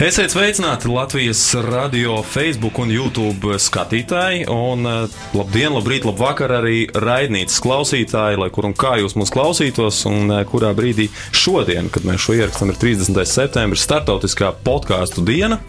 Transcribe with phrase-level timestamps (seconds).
[0.00, 4.46] Esiet sveicināti Latvijas radio, Facebook un YouTube skatītāji.
[4.48, 9.98] Un, uh, labdien, labrīt, labvakar arī raidnīcas klausītāji, lai kur un kā jūs mūs klausītos,
[10.08, 13.20] un uh, kurā brīdī šodien, kad mēs šo ierakstām, ir 30.
[13.28, 15.60] septembris, startautiskā podkāstu diena.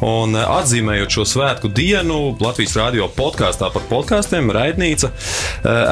[0.00, 5.12] Un uh, atzīmējot šo svētku dienu, Latvijas radio podkāstā par podkāstiem, raidnīca,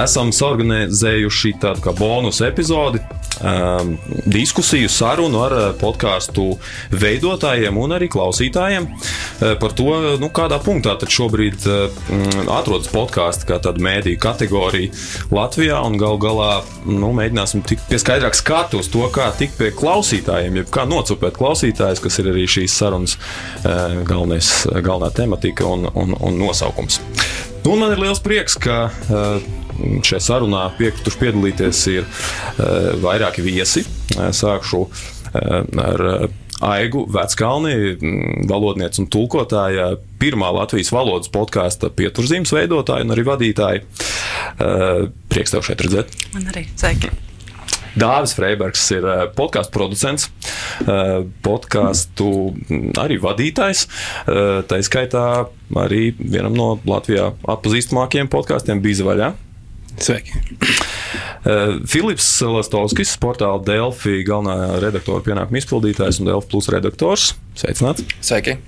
[0.01, 3.05] esam organizējuši tādu kā bonus epizodi,
[3.41, 3.97] um,
[4.27, 6.55] diskusiju, sarunu ar podkāstu
[6.95, 9.91] veidotājiem un arī klausītājiem eh, par to,
[10.21, 14.93] nu, kādā punktā tad šobrīd mm, atrodas podkāsts kā tāda mēdīņu kategorija
[15.35, 15.83] Latvijā.
[15.97, 16.51] Gal galā
[16.85, 21.39] nu, mēģināsim tikt pie skaidrāka skatu uz to, kā tikt pie klausītājiem, jeb kā nocupēt
[21.39, 23.17] klausītājus, kas ir arī šīs sarunas
[23.65, 27.01] galvenais, galvenā tematika un, un, un nosaukums.
[27.65, 28.87] Nu, man ir liels prieks, ka
[30.07, 32.09] šajā sarunā piekrituši piedalīties ir
[33.05, 33.85] vairāki viesi.
[34.15, 34.83] Sākšu
[35.37, 36.05] ar
[36.65, 37.99] Aigu Veckalni,
[38.49, 43.85] valodniece un tulkotāja, pirmā Latvijas valodas podkāsta pieturzīmes veidotāja un arī vadītāja.
[45.29, 46.17] Prieks tev šeit redzēt.
[46.33, 47.13] Man arī sveiki.
[47.97, 49.05] Dāvis Freibergs ir
[49.37, 50.27] podkāstu producents,
[51.45, 52.29] podkāstu
[53.01, 53.87] arī vadītājs.
[54.69, 55.25] Tā izskaitā
[55.81, 59.31] arī vienam no Latvijā atpazīstamākajiem podkāstiem bija Zvaigžā.
[59.99, 60.33] Sveiki!
[61.47, 67.31] Uh, Filips Lastovskis, portāla Delfi galvenā redaktora pienākuma izpildītājs un Delfi plus redaktors.
[67.57, 68.05] Sveicināts!
[68.21, 68.59] Sveiki!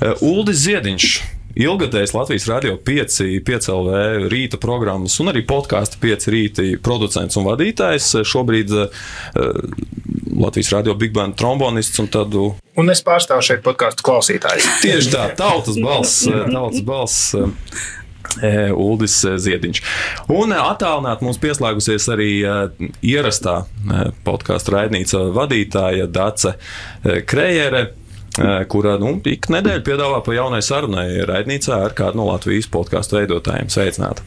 [0.00, 1.14] Uh, Uldis Ziediņš.
[1.54, 3.98] Ilgadējs Latvijas radio 5, 5 LV
[4.32, 8.08] rīta programmas un arī podkāstu 5 rīta producents un vadītājs.
[8.26, 9.04] Šobrīd uh,
[10.34, 12.48] Latvijas radio Big Band trombonists un tādu.
[12.80, 14.66] Un es pārstāvu šeit podkāstu klausītājus.
[14.82, 17.36] Tieši tā, tautas balss, tautas balss.
[18.74, 19.82] Uldis Ziediņš.
[20.34, 22.30] Un attālināti mums pieslēgusies arī
[23.04, 23.60] ierastā
[24.26, 26.56] podkāstu raidnīca vadītāja Dace
[27.28, 27.86] Krējere
[28.68, 33.70] kura nu, ik nedēļu piedāvā pa jaunai sarunai raidnīcā ar kādu no Latvijas podkāstu veidotājiem.
[33.70, 34.26] Sveicināti!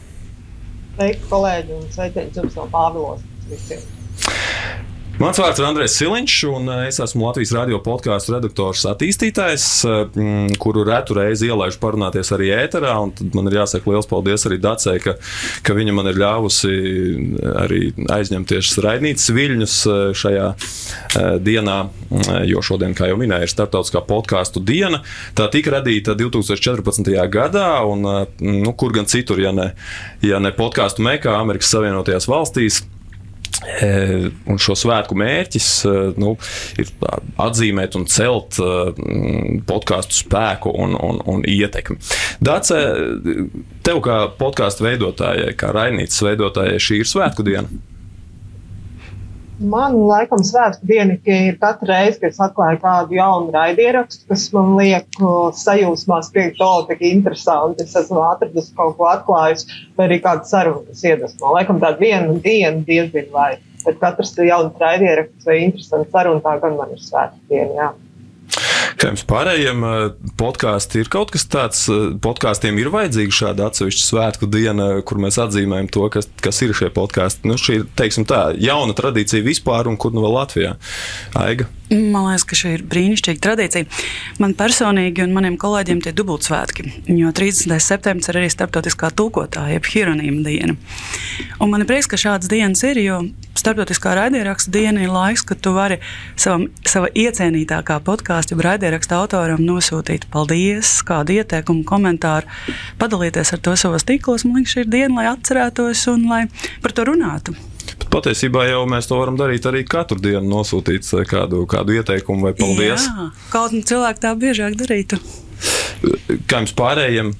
[0.96, 3.97] Sveiki, kolēģi, un sveiciens jums no Pāvilos visiem!
[5.18, 10.18] Mans vārds ir Andrēs Siliņš, un eh, es esmu Latvijas radio podkāstu redaktors, attīstītājs, eh,
[10.62, 12.92] kuru retu reizi ielaižu parunāties arī ēterā.
[13.34, 15.16] Man ir jāsaka liels paldies arī Dacei, ka,
[15.66, 16.70] ka viņa man ir ļāvusi
[17.50, 17.80] arī
[18.14, 20.46] aizņemties raidnīcas viļņus eh, šajā
[21.42, 21.78] dienā,
[22.46, 25.00] jo šodien, kā jau minēju, ir starptautiskā podkāstu diena.
[25.34, 27.10] Tā tika radīta 2014.
[27.32, 28.06] gadā, un
[28.38, 29.72] nu, kur gan citur, ja ne,
[30.22, 32.80] ja ne podkāstu mekā Amerikas Savienotajās valstīs.
[33.58, 33.88] E,
[34.46, 36.34] un šo svētku mērķis e, nu,
[36.78, 36.90] ir
[37.42, 38.68] atzīmēt un celt e,
[39.68, 41.98] podkāstu spēku un, un, un ietekmi.
[42.44, 42.78] Dāce,
[43.86, 47.68] tev kā podkāstu veidotājai, kā raidnīcas veidotājai, šī ir svētku diena.
[49.58, 54.76] Man laikam svētku diena ir katra reize, kad es atklāju kādu jaunu raidierakstu, kas man
[54.78, 55.18] liek
[55.58, 57.82] sajūsmā spriegt, o, tik interesanti.
[57.82, 59.66] Es esmu atradusi kaut ko atklājis,
[59.98, 61.50] vai arī kādu sarunu, kas iedvesmo.
[61.56, 63.56] Laikam tāda viena diena diezgan vai.
[63.82, 67.74] Bet katrs jauns raidieraksts vai interesants saruna, tā gan man ir svētku diena.
[67.82, 67.90] Jā.
[68.98, 69.98] Kā jums pārējiem eh,
[70.40, 75.38] podkāstiem ir kaut kas tāds, eh, podkāstiem ir vajadzīga šāda atsevišķa svētku diena, kur mēs
[75.38, 77.46] atzīmējam to, kas, kas ir šie podkāsti.
[77.46, 80.74] Nu, šī ir, tā, jauna tradīcija vispār, un kur nu vēl Latvijā?
[81.38, 81.68] Aiga.
[81.88, 83.88] Man liekas, ka šī ir brīnišķīga tradīcija.
[84.42, 87.78] Man personīgi un maniem kolēģiem tie dubultsvētki, jo 30.
[87.80, 90.74] septembris ir arī starptautiskā tūkotāja, jeb hieronīma diena.
[91.62, 93.22] Un man ir prieks, ka šādas dienas ir, jo
[93.60, 95.98] starptautiskā raidieraksta diena ir laiks, kad tu vari
[96.38, 102.48] savam, sava iecienītākā podkāstu, jeb raidieraksta autoram nosūtīt paldies, kādu ieteikumu, komentāru,
[103.00, 104.46] padalīties ar to savos tīklos.
[104.46, 106.44] Man liekas, šī ir diena, lai atcerētos un lai
[106.84, 107.56] par to runātu.
[107.98, 112.54] Bet patiesībā jau mēs to varam darīt arī katru dienu, nosūtīt kādu, kādu ieteikumu vai
[112.56, 113.08] paldies.
[113.08, 115.18] Jā, kaut kā cilvēki tā biežāk darītu.
[116.46, 117.32] Kā jums pārējiem,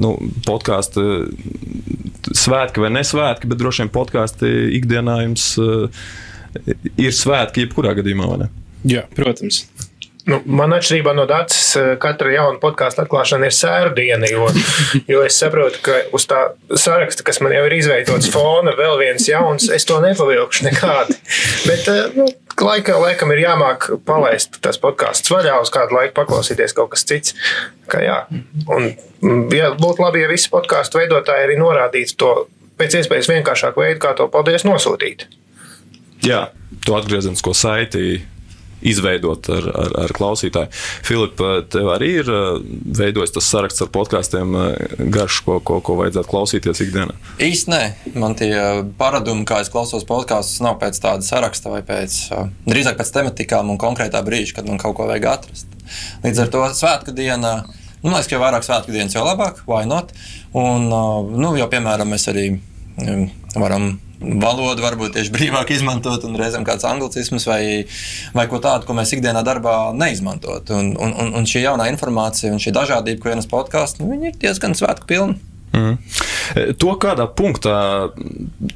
[0.00, 0.14] nu,
[0.46, 1.02] podkāstu
[2.34, 5.48] svētki vai nesvētki, bet droši vien podkāstu ikdienā jums
[6.96, 8.48] ir svētki jebkurā gadījumā?
[8.86, 9.64] Jā, protams.
[10.26, 14.48] Nu, man atšķirībā no Dārcis, eh, katra jauna podkāstu atklāšana ir sēru diena, jo,
[15.12, 16.40] jo es saprotu, ka uz tā
[16.74, 21.14] saraksta, kas man jau ir izveidots fona, vēl viens jauns, es to nepavilkšu nekādi.
[21.68, 22.26] Bet eh, nu,
[22.58, 27.38] laikā laikam ir jāmāk palaist tās podkāstus vaļā, uz kādu laiku paklausīties kaut kas cits.
[27.86, 28.20] Kā, jā.
[28.66, 28.90] Un,
[29.54, 32.36] ja būtu labi, ja visi podkāstu veidotāji arī norādītu to
[32.80, 35.28] pēc iespējas vienkāršāku veidu, kā to paldies nosūtīt.
[36.26, 36.48] Jā,
[36.82, 38.24] to atgriezenisko saiti
[38.84, 40.72] izveidot ar, ar, ar klausītāju.
[41.06, 42.30] Filipa, tev arī ir
[42.98, 44.56] veidojis tas saraksts ar podkāstiem
[45.12, 47.16] garš, ko, ko, ko vajadzētu klausīties ikdienā?
[47.42, 47.82] Īsti nē,
[48.20, 48.52] man tie
[48.98, 52.18] paradumi, kā es klausos podkāstus, nav pēc tāda saraksta vai pēc
[52.68, 55.76] drīzāk pēc tematikām un konkrētā brīža, kad man kaut ko vajag atrast.
[56.24, 57.58] Līdz ar to svētku dienā.
[58.02, 60.12] Nu, man liekas, ka jo vairāk svētku dienas, jo labāk, vai not.
[60.56, 60.90] Un,
[61.32, 62.48] nu, jau, piemēram, mēs arī
[63.56, 67.62] varam valodu varbūt tieši brīvāk izmantot, un reizēm kāds anglicisms vai,
[68.36, 70.72] vai ko tādu, ko mēs ikdienā darbā neizmantot.
[70.76, 74.76] Un, un, un šī jaunā informācija un šī dažādība, ko ienes podkāstā, nu, ir diezgan
[74.78, 75.38] svētku pilna.
[75.76, 75.96] Mm.
[76.80, 77.76] To kādā punktā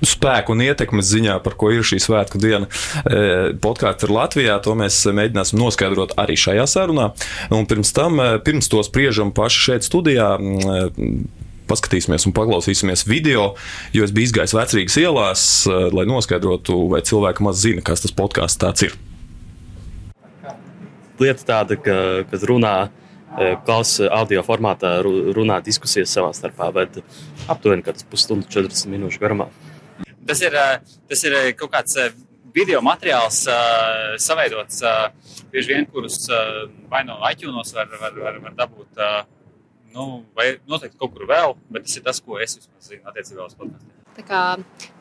[0.04, 2.68] spēku un ietekmes ziņā, par ko ir šī svētku diena,
[3.04, 7.10] e, podkāsts ir Latvijā, to mēs mēģināsim noskaidrot arī šajā sarunā.
[7.56, 10.34] Un pirms tam, e, pirms to spriežam paši šeit studijā,
[11.70, 13.54] paskatīsimies un paklausīsimies video,
[13.96, 18.14] jo es biju izgājis vecrīgas ielās, eh, lai noskaidrotu, vai cilvēki maz zina, kas tas
[18.16, 18.96] podkāsts tāds ir.
[21.20, 21.96] Lieta tāda, ka,
[22.30, 22.76] kad runā,
[23.38, 24.96] eh, klausa audio formātā,
[25.36, 27.02] runā diskusijas savā starpā, bet
[27.46, 29.50] aptuveni kāds pusstundu, 40 minūšu garumā.
[30.26, 30.78] Tas ir, eh,
[31.08, 31.96] tas ir kaut kāds
[32.54, 35.10] video materiāls, uh, savaidots uh,
[35.52, 38.90] bieži vien, kurus uh, vai no iTunes var, var, var, var dabūt.
[38.98, 39.22] Uh,
[39.94, 43.46] nu, vai noteikti kaut kur vēl, bet tas ir tas, ko es vismaz zinu attiecībā
[43.46, 43.96] uz podkāstiem.
[44.16, 44.40] Tā kā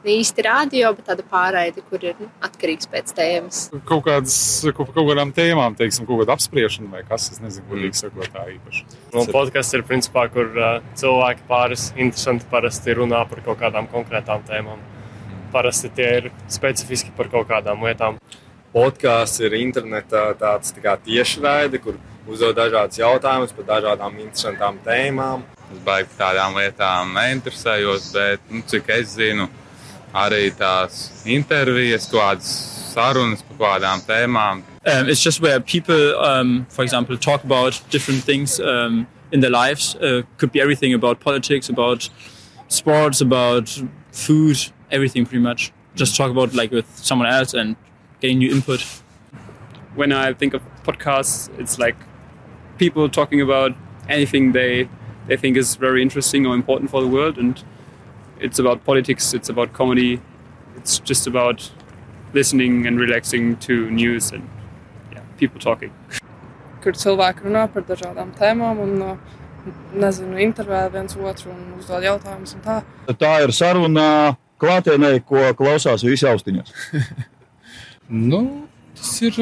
[0.06, 3.62] ne īsti rādio, bet tāda pārraide, kur ir nu, atkarīgs pēc tēmas.
[3.90, 4.36] Kaut, kādas,
[4.78, 8.00] kaut, kaut kādām tēmām, teiksim, kaut kāda apspriešana vai kas, es nezinu, kurīgi mm.
[8.04, 8.86] sakot tā īpaši.
[9.16, 14.46] No podkāsts ir principā, kur uh, cilvēki pāris interesanti parasti runā par kaut kādām konkrētām
[14.48, 14.86] tēmām.
[15.54, 18.22] Parasti tie ir specifiski par kaut kādām lietām.
[18.70, 21.98] Podkāsts ir internetā tāds tā kā tiešraide, kur
[22.30, 25.46] uzdod dažādus jautājumus par dažādām interesantām tēmām.
[25.70, 29.50] Es baigi par tādām lietām neinteresējos, bet, nu, cik es zinu,
[30.14, 32.50] arī tās intervijas, kādas
[32.94, 34.64] sarunas par kādām tēmām.
[34.86, 39.52] Um, it's just where people, um, for example, talk about different things um, in their
[39.52, 39.96] lives.
[39.96, 42.10] Uh, could be everything about politics, about
[42.68, 43.70] sports, about
[44.12, 44.58] food,
[44.92, 45.72] everything pretty much.
[45.96, 47.76] Just talk about like with someone else and
[48.22, 48.81] getting new input.
[49.96, 51.96] When I think of podcasts, it's like
[52.80, 53.76] people talking about
[54.08, 54.88] anything they
[55.28, 57.64] they think is very interesting or important for the world and
[58.40, 60.22] it's about politics it's about comedy
[60.78, 61.70] it's just about
[62.34, 64.50] listening and relaxing to news and
[65.12, 65.94] yeah, people talking
[66.84, 68.94] kur cilvēki runā par dažādām tēmām un
[69.94, 72.78] nezinu, intervē viens otru un uzdod jautājumus un tā.
[73.20, 76.74] Tā ir saruna klātienē, ko klausās visi austiņas.
[78.31, 78.42] nu,
[78.98, 79.40] tas ir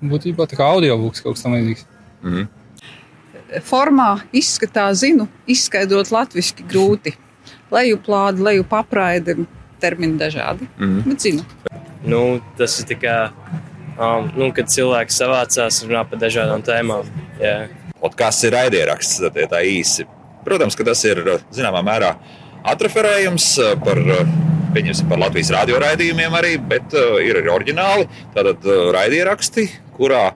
[0.00, 1.86] būtībā tā kā audio būks kaut kas tam līdzīgs.
[2.22, 2.48] Mm.
[3.64, 7.14] Formā izskatā zinu, izskaidrot latviešu grūti.
[7.72, 9.36] Lejuplādi, leju papraidi,
[9.80, 10.68] termini dažādi.
[10.80, 11.00] Mm.
[11.06, 11.44] Bet zinu.
[12.08, 13.16] Nu, tas ir tikai,
[13.96, 17.08] um, nu, kad cilvēki savācās un runā par dažādām tēmām.
[17.40, 17.68] Yeah.
[17.98, 20.06] Podkāsts ir raidieraksts, tā, tā īsi.
[20.46, 21.20] Protams, ka tas ir
[21.52, 22.14] zināmā mērā
[22.68, 23.48] atreferējums
[23.84, 24.00] par,
[25.10, 28.08] par Latvijas radioraidījumiem arī, bet uh, ir arī oriģināli.
[28.36, 29.66] Tātad uh, raidieraksti,
[29.98, 30.28] kurā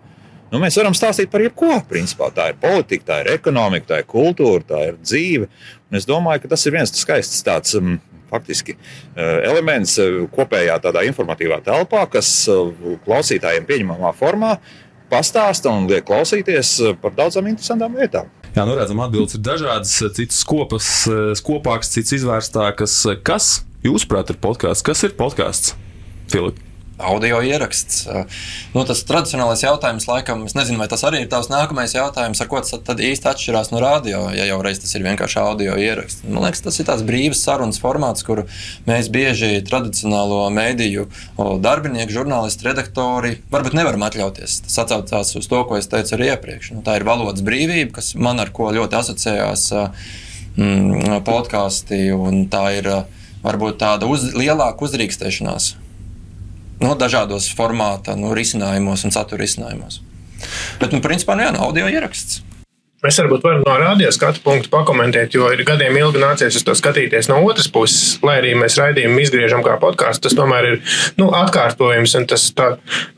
[0.53, 1.79] Nu, mēs varam stāstīt par jebko.
[1.89, 2.29] Principā.
[2.37, 5.49] Tā ir politika, tā ir ekonomika, tā ir kultūra, tā ir dzīve.
[5.89, 7.77] Un es domāju, ka tas ir viens skaists tāds.
[7.79, 8.01] Um,
[8.33, 12.71] faktiski uh, elements uh, kopējā tādā informatīvā telpā, kas uh,
[13.05, 14.55] klausītājiem pieņemamā formā
[15.13, 16.71] pastāsta un liek klausīties
[17.03, 18.33] par daudzām interesantām lietām.
[18.57, 20.89] Jā, nu redzam, atbildes ir dažādas, citas kopas,
[21.37, 22.97] skopākas, citas izvērstākas.
[23.21, 23.53] Kas,
[23.85, 24.89] jūsuprāt, ir podkāsts?
[24.89, 25.77] Kas ir podkāsts,
[26.33, 26.72] Filips?
[27.03, 28.07] Audio ieraksts.
[28.73, 32.51] Nu, tas tradicionālais jautājums, laikam, es nezinu, vai tas arī ir tavs nākamais jautājums, ar
[32.51, 36.25] ko tas tad īsti atšķirās no radio, ja jau reiz tas ir vienkārši audio ieraksts.
[36.29, 38.45] Man liekas, tas ir tāds brīvs sarunas formāts, kur
[38.89, 41.09] mēs bieži tradicionālo mēdīju
[41.63, 44.63] darbinieku, žurnālisti, redaktori varbūt nevaram atļauties.
[44.69, 46.73] Tas atcaucās uz to, ko es teicu arī iepriekš.
[46.77, 49.69] Nu, tā ir valodas brīvība, kas man ar ko ļoti asociējās
[50.57, 52.91] mm, podkāstī, un tā ir
[53.43, 55.73] varbūt tāda uz, lielāka uzrīkstēšanās
[56.85, 60.01] nu, dažādos formāta nu, risinājumos un satura risinājumos.
[60.81, 62.43] Bet, nu, principā, nu, jā, no audio ieraksts.
[63.03, 66.75] Mēs varbūt varam no radio skatu punktu pakomentēt, jo ir gadiem ilgi nācies uz to
[66.79, 68.21] skatīties no otras puses.
[68.23, 70.77] Lai arī mēs raidījumu izgriežam kā podkāstu, tas tomēr ir
[71.19, 72.69] nu, atkārtojums, tas tā,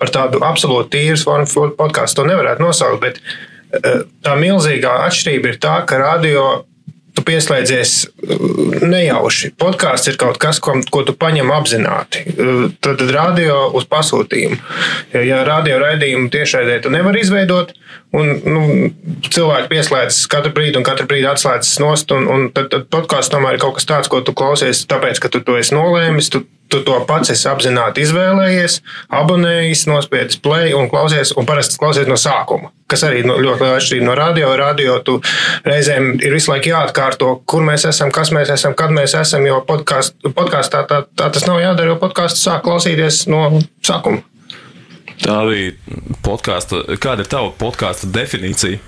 [0.00, 3.04] par tādu absolūti tīru formu podkāstu to nevarētu nosaukt.
[3.04, 6.46] Bet eh, tā milzīgā atšķirība ir tā, ka radio
[7.14, 9.52] tu pieslēdzies uh, nejauši.
[9.60, 12.24] Podkāsts ir kaut kas, ko, ko tu paņem apzināti.
[12.34, 14.58] Uh, tad, tad radio uz pasūtījumu.
[15.14, 17.74] Ja, ja radio raidījumu tiešraidē tu nevari izveidot,
[18.14, 18.64] un nu,
[19.28, 23.58] cilvēki pieslēdzas katru brīdi, un katru brīdi atslēdzas nost, un, un tad, tad podkāsts tomēr
[23.58, 26.30] ir kaut kas tāds, ko tu klausies, tāpēc, ka tu to esi nolēmis.
[26.34, 28.80] Tu tu to pats esi apzināti izvēlējies,
[29.14, 32.72] abonējis, nospiedis play un klausies, un parasti klausies no sākuma.
[32.90, 34.50] Kas arī no, ļoti liela atšķirība no radio.
[34.60, 35.16] Radio tu
[35.64, 39.46] reizēm ir visu laiku jāatkārto, kur mēs esam, kas mēs esam, kad mēs esam.
[39.48, 43.46] Jo podkāstā tā, tā, tā tas nav jādara, jo podkāstu sāk klausīties no
[43.84, 44.22] sākuma.
[45.24, 45.72] Tā bija
[46.26, 46.84] podkāstu.
[47.00, 48.80] Kāda ir tava podkāstu definīcija?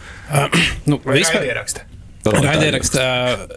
[0.91, 1.87] nu, Vai vispār- raidieraksta?
[2.35, 3.07] Raidierakstā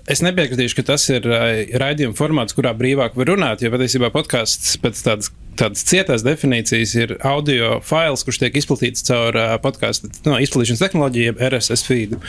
[0.09, 1.41] es nepiekritīšu, ka tas ir ā,
[1.81, 3.63] raidījuma formāts, kurā brīvāk var runāt.
[3.63, 9.35] Jo patiesībā podkāsts pēc tādas, tādas cietās definīcijas ir audio fails, kurš tiek izplatīts caur
[9.39, 12.19] ā, podkāstu no, izplatīšanas tehnoloģiju, jeb RSS feedu.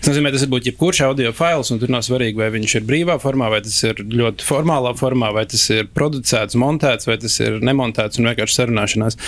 [0.00, 2.86] Tas nozīmē, tas var būt jebkurš audio fails, un tur nav svarīgi, vai viņš ir
[2.88, 7.38] brīvā formā, vai tas ir ļoti formālā formā, vai tas ir producēts, montēts, vai tas
[7.44, 9.18] ir nemontēts un vienkārši sarunāšanās.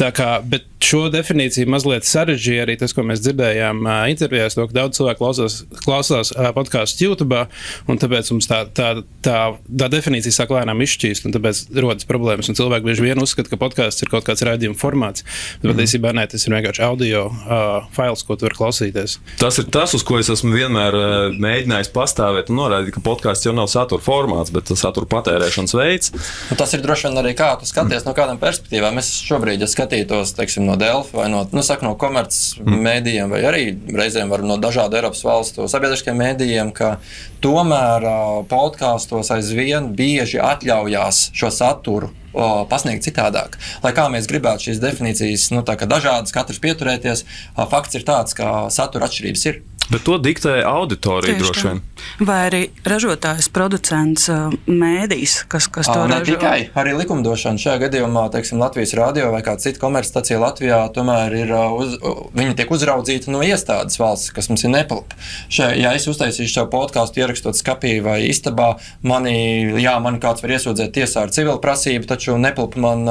[0.00, 4.66] Tā kā, bet šo definīciju mazliet sarežģīja arī tas, ko mēs dzirdējām ā, intervijās, to,
[4.68, 7.44] ka daudz cilvēku klausās, klausās ā, podkāstus YouTube,
[7.90, 8.90] un tāpēc mums tā, tā,
[9.24, 12.50] tā, tā definīcija sāk lēnām izšķīst, un tāpēc rodas problēmas.
[12.50, 15.24] Un cilvēki bieži vien uzskata, ka podkāsts ir kaut kāds raidījuma formāts,
[15.62, 19.18] bet patiesībā nē, tas ir vienkārši audio uh, fails, ko tu vari klausīties.
[19.40, 23.48] Tas ir tas, uz ko es esmu vienmēr eh, mēģinājis pastāvēt un norādīt, ka podkāsts
[23.48, 26.12] jau nav satura formāts, bet tas satura patērēšanas veids.
[26.50, 29.00] Nu, tas ir droši vien arī kā tu skaties no kādām perspektīvām.
[29.02, 33.64] Es šobrīd, ja skatītos teiksim, no Delfa vai no, nu, saku, no komercmedijiem, vai arī
[33.94, 36.96] reizēm var no dažādu Eiropas valstu sabiedriskiem mēdījiem, ka
[37.44, 38.18] tomēr ā,
[38.50, 42.12] podkāstos aizvien bieži atļaujās šo saturu.
[42.34, 43.58] O, Pasniegt citādāk.
[43.84, 47.24] Lai kā mēs gribētu šīs definīcijas, nu, dažādas, katrs pieturēties,
[47.70, 49.62] fakts ir tāds, ka satura atšķirības ir.
[49.92, 51.80] Bet to diktē auditorija Tieši droši vien.
[52.24, 56.34] Vai arī ražotājs, producents, uh, mēdījis, kas, kas to Ā, Ne ražo.
[56.34, 61.52] tikai arī likumdošana šajā gadījumā, teiksim, Latvijas radio vai kāda cita komercstacija Latvijā, tomēr ir,
[61.76, 61.96] uz,
[62.36, 65.18] viņi tiek uzraudzīti no iestādes valsts, kas mums ir nepilpa.
[65.52, 69.36] Šai, ja es uztaisīšu savu podkāstu, ierakstot skapī vai istabā, mani,
[69.80, 73.04] jā, man kāds var iesūdzēt tiesā ar civilu prasību, taču nepilpa man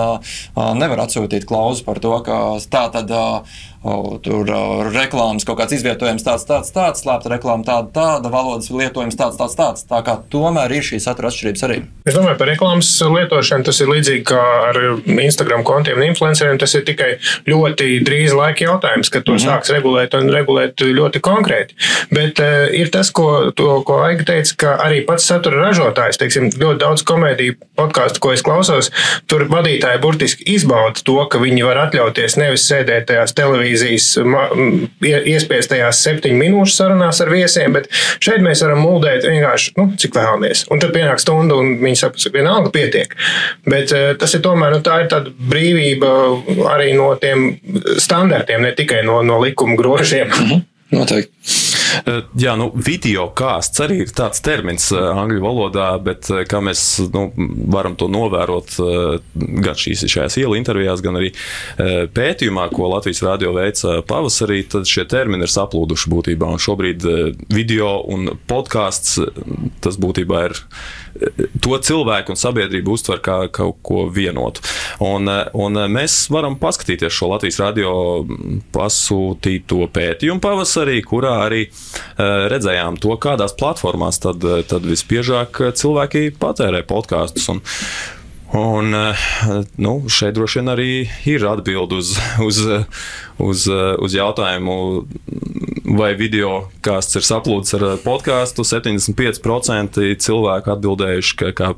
[0.80, 3.14] nevar atsūtīt klauzu par to, ka tā tad.
[3.14, 3.46] ā,
[3.84, 8.70] O, tur uh, reklāmas kaut kāds izvietojums, tāds, tāds, tāds, slēpta reklāma, tāda, tāda valodas
[8.72, 9.84] lietojums, tāds, tāds, tāds.
[9.90, 11.82] Tā kā tomēr ir šīs satura atšķirības arī.
[12.08, 16.62] Es domāju, par reklāmas lietošanu tas ir līdzīgi kā ar Instagram kontiem un influenceriem.
[16.62, 17.10] Tas ir tikai
[17.50, 19.52] ļoti drīz laika jautājums, kad to mm -hmm.
[19.52, 21.76] sāks regulēt un regulēt ļoti konkrēti.
[22.12, 26.50] Bet uh, ir tas, ko, to, ko Aiga teica, ka arī pats satura ražotājs, teiksim,
[26.56, 28.92] ļoti daudz komēdiju podkāstu, ko es klausos,
[29.28, 33.36] tur vadītāji burtiski izbauda to, ka viņi var atļauties nevis sēdēt tajās
[33.74, 37.88] televīzijas ma- m, ie- iespiestajās septiņu minūšu sarunās ar viesiem, bet
[38.24, 40.66] šeit mēs varam muldēt vienkārši, nu, cik vēlamies.
[40.72, 43.16] Un tad pienāk stunda, un viņi saka, ka vienalga pietiek.
[43.66, 46.14] Bet eh, tas ir tomēr, nu, tā ir tāda brīvība
[46.74, 47.58] arī no tiem
[47.98, 50.30] standartiem, ne tikai no, no likuma grožiem.
[50.94, 51.32] Noteikti.
[51.94, 56.62] Eh, Jā, nu, video kāsts arī ir tāds termins eh, angļu valodā, bet eh, kā
[56.64, 56.84] mēs
[57.14, 57.28] nu,
[57.74, 58.76] varam to novērot
[59.34, 61.30] gan šīs šajās ielu intervijās, gan arī
[62.14, 66.50] pētījumā, ko Latvijas radio veica pavasarī, tad šie termini ir saplūduši būtībā.
[66.56, 67.06] Un šobrīd
[67.54, 69.20] video un podkāsts
[69.84, 70.58] tas būtībā ir
[71.64, 74.64] to cilvēku un sabiedrību uztver kā kaut ko vienotu.
[75.04, 77.94] Un, un mēs varam paskatīties šo Latvijas radio
[78.74, 86.34] pasūtīto pētījumu pavasarī, kurā arī eh, redzējām to, kādās platformās tad, eh, tad visbiežāk cilvēki
[86.42, 87.50] patērē podkāstus.
[88.54, 89.18] Un, eh,
[89.82, 90.90] nu, šeit droši vien arī
[91.26, 92.14] ir atbilde uz,
[92.48, 92.60] uz,
[93.42, 93.66] uz,
[94.06, 94.76] uz jautājumu,
[95.98, 98.66] vai video kāsts ir saplūdis ar podkāstu.
[98.68, 101.74] 75% cilvēku atbildējuši, ka, ka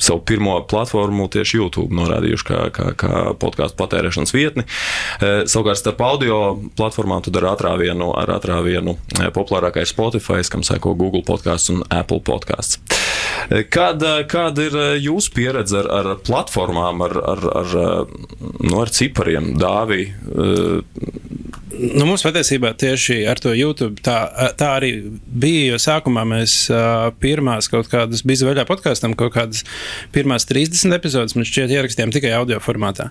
[0.00, 4.64] savu pirmo platformu tieši YouTube norādījuši kā, kā, kā podkāstu patērēšanas vietni.
[5.20, 6.40] Eh, Savukārt, starp audio
[6.78, 12.22] platformām tu dari atrāvienu ar atrāvienu eh, populārākais Spotify, kam seko Google podkāsts un Apple
[12.26, 12.80] podkāsts.
[13.70, 17.74] Kāda, kāda ir jūsu pieredze ar, ar platformām, ar, ar, ar,
[18.60, 20.06] nu, ar cipariem, dāvī?
[21.80, 24.18] Nu, mums patiesībā tieši ar to YouTube tā,
[24.58, 24.90] tā arī
[25.24, 25.70] bija.
[25.70, 26.56] Jo sākumā mēs
[27.22, 29.64] pirmās kaut kādas bija vaļā podkāstam, kaut kādas
[30.14, 33.10] pirmās 30 epizodes mēs šķiet ierakstījām tikai audio formātā.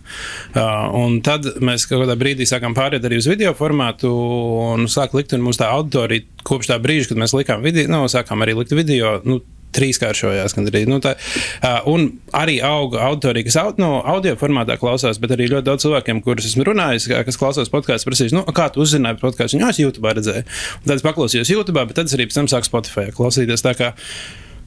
[0.53, 5.15] Uh, un tad mēs kaut kādā brīdī sākām pāriet arī uz video formātu un sāk
[5.17, 8.57] likt, un mums tā auditorija kopš tā brīža, kad mēs likām video, nu, sākām arī
[8.59, 9.19] likt video.
[9.27, 9.41] Nu,
[9.75, 10.55] trīskāršojās.
[10.57, 10.87] gandrīz.
[10.89, 15.49] Nu, tā, uh, un arī auga auditorija, kas aud, no audio formātā klausās, bet arī
[15.53, 19.29] ļoti daudz cilvēkiem, kurus esmu runājis, kas klausās podkāstu, prasīs, nu, kā tu uzzināji par
[19.29, 19.59] podkāstu.
[19.61, 20.45] Jā, es YouTube redzēju.
[20.79, 23.65] Un tad es paklausījos YouTube, bet tad es arī pēc tam sāku Spotify klausīties.
[23.79, 23.93] Kā,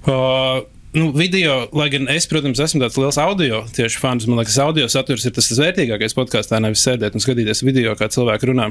[0.07, 4.59] uh, Nu, video, lai gan es, protams, esmu tāds liels audio tieši fans, man liekas,
[4.61, 8.67] audio saturs ir tas, tas vērtīgākais podkāstā, nevis sēdēt un skatīties video, kā cilvēki runā.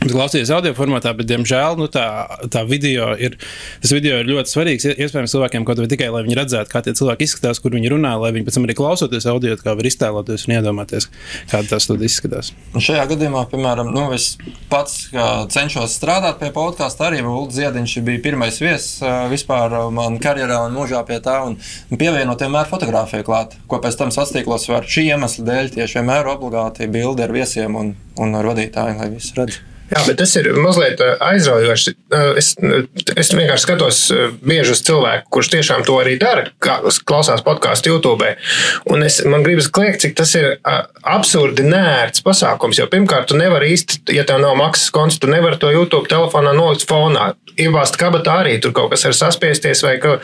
[0.00, 2.04] Bet klausīties audio formātā, bet, diemžēl, nu, tā,
[2.48, 3.34] tā video ir,
[3.82, 4.86] tas video ir ļoti svarīgs.
[4.94, 8.14] Iespējams, cilvēkiem kaut vai tikai, lai viņi redzētu, kā tie cilvēki izskatās, kur viņi runā,
[8.22, 11.10] lai viņi pēc tam arī klausoties audio, kā var iztēloties un iedomāties,
[11.52, 12.48] kā tas izskatās.
[12.72, 14.30] Un šajā gadījumā, piemēram, nu, es
[14.72, 15.10] pats
[15.52, 17.04] cenšos strādāt pie podkāstu.
[17.04, 21.60] Arī Ulrichs Ziedņš bija pirmais viesis vispār manā karjerā un mūžā pie tā, un
[21.92, 26.88] pievienot vienmēr fotografiju klāt, ko pēc tam sastīklos var šī iemesla dēļ tieši vienmēr obligāti
[26.88, 29.66] bildi ar viesiem un, un ar vadītājiem, lai viss redz.
[29.90, 31.92] Jā, bet tas ir mazliet aizraujoši.
[32.38, 32.52] Es,
[33.18, 33.98] es vienkārši skatos
[34.38, 38.28] bieži uz cilvēku, kurš tiešām to arī dara, klausās podkāstu YouTube.
[38.90, 40.52] Un es, man gribas kliegt, cik tas ir
[41.02, 42.78] absurdi nērts pasākums.
[42.78, 46.54] Jo pirmkārt, tu nevari īsti, ja tev nav maksas konts, tu nevari to YouTube telefonā
[46.54, 47.32] nolikt fonā.
[47.58, 50.20] Ievāzt kabatā arī tur kaut kas ir saspiesties, vai ka,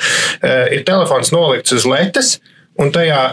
[0.71, 2.37] ir telefons nolikts uz letes,
[2.79, 3.33] un tajā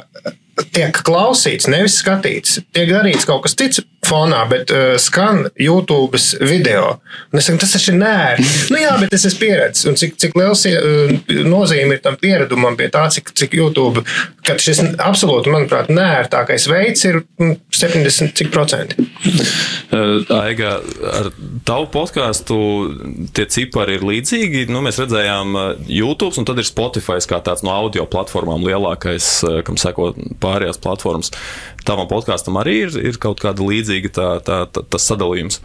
[0.74, 2.60] tiek klausīts, nevis skatīts.
[2.74, 6.98] Tiek darīts kaut kas cits fonā, bet uh, skan YouTube video.
[7.32, 8.46] Un es saku, tas taču ir nērti.
[8.74, 9.88] Nu, jā, bet es esmu pieredzējis.
[9.90, 11.14] Un cik, cik liels uh,
[11.48, 14.04] nozīme ir tam pieredumam pie tā, cik, cik YouTube,
[14.46, 20.76] ka šis absolūti, manuprāt, nērtākais veids ir 70% uh, Aiga,
[21.14, 21.30] ar
[21.68, 22.58] tavu podkāstu
[23.36, 24.66] tie cipari ir līdzīgi.
[24.72, 25.58] Nu, mēs redzējām
[25.88, 29.30] YouTube, un tad ir Spotify kā tāds no audio platformām lielākais,
[29.68, 30.12] kam seko
[30.44, 31.32] pārējās platformas.
[31.88, 35.62] Tavam podkāstam arī ir, ir kaut kāda līdzīga tā, tā, tā, tas sadalījums.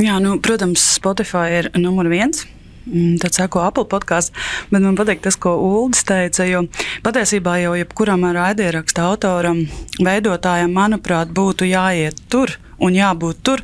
[0.00, 2.44] Jā, nu, protams, Spotify ir numur viens.
[2.86, 4.30] Mm, tad seko Apple podkāsts,
[4.70, 6.44] bet man patīk tas, ko Ulris teica.
[6.46, 6.62] Jo
[7.02, 9.64] patiesībā jau jebkuram raidieraksta autoram,
[9.98, 13.62] veidotājam, manuprāt, būtu jāiet tur un jābūt tur,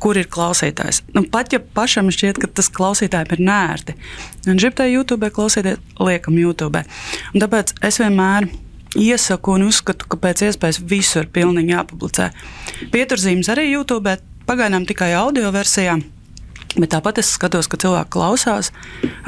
[0.00, 1.02] kur ir klausītājs.
[1.12, 3.96] Nu, pat ja pašam šķiet, ka tas klausītājiem ir nērti,
[4.46, 6.84] un gribēju YouTube klausīties, liekam YouTube.
[7.34, 8.48] Un tāpēc es vienmēr
[8.98, 12.30] iesaku un uzskatu, ka pēc iespējas visur pilnīgi jāpublicē.
[12.92, 14.16] Pieturzīmes arī YouTube,
[14.48, 15.98] pagaidām tikai audio versijā.
[16.72, 18.70] Bet tāpat es skatos, ka cilvēki klausās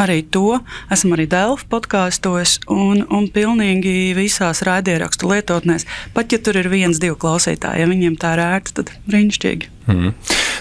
[0.01, 0.63] arī to.
[0.95, 5.85] Esmu arī Delfu podkāstos un, un pilnīgi visās raidierakstu lietotnēs.
[6.17, 9.74] Pat ja tur ir viens, divi klausītāji, ja viņiem tā ir ērti, tad brīnišķīgi.
[9.87, 10.15] Mm.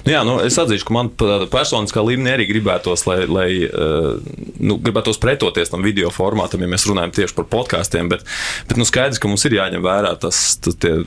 [0.04, 1.10] Nu, jā, nu, es atzīšu, ka man
[1.52, 4.18] personiskā līmenī arī gribētos, lai, lai uh,
[4.60, 8.10] nu, gribētos pretoties tam video formātam, ja mēs runājam tieši par podkāstiem.
[8.12, 8.26] Bet,
[8.68, 10.98] bet nu, skaidrs, ka mums ir jāņem vērā tas, tie,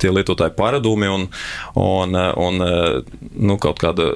[0.00, 1.28] tie lietotāji paradumi un,
[1.76, 4.08] un, un uh, nu, kaut kāda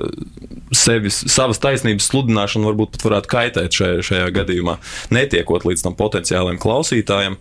[0.73, 4.79] sevis, savas taisnības sludināšana varbūt pat varētu kaitēt šajā, šajā gadījumā,
[5.13, 7.37] netiekot līdz tam potenciālajiem klausītājiem.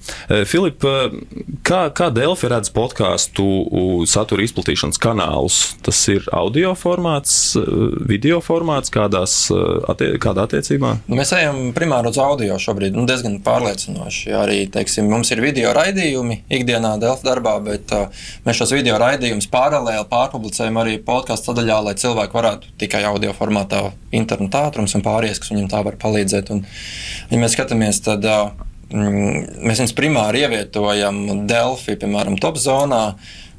[0.49, 0.83] Filip,
[1.67, 3.45] kā, kā Delfi redz podkāstu
[4.09, 5.61] satura izplatīšanas kanālus?
[5.85, 7.55] Tas ir audio formāts,
[8.09, 9.35] video formāts, kādās,
[9.89, 10.93] attie, kādā attiecībā?
[11.11, 14.33] Mēs ejam primāri uz audio šobrīd, nu, diezgan pārliecinoši.
[14.39, 19.49] Arī teiksim, mums ir video raidījumi ikdienā Delfa darbā, bet uh, mēs šos video raidījumus
[19.53, 25.41] paralēli pārpublicējam arī podkāstu sadaļā, lai cilvēki varētu tikai audio formātā internetā ātrums un pārējais,
[25.43, 26.53] kas viņam tā var palīdzēt.
[26.55, 26.65] Un,
[27.29, 28.49] ja mēs skatāmies, tad uh,
[28.89, 33.03] mēs viņus primāri ievietojam Delfi, piemēram, top zonā.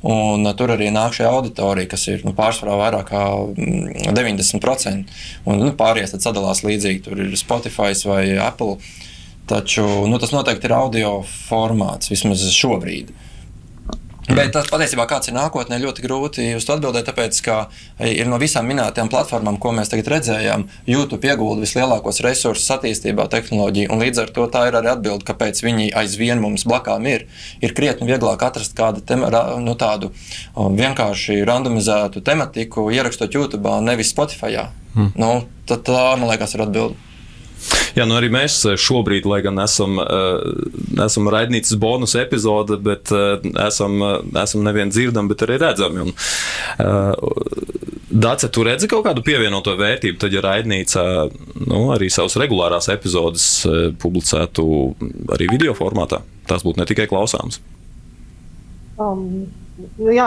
[0.00, 3.24] Un uh, tur arī nāk šī auditorija, kas ir nu, pārsvarā vairāk kā
[4.16, 4.92] 90%.
[4.94, 5.04] Mm,
[5.44, 7.04] un nu, pārējais sadalās līdzīgi.
[7.08, 8.78] Tur ir Spotify vai Apple.
[9.50, 13.10] Taču nu, tas noteikti ir audio formāts vismaz šobrīd.
[13.10, 13.29] Uh,
[14.28, 17.56] Bet tas patiesībā kāds ir nākotnē ļoti grūti uz to atbildēt, tāpēc, ka
[18.04, 23.90] ir no visām minētajām platformām, ko mēs tagad redzējām, YouTube iegulda vislielākos resursus attīstībā, tehnoloģiju,
[23.90, 27.26] un līdz ar to tā ir arī atbilde, kāpēc viņi aizvien mums blakām ir.
[27.64, 29.32] Ir krietni vieglāk atrast kādu tema,
[29.64, 30.12] nu, tādu
[30.54, 34.66] vienkārši randomizētu tematiku, ierakstot YouTube, nevis Spotify.
[34.94, 35.14] Hmm.
[35.18, 35.36] Nu,
[35.70, 37.09] tad tā, man liekas, ir atbilde.
[37.96, 43.42] Jā, nu arī mēs šobrīd, lai gan esam, uh, esam raidnīcas bonus epizode, bet uh,
[43.66, 43.98] esam,
[44.40, 46.08] esam nevien dzirdami, bet arī redzami.
[46.08, 46.16] Un,
[48.10, 51.02] Dace, tu redzi kaut kādu pievienoto vērtību, tad, ja raidnīca
[51.62, 53.44] nu, arī savas regulārās epizodes
[54.02, 54.64] publicētu
[55.36, 56.18] arī video formātā,
[56.50, 57.60] tās būtu ne tikai klausāmas.
[58.98, 59.46] Um,
[60.02, 60.26] nu jā,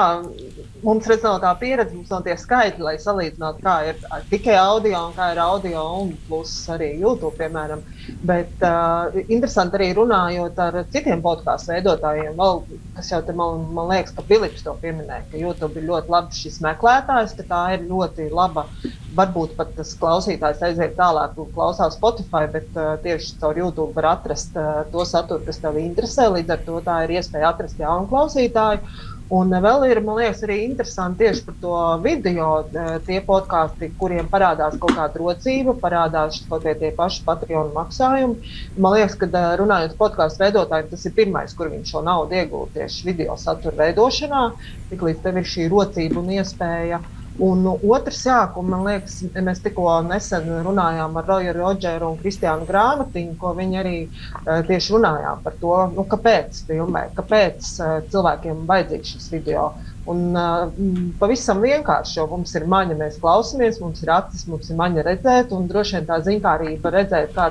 [0.83, 3.99] mums redzot tā pieredze, mums nav tie skaitļi, lai salīdzinātu, kā ir
[4.31, 7.83] tikai audio un kā ir audio un plus arī YouTube, piemēram.
[8.27, 12.63] Bet uh, interesanti arī runājot ar citiem podkāstu veidotājiem, vēl,
[12.97, 16.43] kas jau te man, man liekas, ka Filips to pieminēja, ka YouTube ir ļoti labs
[16.43, 18.67] šis meklētājs, ka tā ir ļoti laba.
[19.13, 24.57] Varbūt pat tas klausītājs aiziet tālāk klausās Spotify, bet uh, tieši caur YouTube var atrast
[24.57, 26.31] uh, to saturu, kas tev interesē.
[26.33, 29.11] Līdz ar to tā ir iespēja atrast jaunu klausītāju.
[29.31, 34.27] Un vēl ir, man liekas, arī interesanti tieši par to video, eh, tie podkāsti, kuriem
[34.29, 38.51] parādās kaut kāda rocība, parādās kaut kādi tie paši Patreon maksājumi.
[38.77, 42.35] Man liekas, ka eh, runājot par podkāstu veidotājiem, tas ir pirmais, kur viņš šo naudu
[42.35, 44.43] iegūst tieši video satura veidošanā.
[44.91, 47.01] Tiklīdz tev ir šī rocība un iespēja.
[47.41, 52.67] Un otrs, jā, ko man liekas, mēs tikko nesen runājām ar Roju Rodžeru un Kristiānu
[52.67, 58.67] Grāmatiņu, ko viņi arī uh, tieši runājām par to, nu, kāpēc filmē, kāpēc uh, cilvēkiem
[58.69, 59.71] vajadzīgs šis video.
[60.13, 60.69] Un, uh,
[61.17, 65.57] pavisam vienkārši, jo mums ir maņa, mēs klausāmies, mums ir acis, mums ir maņa redzēt,
[65.57, 67.49] un droši vien tā zinkārība redzēt, kā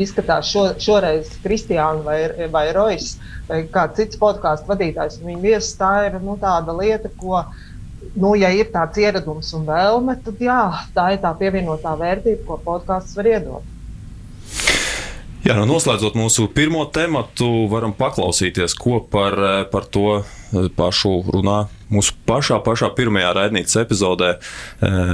[0.00, 3.14] izskatās šo, šoreiz Kristiāna vai, vai Rojas
[3.50, 5.20] vai kāds cits podkāstu vadītājs.
[5.22, 7.44] Viņa viesis tā ir nu, tāda lieta, ko
[8.14, 10.62] nu, ja ir tāds ieradums un vēlme, tad jā,
[10.96, 13.76] tā ir tā pievienotā vērtība, ko podkāsts var iedot.
[15.40, 19.38] Jā, nu, noslēdzot mūsu pirmo tematu, varam paklausīties, ko par,
[19.72, 25.12] par to eh, pašu runā mūsu pašā, pašā pirmajā raidnīcas epizodē eh,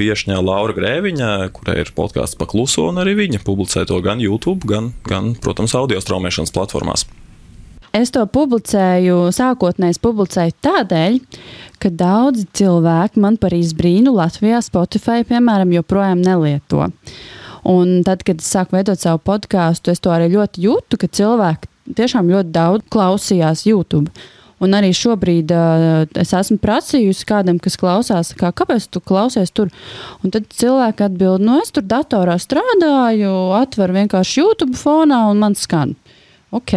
[0.00, 4.90] viesņā Laura Grēviņa, kurai ir podkāsts pakluso, un arī viņa publicē to gan YouTube, gan,
[5.06, 7.06] gan protams, audio straumēšanas platformās.
[7.94, 11.18] Es to publicēju, sākotnēji publicēju tādēļ,
[11.78, 16.88] ka daudzi cilvēki man par izbrīnu Latvijā Spotify, piemēram, joprojām nelieto.
[17.70, 21.94] Un tad, kad es sāku veidot savu podkāstu, es to arī ļoti jūtu, ka cilvēki
[21.94, 24.10] tiešām ļoti daudz klausījās YouTube.
[24.64, 29.70] Un arī šobrīd uh, es esmu prasījusi kādam, kas klausās, kā, kāpēc tu klausies tur.
[30.26, 35.46] Un tad cilvēki atbild, no nu, es tur datorā strādāju, atveru vienkārši YouTube fonā un
[35.46, 35.94] man skan
[36.54, 36.74] ok.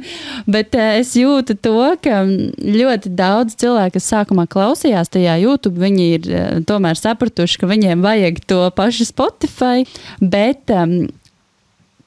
[0.54, 6.10] Bet uh, es jūtu to, ka ļoti daudz cilvēku, kas sākumā klausījās tajā YouTube, viņi
[6.16, 9.86] ir uh, tomēr sapratuši, ka viņiem vajag to pašu Spotify.
[10.20, 11.02] Bet um,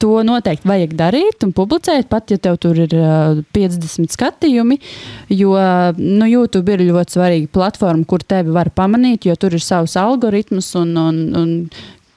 [0.04, 4.80] to noteikti vajag darīt un publicēt, pat ja tev tur ir uh, 50 skatījumi.
[5.32, 5.56] Jo
[6.00, 10.74] nu, YouTube ir ļoti svarīga platforma, kur tevi var pamanīt, jo tur ir savs algoritms
[10.82, 11.54] un, un, un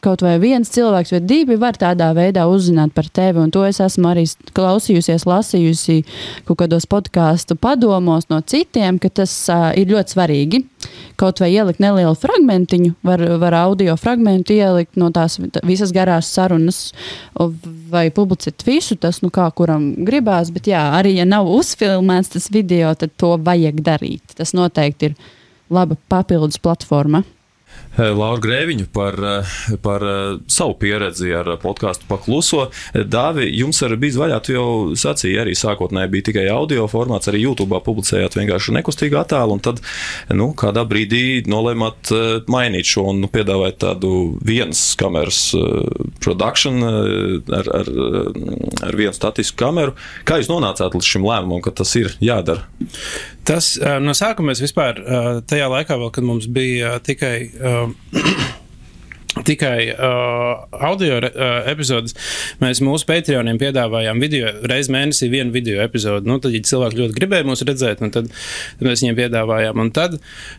[0.05, 3.41] kaut vai viens cilvēks vai divi var tādā veidā uzzināt par tevi.
[3.43, 4.25] Un to es esmu arī
[4.57, 6.03] klausījusies, lasījusi
[6.49, 10.63] kaut kādos podkāstu padomos no citiem, ka tas uh, ir ļoti svarīgi.
[11.17, 16.81] Kaut vai ielikt nelielu fragmentiņu, var, var audio fragmentu ielikt no tās visas garās sarunas,
[17.91, 20.53] vai publicēt visu, tas nu kā kuram gribās.
[20.55, 24.37] Bet jā, arī ja nav uzfilmēts tas video, tad to vajag darīt.
[24.37, 25.17] Tas noteikti ir
[25.73, 27.25] laba papildus platforma.
[27.97, 32.67] Eh, Laura Grēviņu par, eh, par eh, savu pieredzi ar podkāstu pakluso.
[32.93, 37.41] Dāvi, jums arī bija vaļā, tu jau sacīji, arī sākotnēji bija tikai audio formāts, arī
[37.47, 39.81] YouTube publicējāt vienkārši nekustīgu attēlu, un tad
[40.29, 42.13] nu, kādā brīdī nolēmāt
[42.53, 44.13] mainīt šo un nu, piedāvāt tādu
[44.45, 45.41] vienas kameras
[46.21, 46.45] produkciju
[47.57, 47.89] ar, ar,
[48.87, 49.97] ar vienu statisku kameru.
[50.29, 52.67] Kā jūs nonācāt līdz šim lēmumam, ka tas ir jādara?
[53.47, 54.99] Tas no sākuma mēs vispār
[55.47, 57.37] tajā laikā, vēl, kad mums bija tikai
[59.45, 62.15] tikai uh, audio uh, epizodes.
[62.63, 66.29] Mēs mūsu Patreoniem piedāvājām video reizi mēnesī vienu video epizodi.
[66.31, 68.31] Nu, tad, ja cilvēki ļoti gribēja mūs redzēt, nu, tad,
[68.79, 69.83] tad mēs viņiem piedāvājām.
[69.83, 70.17] Un tad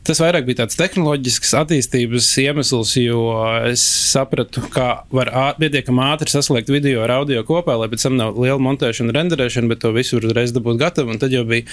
[0.08, 3.24] tas vairāk bija tāds tehnoloģisks attīstības iemesls, jo
[3.72, 8.38] es sapratu, kā var pietiekami ātri saslēgt video ar audio kopā, lai pēc tam nav
[8.38, 11.16] liela montēšana, renderēšana, bet to visu uzreiz dabūt gatavu.
[11.16, 11.66] Un tad jau bija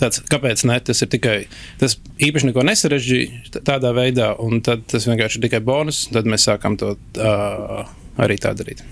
[0.00, 0.78] tāds, kāpēc ne?
[0.82, 1.36] Tas ir tikai,
[1.82, 6.04] tas īpaši neko nesarežģīja tādā veidā, un tad tas vienkārši ir tikai bonus.
[6.12, 7.86] Tad mēs sākam to uh,
[8.20, 8.84] arī tā darīt.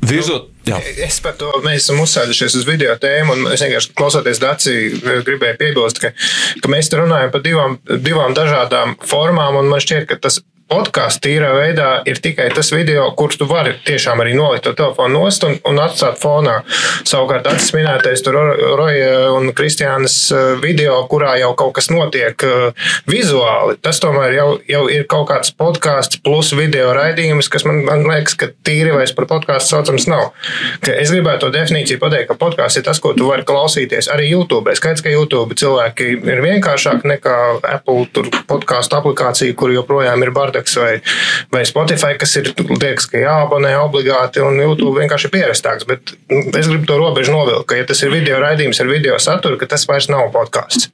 [0.00, 0.78] Virzot, jā.
[1.04, 5.58] es par to mēs esam uzsēdušies uz video tēmu, un es vienkārši klausoties Dācijā, gribēju
[5.60, 6.14] piebilst, ka,
[6.64, 11.50] ka mēs runājam par divām, divām dažādām formām, un man šķiet, ka tas podkāstu tīrā
[11.56, 15.56] veidā ir tikai tas video, kurš tu vari tiešām arī nolikt to telefonu nost un,
[15.66, 16.60] un atstāt fonā.
[17.08, 18.38] Savukārt, tas minētais tur
[18.78, 24.48] Roja un Kristiānas eh, video, kurā jau kaut kas notiek eh, vizuāli, tas tomēr jau,
[24.70, 29.14] jau ir kaut kāds podkāsts plus video raidījums, kas man, man liekas, ka tīri vairs
[29.16, 30.30] par podkāstu saucams nav.
[30.84, 34.30] Ka es gribētu to definīciju pateikt, ka podkāsts ir tas, ko tu vari klausīties arī
[34.30, 34.70] YouTube.
[34.78, 37.36] Skaidrs, ka YouTube cilvēki ir vienkāršāk nekā
[37.74, 41.02] Apple podkāstu aplikācija, kur joprojām ir barda Netflix vai,
[41.52, 45.86] vai Spotify, kas ir liekas, ka jāabonē obligāti, un YouTube vienkārši ir pierastāks.
[45.88, 49.58] Bet es gribu to robežu novilkt, ka, ja tas ir video raidījums ar video saturu,
[49.66, 50.90] tas vairs nav podkāsts.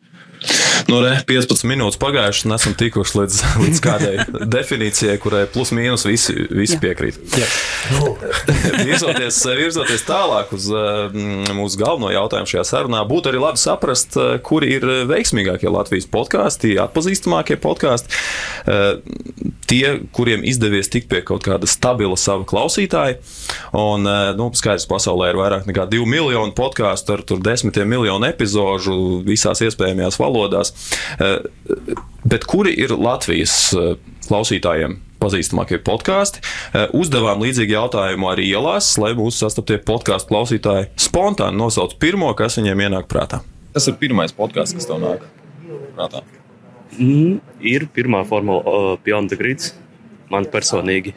[0.86, 4.12] Nu, re, 15 minūtes pagājušas, un esam tikuši līdz, līdz kādai
[4.46, 7.18] definīcijai, kurai plus mīnus visi, visi piekrīt.
[8.86, 14.36] virzoties, virzoties tālāk uz mm, mūsu galveno jautājumu šajā sarunā, būtu arī labi saprast, eh,
[14.46, 18.22] kuri ir veiksmīgākie Latvijas podkāsti, atpazīstamākie podkāsti,
[18.70, 18.86] eh,
[19.66, 23.18] tie, kuriem izdevies tikt pie kaut kāda stabila sava klausītāja.
[23.74, 29.24] Un, eh, nu, skaidrs, pasaulē ir vairāk nekā 2 miljoni podkāstu ar desmitiem miljonu epizodu
[29.26, 30.72] visās iespējamajās valodās valodās.
[31.18, 31.96] Eh,
[32.28, 33.96] bet kuri ir Latvijas eh,
[34.28, 35.00] klausītājiem?
[35.16, 36.42] Pazīstamākie podkāsti.
[36.76, 42.60] Eh, uzdevām līdzīgu jautājumu arī ielās, lai mūsu sastaptie podkāstu klausītāji spontāni nosauc pirmo, kas
[42.60, 43.40] viņiem ienāk prātā.
[43.72, 45.24] Tas ir pirmais podkāsts, kas tev nāk
[45.96, 46.20] prātā.
[46.96, 49.72] Mm, ir pirmā formula uh, Beyond the Grids.
[50.32, 51.14] Man personīgi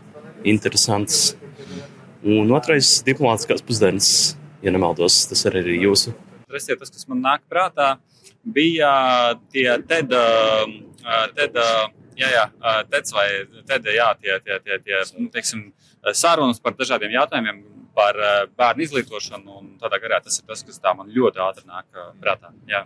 [0.48, 1.36] interesants.
[2.24, 6.14] Un otrais- diplomātiskās pusdienas, ja nemaldos, tas arī ir jūsu.
[6.52, 7.98] Respektīvi, tas, kas man nāk prātā,
[8.56, 8.92] bija
[9.54, 13.28] tie TED, uh, TED, uh, jā, jā, uh, TEDs vai
[13.70, 15.70] TED, jā, tie, tie, tie, tie teiksim,
[16.16, 17.62] sarunas par dažādiem jautājumiem
[18.00, 19.58] par uh, bērnu izglītošanu.
[19.60, 22.54] un Tādā garā tas ir tas, kas tā man ļoti ātri nāk uh, prātā.
[22.70, 22.86] Jā.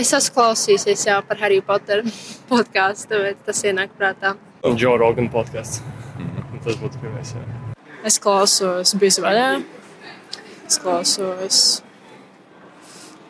[0.00, 2.04] Es esmu klausījusies jau par Harry Potter
[2.52, 4.34] podkāstu, bet tas ienāk prātā.
[4.64, 5.82] Un Joe Rogan podkāsts.
[6.64, 7.34] Tas būtu pirmais.
[7.36, 7.74] Jā.
[8.08, 9.48] Es klausos bijusi vaļā.
[10.64, 11.58] Es klausos.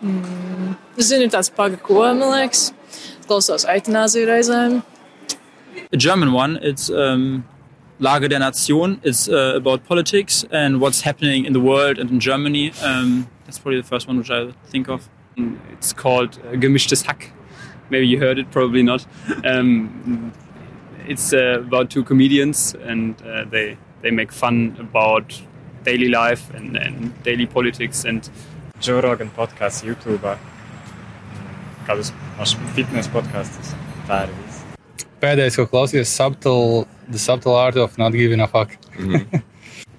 [0.04, 0.76] Mm,
[1.32, 2.74] tāds man liekas.
[4.26, 4.82] Reizēm.
[5.92, 7.44] A German one, it's um,
[7.98, 9.00] Lage der Nation.
[9.02, 12.72] It's uh, about politics and what's happening in the world and in Germany.
[12.82, 15.08] Um, that's probably the first one which I think of.
[15.72, 17.32] It's called uh, Gemischtes Hack.
[17.88, 19.06] Maybe you heard it, probably not.
[19.44, 20.32] Um,
[21.06, 25.40] it's uh, about two comedians and uh, they, they make fun about
[25.82, 28.28] daily life and, and daily politics and
[28.82, 30.34] Joe Rogan podkāsts YouTube.
[31.86, 32.12] Kādus
[32.74, 33.74] fitness podkāstus.
[34.08, 34.62] Tā ir viss.
[35.22, 38.78] Pēdējais, ko klausījos, subtle, The Subtle Art of Not Giving a Fuck.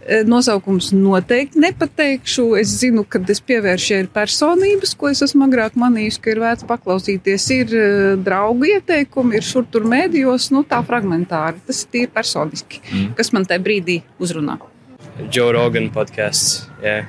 [0.05, 2.43] E, Nosaukums noteikti nepateikšu.
[2.59, 6.67] Es zinu, ka es pievēršu ir personības, ko es esmu agrāk manījis, ka ir vērts
[6.69, 7.47] paklausīties.
[7.55, 7.87] Ir e,
[8.21, 11.57] draugu ieteikumi, ir šur tur mēdījos, nu tā fragmentāri.
[11.65, 13.09] Tas ir tīri personiski, mm.
[13.17, 14.59] kas man tajā brīdī uzrunā.
[15.25, 16.67] Joe Rogan podkāsts.
[16.85, 16.99] Jā,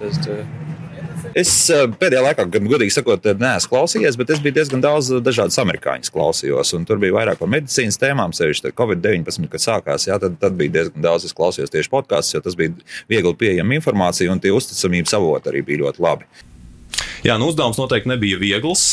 [0.00, 0.42] tas tur.
[1.38, 5.56] Es eh, pēdējā laikā, gan godīgi sakot, neesmu klausījies, bet es biju diezgan daudz dažādas
[5.62, 6.74] amerikāņu klausījos.
[6.88, 10.08] Tur bija vairāk par medicīnas tēmām, sevišķi Covid-19, kad sākās.
[10.10, 12.76] Jā, tad, tad bija diezgan daudz, es klausījos tieši podkāstus, jo tas bija
[13.10, 16.28] viegli pieejama informācija un tie uzticamības avoti arī bija ļoti labi.
[17.22, 18.84] Jā, nu uzdevums noteikti nebija viegls.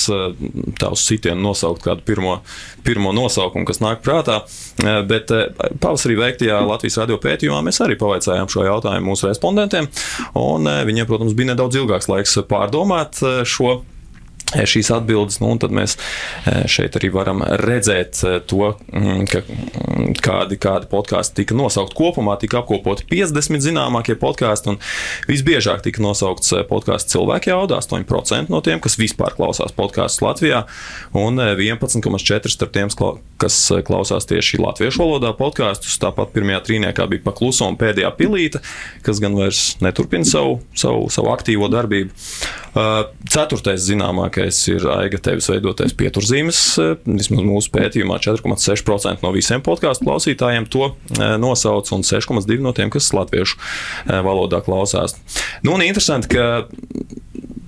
[0.80, 2.40] Tā uz sitienu nosaukt kādu pirmo,
[2.86, 4.42] pirmo nosaukumu, kas nāk prātā.
[5.10, 5.34] Bet
[5.82, 9.90] pavasarī veiktajā Latvijas radio pētījumā mēs arī pavaicājām šo jautājumu mūsu respondentiem.
[10.36, 13.80] Viņiem, protams, bija nedaudz ilgāks laiks pārdomāt šo
[14.54, 15.96] šīs atbildes, nu, tad mēs
[16.70, 18.72] šeit arī varam redzēt to,
[19.30, 19.44] ka
[20.24, 24.80] kādi, kādi podkāsti tika nosaukt kopumā, tika apkopoti 50 zināmākie podkāsti, un
[25.30, 30.64] visbiežāk tika nosaukts podkāsts cilvēki jauda 8% no tiem, kas vispār klausās podkāstus Latvijā,
[31.18, 32.90] un 11,4% starp tiem,
[33.40, 36.00] kas klausās tieši latviešu valodā podkāstus.
[36.02, 38.64] Tāpat pirmajā trīniekā bija paklusa un pēdējā pilīte,
[39.06, 42.12] kas gan vairs neturpina savu, savu, savu aktīvo darbību.
[43.30, 44.39] Ceturtais zināmākais
[44.72, 46.62] ir Aiga tevis veidotais pieturzīmes.
[47.06, 50.92] Vismaz mūsu pētījumā 4,6% no visiem podkāstu klausītājiem to
[51.42, 53.60] nosauc, un 6,2% no tiem, kas latviešu
[54.08, 55.18] valodā klausās.
[55.64, 56.50] Nu, un interesanti, ka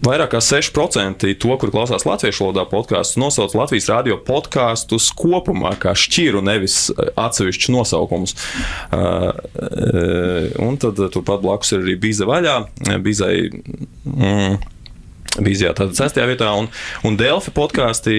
[0.01, 5.93] Vairāk kā 6% to, kur klausās latviešu valodā podkāstus, nosauc Latvijas radio podkāstus kopumā, kā
[5.93, 8.33] šķiru, nevis atsevišķus nosaukumus.
[8.89, 9.29] Uh,
[10.65, 12.55] un tad turpat blakus ir arī Biza vaļā.
[13.05, 14.57] Bizai, mm,
[15.39, 16.19] Vīzijā tātad 6.
[16.27, 16.67] vietā, un,
[17.07, 18.15] un Delfi podkāstī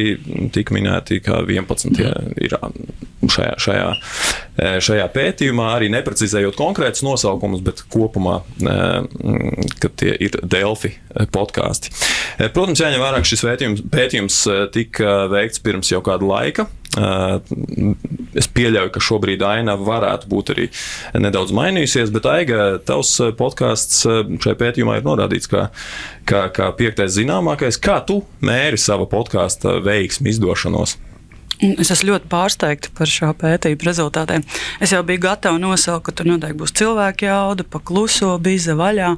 [0.54, 1.98] tika minēti kā 11.
[2.40, 2.56] ir
[3.28, 3.90] šajā, šajā,
[4.82, 8.40] šajā pētījumā, arī neprecizējot konkrētus nosaukumus, bet kopumā,
[9.82, 10.94] ka tie ir Delfi
[11.34, 11.92] podkāsti.
[12.54, 14.38] Protams, jāņem vērā, ka šis pētījums, pētījums
[14.74, 16.68] tika veikts pirms jau kāda laika.
[16.92, 20.66] Es pieļauju, ka šobrīd aina varētu būt arī
[21.16, 25.68] nedaudz mainījusies, bet Aiga, tavs podkāsts šajā pētījumā ir norādīts kā,
[26.28, 27.80] kā, kā piektais zināmākais.
[27.80, 30.98] Kā tu mēri sava podkāsta veiksmu izdošanos?
[31.62, 34.42] Es esmu ļoti pārsteigta par šo pētījumu rezultātiem.
[34.82, 39.12] Es jau biju gatava nosaukt, ka tur noteikti būs cilvēku jauda, pakluso, biza vaļā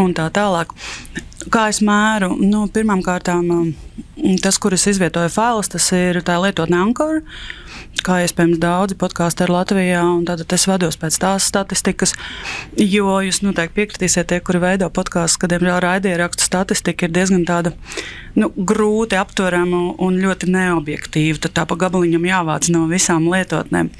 [0.00, 0.72] un tā tālāk.
[1.52, 2.32] Kā es mēru?
[2.40, 3.28] Nu, Pirmkārt,
[4.40, 7.20] tas, kur es izvietoju failus, tas ir tā lietotne Ankara
[8.04, 10.02] kā iespējams daudzi podkāsti ar Latvijā.
[10.26, 12.14] Tad es vados pēc tās statistikas,
[12.80, 17.74] jo jūs noteikti piekritīsiet, tie, kuri veido podkāstus, kad diemžēl raidierakstu statistika ir diezgan tāda
[18.38, 21.44] nu, grūti aptverama un ļoti neobjektīva.
[21.44, 23.92] Tad tā pa gabaliņam jāvāc no visām lietotnēm.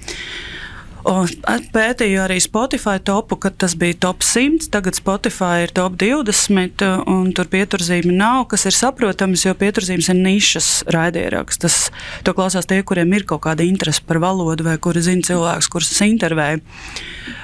[1.04, 4.70] Pētīju arī Spotify topu, kad tas bija top 100.
[4.72, 6.80] Tagad Spotify ir top 20,
[7.12, 11.90] un tur pieturzīme nav, kas ir saprotams, jo pieturzīmes ir nišas raidieraksts.
[12.24, 15.92] To klausās tie, kuriem ir kaut kāda interese par valodu, vai kuri zina cilvēkus, kurus
[15.92, 16.64] es intervēju.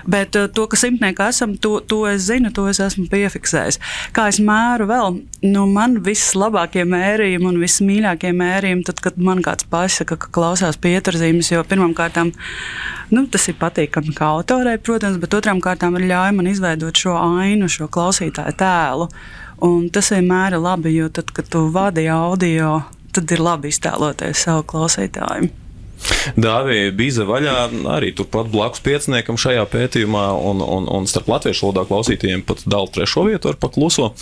[0.09, 3.77] Bet to, ka simtniekā esam, to, to es zinu, to es esmu piefiksējis.
[4.17, 5.21] Kā es mēru vēl,
[5.51, 11.53] nu, man vislabākie mērījumi un vismīļākie mērījumi, tad, kad man kāds pasaka, ka klausās pieturzīmes,
[11.53, 12.17] jo pirmkārt,
[13.13, 17.17] nu, tas ir patīkami kā autorai, protams, bet otrām kārtām ir ļauj man izveidot šo
[17.19, 19.11] ainu, šo klausītāju tēlu.
[19.67, 22.81] Un tas vienmēr ir labi, jo tad, kad tu vadi audio
[23.15, 25.51] tad ir labi iztēloties savu klausītāju.
[26.41, 27.55] Dāvija bija vaļā
[27.93, 32.89] arī turpat blakus pieciniekam šajā pētījumā, un, un, un starp latviešu valodā klausītājiem pat dala
[32.93, 34.13] trešo vietu ar pakluso.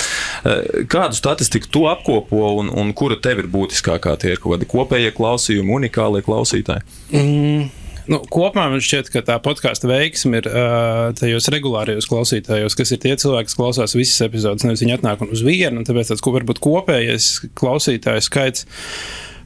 [0.42, 4.16] Eh, kādu statistiku tu apkopo un, un kura tev ir būtiskākā?
[4.18, 6.86] Tie ir kaut kādi kopējie klausījumi, unikālie klausītāji?
[7.14, 7.68] Mm.
[8.08, 13.02] Nu, kopumā man šķiet, ka tā podkāstu veiksme ir uh, tajos regulārajos klausītājos, kas ir
[13.02, 14.64] tie cilvēki, kas klausās visas epizodes.
[14.64, 18.64] Nevis viņi atnāk uz vienu, un tāpēc tāds, varbūt kopējais klausītāju skaits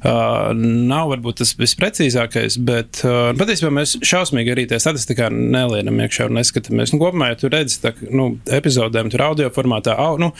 [0.02, 6.26] Uh, nav varbūt tas visprecīzākais, bet uh, patiesībā mēs šausmīgi arī tajā statistikā nelienam iekšā
[6.26, 6.90] un neskatāmies.
[6.90, 10.32] Nu, kopumā, ja tu redzi, tā, nu, epizodēm tur audio formātā, au, nu,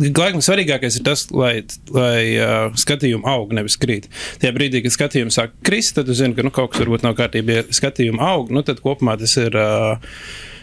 [0.00, 1.52] laikam svarīgākais ir tas, lai,
[1.92, 4.08] lai uh, skatījumi aug, nevis krīt.
[4.40, 7.18] Tajā brīdī, kad skatījumi sāk krist, tad tu zini, ka nu, kaut kas varbūt nav
[7.20, 9.60] kārtībā, ja skatījumi aug, nu, tad kopumā tas ir.
[9.60, 10.16] Uh,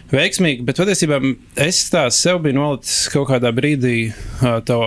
[0.10, 1.20] veiksmīgi, bet patiesībā
[1.62, 4.80] es tās sev biju nolicis kaut kādā brīdī uh, to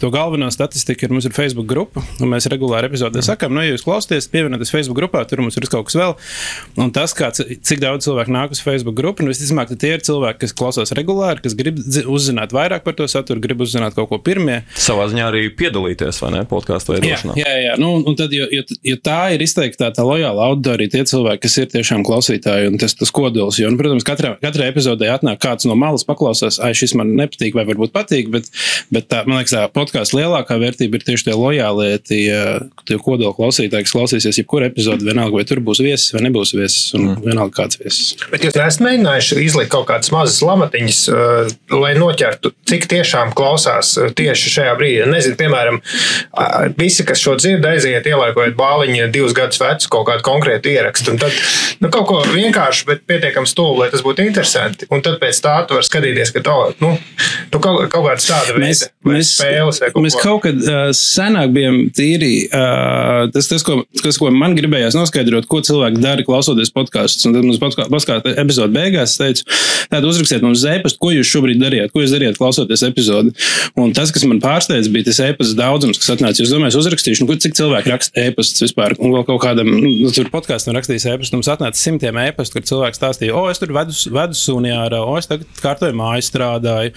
[0.00, 3.74] To galveno statistiku ir mums ir Facebook grupa, un mēs regulāri epizodē sakām, nu, ja
[3.74, 6.14] jūs klausāties, pievienoties Facebook grupā, tur mums ir kaut kas vēl.
[6.80, 10.40] Un tas, kā, cik daudz cilvēku nāk uz Facebook grupu, un visticamāk, tie ir cilvēki,
[10.46, 14.62] kas klausās regulāri, kas grib uzzināt vairāk par to saturu, grib uzzināt kaut ko pirmie.
[14.80, 17.36] Savā ziņā arī piedalīties, vai ne, podkāstu veidošanā.
[17.36, 17.76] Jā, jā, jā.
[17.84, 21.58] Nu, un tad, jo, jo, jo tā ir izteikti tā, lojāla auditorija, tie cilvēki, kas
[21.60, 23.60] ir tiešām klausītāji, un tas, tas kodols.
[23.60, 27.52] Jo, un, protams, katrā, katrā epizodē atnāk kāds no malas paklausās, ai, šis man nepatīk,
[27.58, 28.48] vai varbūt patīk, bet,
[28.94, 33.34] bet tā, man liekas, tā podkāstu lielākā vērtība ir tieši tie lojālie, tie, tie kodola
[33.34, 37.24] klausītāji, kas klausīsies jebkuru epizodi, vienalga, vai tur būs viesis vai nebūs viesis, un mm.
[37.26, 38.14] vienalga kāds viesis.
[38.30, 43.96] Bet jūs neesat mēģinājuši izlikt kaut kādas mazas lamatiņas, uh, lai noķertu, cik tiešām klausās
[43.98, 45.08] uh, tieši šajā brīdī.
[45.10, 45.80] Nezinu, piemēram,
[46.78, 51.14] visi, kas šo dzird, aiziet ielaikojot bāliņu divus gadus vecu kaut kādu konkrētu ierakstu.
[51.14, 51.34] Un tad
[51.82, 54.88] nu, kaut ko vienkārši, bet pietiekami stūli, lai tas būtu interesanti.
[54.94, 56.94] Un tad pēc tā tu vari skatīties, ka to, nu,
[57.50, 61.78] nu, kaut, kaut kāda tāda veida spēles vai kaut mēs kaut kad uh, senāk bijām
[61.96, 62.32] tīri.
[62.48, 67.26] Uh, tas, tas ko, tas, ko man gribējās noskaidrot, ko cilvēki dara klausoties podkāstus.
[67.28, 69.46] Un tad mums podkāstu epizode beigās teica,
[69.90, 73.34] tātad uzrakstiet mums zēpastu, ko jūs šobrīd darījāt, ko jūs darījāt klausoties epizodi.
[73.80, 76.44] Un tas, kas man pārsteidz, bija tas e-pasta daudzums, kas atnāca.
[76.44, 78.96] Es domāju, uzrakstīšu, nu, cik cilvēki raksta e-pastus vispār.
[79.00, 83.00] Un vēl kaut kādam, nu, tur podkāstam rakstījis e-pastu, mums atnāca simtiem e-pastu, kur cilvēks
[83.00, 86.94] stāstīja, o, es tur vedu, vedu suni ārā, o, es tagad kārtoju māju strādāju,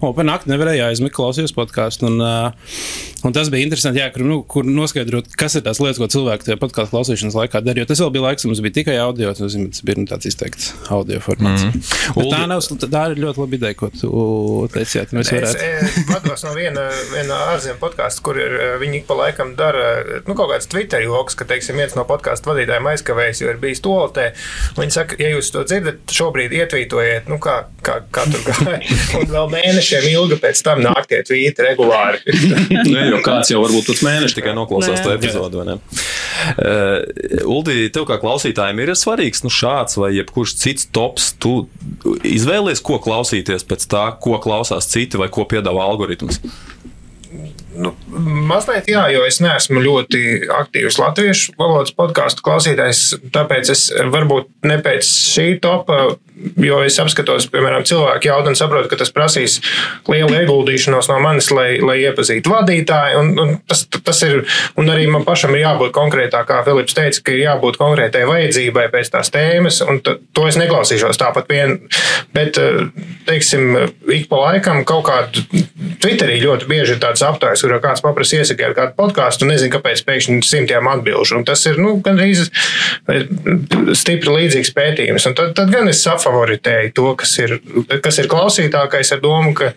[0.00, 2.08] o, pa nakti nevarēju aizmigt, klausījos podkāstu.
[2.10, 5.96] Un, uh, Un tas bija interesanti, jā, kur, nu, kur noskaidrot, kas ir tās lietas,
[5.96, 7.80] ko cilvēki tajā podkāstu klausīšanas laikā dara.
[7.80, 10.74] Jo tas vēl bija laiks, mums bija tikai audio, tas tas bija nu, tāds izteikts
[10.92, 11.64] audio formāts.
[11.64, 11.72] Mm.
[11.72, 12.28] -hmm.
[12.34, 14.10] Tā, nav, tā ir ļoti laba ideja, ko tu
[14.74, 15.14] teicāt.
[15.16, 15.56] Mēs varētu.
[15.56, 16.84] Es e, vados no viena,
[17.14, 19.86] viena ārzemju podkāstu, kur ir, viņi pa laikam dara
[20.26, 23.80] nu, kaut kāds Twitter joks, ka teiksim, viens no podkāstu vadītājiem aizkavējas, jo ir bijis
[23.80, 24.34] toaletē.
[24.76, 28.84] Viņi saka, ja jūs to dzirdat, šobrīd ietvītojiet, nu, kā, kā, kā tur gāja.
[29.22, 32.13] Un vēl mēnešiem ilgi pēc tam nāk tie tvīti regulāri.
[32.90, 35.64] nu, jo kāds jau varbūt pēc mēneša tikai noklausās to epizodu.
[35.64, 41.32] Uh, Uldi, tev kā klausītājiem ir svarīgs nu, šāds vai jebkurš cits tops.
[41.40, 41.56] Tu
[42.26, 46.40] izvēlies, ko klausīties pēc tā, ko klausās citi vai ko piedāvā algoritms.
[47.74, 47.90] Nu,
[48.48, 50.20] mazliet, jā, jo es neesmu ļoti
[50.54, 53.06] aktīvs latviešu valodas podkāstu klausītājs.
[53.34, 56.14] Tāpēc es varbūt ne pēc šī topa
[56.58, 59.60] Jo es apskatos, piemēram, cilvēku jautājumu un saprotu, ka tas prasīs
[60.10, 63.20] lielu ieguldīšanos no manis, lai, lai iepazītu vadītāju.
[63.20, 64.42] Un, un tas, tas ir,
[64.80, 68.88] un arī man pašam ir jābūt konkrētā, kā Filips teica, ka ir jābūt konkrētai vajadzībai
[68.90, 71.76] pēc tās tēmas, un to es neklausīšos tāpat vien.
[72.34, 72.58] Bet,
[73.28, 73.78] teiksim,
[74.10, 75.46] ik pa laikam kaut kādu
[76.02, 80.04] Twitterī ļoti bieži ir tāds aptājs, kurā kāds paprasa iesakāt kādu podkāstu, un nezinu, kāpēc
[80.06, 81.38] pēkšņi simtiem atbilžu.
[81.40, 82.46] Un tas ir, nu, gandrīz
[83.96, 85.28] stipri līdzīgs pētījums.
[85.30, 87.56] Un tad, tad gan es saprotu, favoritēju to, kas ir,
[88.04, 89.72] kas ir klausītākais, ar domu, ka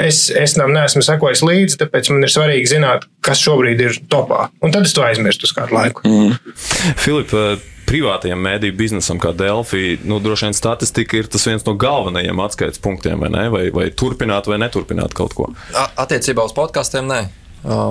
[0.00, 4.48] es, es tam neesmu sekojis līdzi, tāpēc man ir svarīgi zināt, kas šobrīd ir topā.
[4.64, 6.04] Un tad es to aizmirstu uz kādu laiku.
[6.06, 6.54] Mm.
[7.00, 7.44] Filipa,
[7.90, 12.82] privātajam mēdīju biznesam, kā Delphi, nu, droši vien statistika ir tas viens no galvenajiem atskaites
[12.82, 13.44] punktiem, vai, ne?
[13.52, 15.50] vai, vai turpināt vai neturpināt kaut ko?
[15.74, 17.22] Attiecībā uz podkāstiem, nē.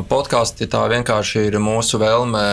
[0.09, 2.45] Podkāsti tā vienkārši ir mūsu vēlme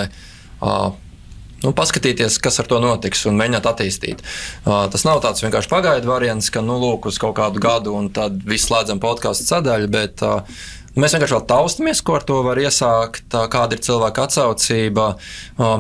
[1.65, 4.23] nu, paskatīties, kas ar to notiks un mēģināt attīstīt.
[4.65, 8.11] Uh, tas nav tāds vienkārši pagaidu variants, ka nu, lūk, uz kaut kādu gadu un
[8.15, 9.91] tad viss slēdzam podkāstu sadaļu.
[9.93, 15.11] Bet, uh, Mēs vienkārši vēl taustamies, ko ar to var iesākt, kāda ir cilvēka atsaucība,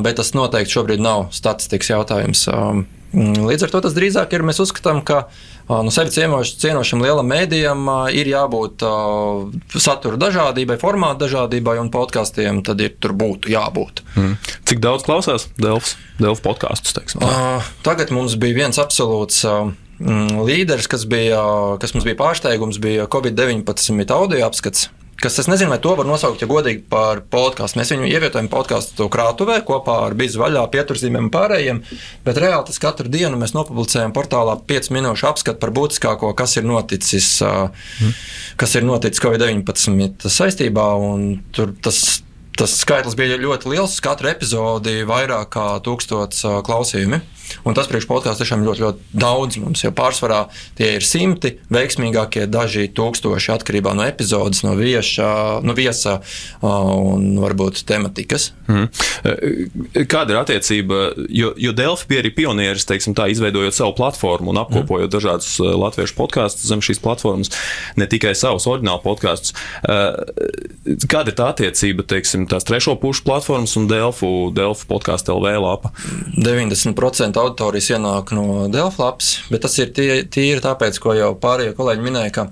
[0.04, 2.44] bet tas noteikti šobrīd nav statistikas jautājums.
[3.16, 5.22] Līdz ar to tas drīzāk ir mēs uzskatām, ka
[5.70, 12.60] nu, sevi cienoš, cienošam lielam mēdījam ir jābūt uh, satura dažādībai, formātu dažādībai, un podkāstiem
[12.66, 14.04] tad ir tur būtu jābūt.
[14.18, 14.36] Mm.
[14.68, 17.16] Cik daudz klausās Delfs, Delfs podkāstus?
[17.16, 19.40] Uh, tagad mums bija viens absolūts.
[19.48, 21.40] Uh, līderis, kas, bija,
[21.80, 24.90] kas mums bija pārsteigums, bija Covid-19 audio apskats.
[25.22, 27.80] Kas es nezinu, vai to var nosaukt, ja godīgi par podkāstu.
[27.80, 31.80] Mēs viņu ievietojam podkāstu krātuvē kopā ar bizu vaļā, pieturzīmēm un pārējiem,
[32.26, 36.68] bet reāli tas katru dienu mēs nopublicējam portālā 5 minūšu apskatu par būtiskāko, kas ir
[36.68, 38.14] noticis, mm.
[38.60, 42.20] kas ir noticis Covid-19 saistībā, un tur tas
[42.56, 43.96] Tas skaitlis bija ļoti liels.
[43.96, 47.20] Uz katru epizodi vairāk kā tūkstots klausījumi.
[47.66, 50.40] Un tas priekš podkāstu tiešām ļoti, ļoti daudz mums, jo pārsvarā
[50.78, 55.28] tie ir simti, veiksmīgākie daži tūkstoši atkarībā no epizodes, no vieša,
[55.66, 56.18] no viesa
[56.66, 58.50] un varbūt tematikas.
[58.66, 58.88] Mm.
[60.10, 61.00] Kāda ir attiecība?
[61.30, 65.14] Jo, jo Delfi bija arī pionieris, teiksim, tā, izveidojot savu platformu un apkopojot mm.
[65.14, 67.52] dažādus latviešu podkāstus zem šīs platformas,
[67.98, 69.54] ne tikai savus oriģinālu podkāstus.
[69.86, 75.92] Kāda ir tā attiecība, teiksim, tās trešo pušu platformas un Delfu, Delfu podkāstu LV lapa?
[76.36, 82.34] 90% auditorijas ienāk no Delflaps, bet tas ir tīri tāpēc, ko jau pārējie kolēģi minēja,
[82.38, 82.48] ka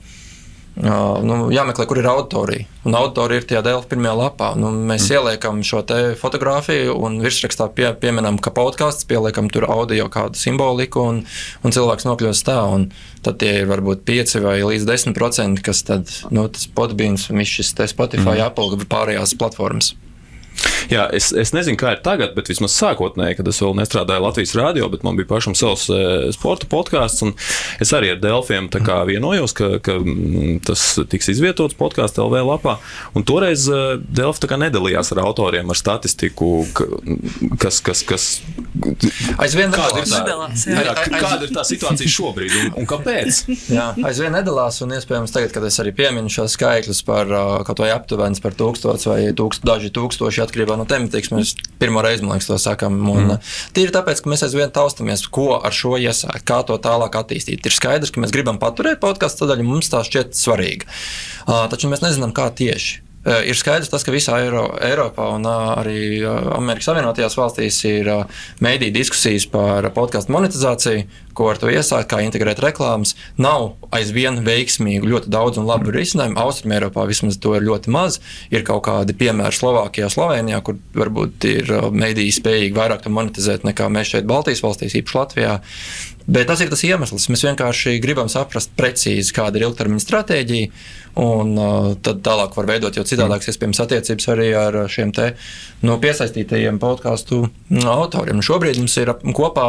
[0.75, 2.67] Uh, nu, jāmeklē, kur ir auditorija.
[2.83, 4.49] Un auditorija ir tajā dēļa pirmajā lapā.
[4.59, 5.15] Nu, mēs mm.
[5.15, 5.85] ieliekam šo
[6.19, 11.23] fotografiju un virsrakstā pie, pieminam, ka podkāsts, pieliekam tur audio kādu simboliku, un,
[11.63, 12.59] un cilvēks nokļūst tā.
[13.25, 17.61] Tad tie ir varbūt 5 vai līdz 10%, kas tad, nu, tas podbīns un viss
[17.61, 18.49] šis Spotify, mm.
[18.51, 19.95] Apple pārējās platformas.
[20.93, 24.55] Jā, es, es nezinu, kā ir tagad, bet vismaz sākotnēji, kad es vēl nestrādāju Latvijas
[24.59, 26.01] rādio, bet man bija pašam savs e,
[26.35, 27.25] sporta podkāsts.
[27.83, 28.69] Es arī ar Delfiem
[29.09, 32.77] vienojos, ka, ka mm, tas tiks izvietots podkāstu LV lapā.
[33.17, 36.53] Un toreiz e, Delfi nedalījās ar autoriem, ar statistiku,
[37.61, 37.81] kas.
[37.85, 38.29] kas, kas
[39.39, 43.41] Aizvien kāda ir, nedalās, tā, jā, kāda ir tā situācija šobrīd un, un kāpēc?
[43.71, 47.31] jā, aizvien nedalās, un iespējams tagad, kad es arī pieminu šos skaitļus par
[47.67, 51.33] kaut vai aptuveni par tūkstošu vai tūkst, daži tūkstoši atkarībā no tematikas.
[51.35, 52.97] Mēs pirmo reizi, man liekas, to sakām.
[52.99, 53.39] Mm.
[53.77, 57.65] Tīri tāpēc, ka mēs aizvien taustamies, ko ar šo iesākt, kā to tālāk attīstīt.
[57.65, 60.91] Ir skaidrs, ka mēs gribam paturēt podkāstu sadaļu, mums tā šķiet svarīga.
[61.45, 63.04] Uh, taču mēs nezinām, kā tieši.
[63.25, 67.79] Eh, ir skaidrs, tas, ka visā Eiro, Eiropā un eh, arī eh, Amerikas Savienotajās valstīs
[67.89, 68.11] ir
[68.65, 73.15] mēdī diskusijas par podkāstu monetizāciju, ko ar to iesākt, kā integrēt reklāmas.
[73.41, 76.37] Nav aizvien veiksmīgu, ļoti daudz un labu risinājumu.
[76.45, 78.21] Austrum Eiropā vismaz to ir ļoti maz.
[78.53, 84.13] Ir kaut kādi piemēri Slovākijā, Slovenijā, kur varbūt ir mēdīji spējīgi vairāk monetizēt nekā mēs
[84.13, 85.63] šeit Baltijas valstīs, īpaši Latvijā.
[86.27, 87.27] Bet tas ir tas iemesls.
[87.29, 90.71] Mēs vienkārši gribam saprast precīzi, kāda ir ilgtermiņa stratēģija,
[91.21, 95.35] un uh, tad tālāk var veidot jau citādākas, iespējams, attiecības arī ar šiem te,
[95.85, 98.41] nu, piesaistītajiem podkāstu mm, autoriem.
[98.41, 99.69] Nu, šobrīd mums ir ap, kopā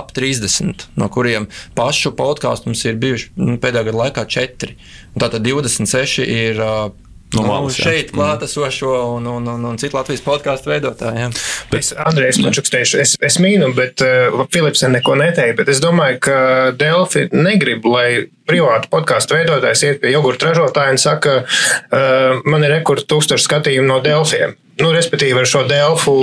[0.00, 4.74] ap 30, no kuriem pašu podkāstu mums ir bijuši nu, pēdējā gada laikā 4.
[5.20, 6.64] Tātad 26 ir.
[6.64, 8.16] Uh, No nu, malas, šeit mm.
[8.16, 11.34] klātesošo un, un, un, un citu Latvijas podkāstu veidotājiem.
[11.78, 16.18] Es, Andrejs, man čukstēšu, es, es mīnu, bet uh, Filips neko neteica, bet es domāju,
[16.26, 16.40] ka
[16.78, 22.74] Delfi negrib, lai privātu podkāstu veidotājs iet pie jogurta ražotāja un saka, uh, man ir
[22.80, 24.58] rekords tūkstoši skatījumu no Delfiem.
[24.80, 26.14] Nu, respektīvi, ar šo Delfu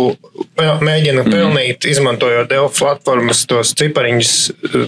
[0.58, 1.32] mēģina mm.
[1.32, 1.92] pelnīt, mm.
[1.94, 4.34] izmantojot Delfu platformas, tos cipariņus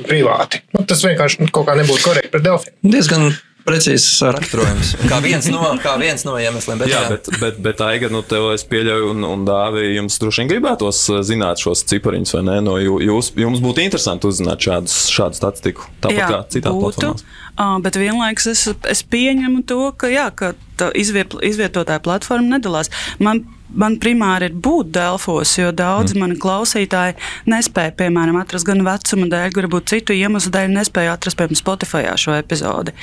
[0.10, 0.66] privāti.
[0.76, 2.76] Nu, tas vienkārši kaut kā nebūtu korekti pret Delfiem.
[2.84, 3.30] Diezgan
[3.70, 4.94] precīzs raksturojums.
[5.10, 6.82] Kā viens no, kā viens no iemesliem.
[6.82, 7.12] Bet, jā, jā.
[7.14, 11.04] bet, bet, bet Aiga, nu, tev es pieļauju, un, un Dāvi, jums droši vien gribētos
[11.14, 12.58] uh, zināt šos cipariņus, vai ne?
[12.66, 17.26] No jūs, jums būtu interesanti uzzināt šādus, šādu statistiku, tāpat jā, kā platformās.
[17.60, 20.54] Uh, bet vienlaikus es, es pieņemu to, ka, jā, ka
[20.98, 22.92] izviet, izvietotāja platforma nedalās.
[23.20, 23.44] Man
[23.74, 26.24] man primāri ir būt Delfos, jo daudzi mm.
[26.24, 27.18] mani klausītāji
[27.50, 32.06] nespēja, piemēram, atrast gan vecuma dēļ, gan varbūt citu iemeslu dēļ, nespēja atrast, piemēram, Spotify
[32.20, 32.96] šo epizodi.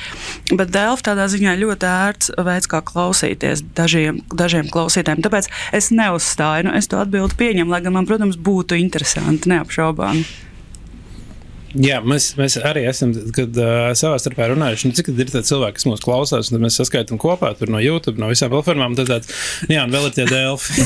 [0.51, 5.23] Bet Delfa tādā ziņā ļoti ērts veids, kā klausīties dažiem, dažiem klausītājiem.
[5.25, 10.25] Tāpēc es neuzstāju, nu, es to atbildi pieņemu, lai gan man, protams, būtu interesanti, neapšaubām.
[11.75, 15.75] Jā, mēs, mēs arī esam kad, uh, savā starpā runājuši, nu, cik ir tādi cilvēki,
[15.75, 18.95] kas mūs klausās, un tad mēs saskaitām kopā no YouTube, no visām platformām.
[18.97, 19.33] Tad tāds,
[19.67, 20.85] nu jā, un vēl ir tie Delfi.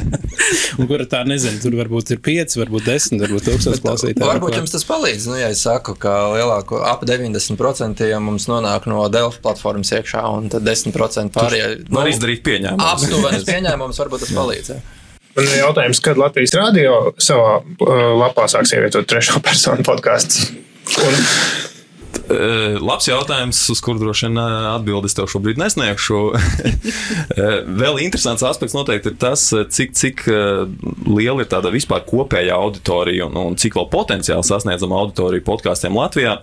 [0.78, 4.30] un kura tā nezinu, tur varbūt ir 5, varbūt 10, varbūt 1000 klausītāji.
[4.30, 5.28] Varbūt jums tas palīdz.
[5.32, 10.50] Nu, ja es saku, ka lielāko ap 90% mums nonāk no Delfi platformas iekšā, un
[10.54, 11.70] tad 10% pārējie.
[11.88, 12.92] Nu, var izdarīt pieņēmumus.
[12.94, 14.76] Aptuveni pieņēmumus, varbūt tas palīdz.
[14.76, 14.93] Jā.
[15.34, 20.52] Man ir jautājums, kad Latvijas Rādio savā uh, lapā sāks ievietot trešo personu podkāstu.
[21.02, 21.16] Un
[22.84, 26.20] labs jautājums, uz kuru droši vien atbildes tev šobrīd nesniegšu.
[27.80, 30.24] Vēl interesants aspekts noteikti ir tas, cik, cik
[31.08, 36.36] liela ir tāda vispār kopējā auditorija un, un cik vēl potenciāli sasniedzama auditorija podkāstiem Latvijā.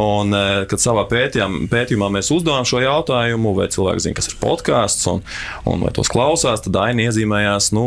[0.00, 0.34] Un,
[0.70, 5.22] kad savā pētījumā, pētījumā mēs uzdevām šo jautājumu, vai cilvēki zina, kas ir podkāsts un,
[5.70, 7.86] un vai tos klausās, tad Aina iezīmējās, nu,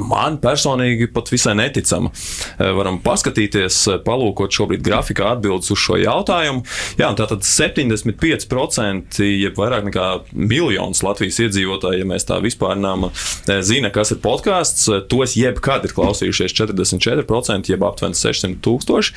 [0.00, 2.12] man personīgi pat visai neticama.
[2.58, 6.63] Varam paskatīties, palūkot šobrīd grafikā atbildes uz šo jautājumu.
[7.00, 13.90] Jā, tātad 75%, jeb vairāk nekā miljonus Latvijas iedzīvotāju, ja mēs tā vispārinām, eh, zina,
[13.94, 14.86] kas ir podkāsts.
[15.10, 19.14] Tos jebkad ir klausījušies 44%, jeb aptuveni 600 tūkstoši.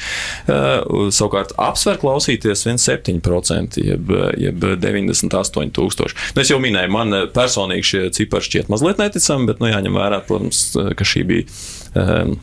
[0.47, 0.81] Eh,
[1.13, 6.15] savukārt apsver klausīties 17%, jeb, jeb 98 tūkstoši.
[6.35, 10.21] Nu, es jau minēju, man personīgi šie cipari šķiet mazliet neticami, bet nu, jāņem vērā,
[10.27, 11.57] protams, ka šī bija.
[11.97, 12.37] Um,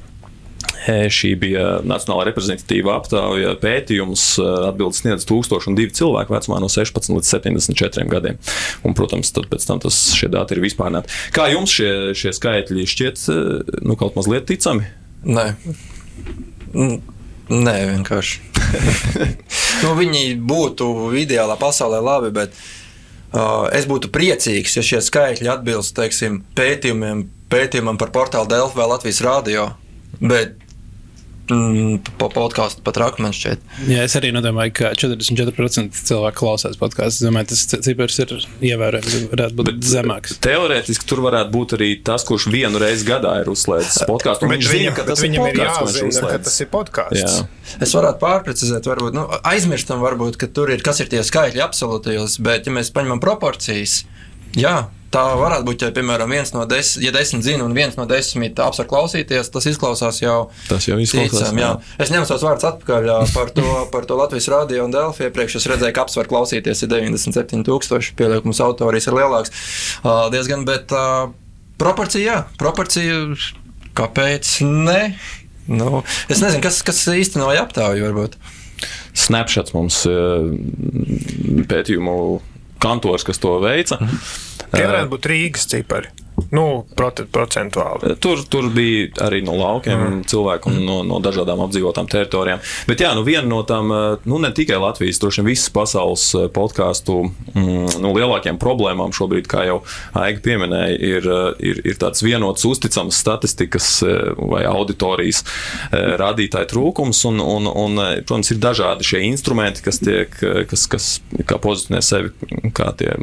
[0.84, 4.24] Šī bija Nacionāla reprezentatīva aptauja pētījums.
[4.68, 8.36] Atbildes sniedz 1002 cilvēku vecumā no 16 līdz 74 gadiem.
[8.84, 11.12] Un, protams, tad pēc tam tas, šie dati ir vispārnēti.
[11.36, 13.24] Kā jums šie, šie skaitļi šķiet
[13.86, 14.84] nu, kaut mazliet ticami?
[15.24, 15.46] Nē.
[16.74, 18.40] Nē, vienkārši.
[19.84, 20.88] nu, viņi būtu
[21.20, 28.00] ideālā pasaulē labi, bet uh, es būtu priecīgs, ja šie skaitļi atbilst teiksim, pētījumiem, pētījumam
[28.00, 29.70] par portālu Delfi vai Latvijas Rādio.
[30.20, 30.63] Bet
[32.18, 33.64] po podkāstu pat rakmens šķiet.
[33.90, 37.20] Jā, es arī nedomāju, ka 44% cilvēku klausās podkāstu.
[37.20, 38.34] Es domāju, tas cipars ir
[38.70, 40.38] ievērojams, varētu būt Bet zemāks.
[40.44, 44.48] Teorētiski tur varētu būt arī tas, kurš vienu reizi gadā ir uzslēdzis podkāstu.
[44.50, 47.38] Viņš zina, ka tas ir podkāsts, ka tas ir podkāsts.
[47.84, 52.38] Es varētu pārprecizēt, varbūt nu, aizmirstam, varbūt, ka tur ir kas ir tie skaitļi absolūtajos,
[52.44, 54.02] bet ja mēs paņemam proporcijas,
[54.56, 54.84] jā
[55.14, 58.58] tā varētu būt, ja, piemēram, viens no desmit, ja desmit zina un viens no desmit
[58.62, 60.38] apsver klausīties, tas izklausās jau.
[60.68, 61.50] Tas jau izklausās.
[61.50, 61.70] Ticam, jā.
[61.74, 62.02] Jā.
[62.04, 65.28] Es ņemu savus vārdus atpakaļ jā, par, to, par to Latvijas radio un Delfi.
[65.28, 69.54] Iepriekš es redzēju, ka apsver klausīties ir 97,000, pieliekums autorijas ir lielāks.
[70.02, 71.28] Uh, diezgan, bet uh,
[71.80, 73.22] proporcija, jā, proporcija,
[73.98, 75.14] kāpēc ne?
[75.70, 78.36] Nu, es nezinu, kas, kas īstenoja aptauju varbūt.
[79.16, 80.02] Snapchats mums
[81.70, 82.16] pētījumu
[82.82, 84.00] kantors, kas to veica.
[84.74, 86.10] Tie varētu būt Rīgas cipari.
[86.54, 88.14] Nu, procentuāli.
[88.22, 90.20] Tur, tur bija arī no laukiem mm.
[90.30, 92.62] cilvēki un no, no dažādām apdzīvotām teritorijām.
[92.88, 93.92] Bet jā, nu viena no tām,
[94.26, 99.62] nu ne tikai Latvijas, droši vien visas pasaules podkāstu mm, nu, lielākajām problēmām šobrīd, kā
[99.68, 99.80] jau
[100.18, 101.28] Aiga pieminēja, ir,
[101.62, 103.88] ir, ir tāds vienots uzticams statistikas
[104.38, 105.44] vai auditorijas
[105.92, 107.22] rādītāju trūkums.
[107.30, 110.34] Un, un, un, protams, ir dažādi šie instrumenti, kas tiek,
[110.70, 111.10] kas, kas
[111.46, 112.34] kā pozicionē sevi
[112.74, 113.14] kā tie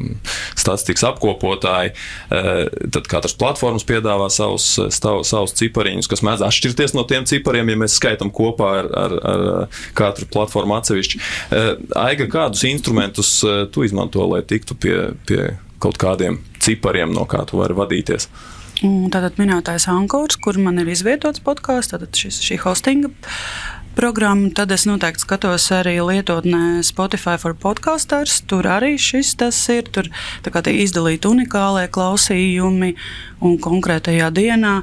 [0.55, 1.95] statistikas apkopotāji.
[2.31, 7.81] Tad katras platformas piedāvā savus, stav, savus cipariņus, kas mēdz atšķirties no tiem cipariem, ja
[7.81, 11.21] mēs skaitām kopā ar, ar, ar katru platformu atsevišķi.
[11.51, 14.97] Eh, Aiga, kādus instrumentus eh, tu izmanto, lai tiktu pie,
[15.29, 18.29] pie kaut kādiem cipariem, no kā tu vari vadīties?
[18.81, 23.11] Tātad minētais Ankors, kur man ir izvietots podkāsts, tātad šis, šī hostinga
[23.95, 28.39] programmu, tad es noteikti skatos arī lietotnē Spotify for podcasters.
[28.47, 29.89] Tur arī šis tas ir.
[29.91, 30.07] Tur
[30.71, 32.95] izdalīti unikālie klausījumi
[33.41, 34.73] un konkrētajā dienā.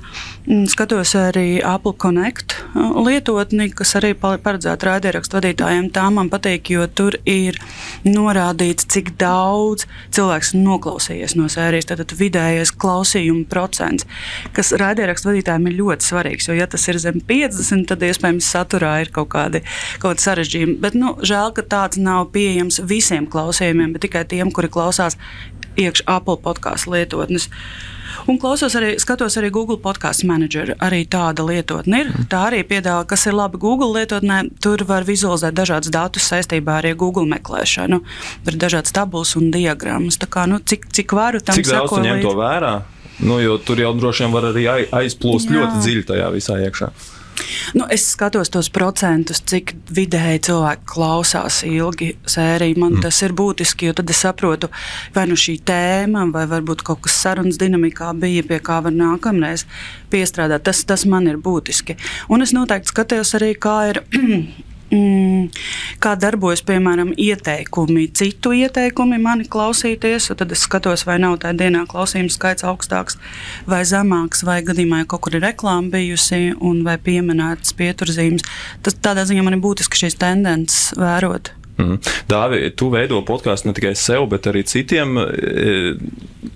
[0.48, 5.90] Mm, skatos arī Apple Connect uh, lietotni, kas arī paredzēta raidierakstu vadītājiem.
[5.94, 7.58] Tā man patīk, jo tur ir
[8.06, 11.90] norādīts, cik daudz cilvēks noklausījies no sērijas.
[11.92, 14.08] Tad vidējais klausījuma procents,
[14.56, 16.50] kas raidierakstu vadītājiem ir ļoti svarīgs.
[16.50, 19.62] Jo, ja tas ir zem 50, tad iespējams saturā ir kaut kādi,
[19.98, 20.78] kaut kādi sarežģījumi.
[20.82, 25.18] Bet nu, žēl, ka tāds nav pieejams visiem klausījumiem, bet tikai tiem, kuri klausās
[25.78, 27.48] iekšā Apple podkāstu lietotnes.
[28.28, 30.74] Un klausos arī, skatos arī Google podkāstu manageru.
[30.84, 32.10] Arī tāda lietotne ir.
[32.28, 34.42] Tā arī piedāvā, kas ir labi Google lietotnē.
[34.64, 38.00] Tur var vizualizēt dažādus datus saistībā ar Google meklēšanu.
[38.44, 40.18] Tur ir dažādas tabulas un diagrammas.
[40.20, 42.74] Tā kā, nu, cik, cik varu tam cik daudz ņem to vērā?
[43.18, 45.56] Nu, jo tur jau droši vien var arī aizplūst Jā.
[45.56, 46.90] ļoti dziļi tajā visā iekšā.
[47.74, 52.78] Nu, es skatos tos procentus, cik vidēji cilvēki klausās ilgi sēriju.
[52.80, 53.04] Man mm.
[53.04, 54.70] tas ir būtiski, jo tad es saprotu,
[55.14, 59.66] vai nu šī tēma, vai varbūt kaut kas sarunas dinamikā bija, pie kā var nākamreiz
[60.12, 60.64] piestrādāt.
[60.68, 61.98] Tas, tas man ir būtiski.
[62.32, 64.02] Un es noteikti skatos arī, kā ir
[64.94, 65.48] mm,
[66.02, 70.30] kā darbojas, piemēram, ieteikumi, citu ieteikumi mani klausīties.
[70.38, 73.18] Tad es skatos, vai nav tajā dienā klausījuma skaits augstāks
[73.68, 78.46] vai zemāks, vai gadījumā ja kaut kur ir reklāma bijusi un vai pieminētas pieturzīmes.
[78.82, 81.54] Tas tādā ziņā man ir būtiski šīs tendences vērot.
[81.78, 82.00] Mm.
[82.26, 85.14] Dāvi, tu veido podkāstu ne tikai sev, bet arī citiem.
[85.14, 85.76] E,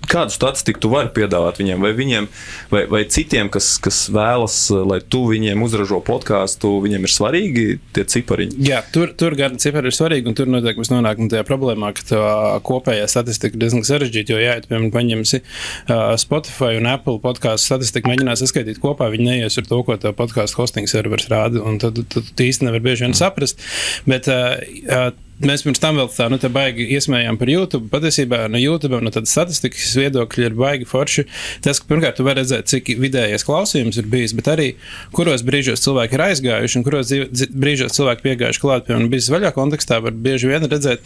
[0.09, 2.27] kādu statistiku tu vari piedāvāt viņiem, vai, viņiem,
[2.71, 7.65] vai, vai citiem, kas, kas vēlas, lai tu viņiem uzražo podkāstu, viņiem ir svarīgi
[7.95, 8.59] tie cipariņi?
[8.67, 12.07] Jā, tur, tur gan cipari ir svarīgi, un tur noteikti mēs nonākam tajā problēmā, ka
[12.11, 12.25] tā
[12.67, 14.35] kopējā statistika ir diezgan sarežģīta.
[14.35, 19.59] Jo, ja piemēram, paņemsi uh, Spotify un Apple podkāstu statistiku, mēģinās saskaitīt kopā, viņi neies
[19.61, 23.17] ar to, ko tā podkāstu hosting serveris rāda, un tad tu īsti nevar bieži vien
[23.17, 23.63] saprast.
[24.09, 25.12] Bet, uh,
[25.47, 27.89] mēs pirms tam vēl tā, nu, tā baigi iesmējām par YouTube.
[27.91, 31.25] Patiesībā no YouTube, no tādas statistikas viedokļa, ir baigi forši.
[31.65, 34.69] Tas, ka pirmkārt, tu vari redzēt, cik vidējais klausījums ir bijis, bet arī
[35.15, 37.13] kuros brīžos cilvēki ir aizgājuši un kuros
[37.53, 38.87] brīžos cilvēki piegājuši klāt.
[38.87, 41.03] Piemēram, biznesa vaļā kontekstā var bieži vien redzēt,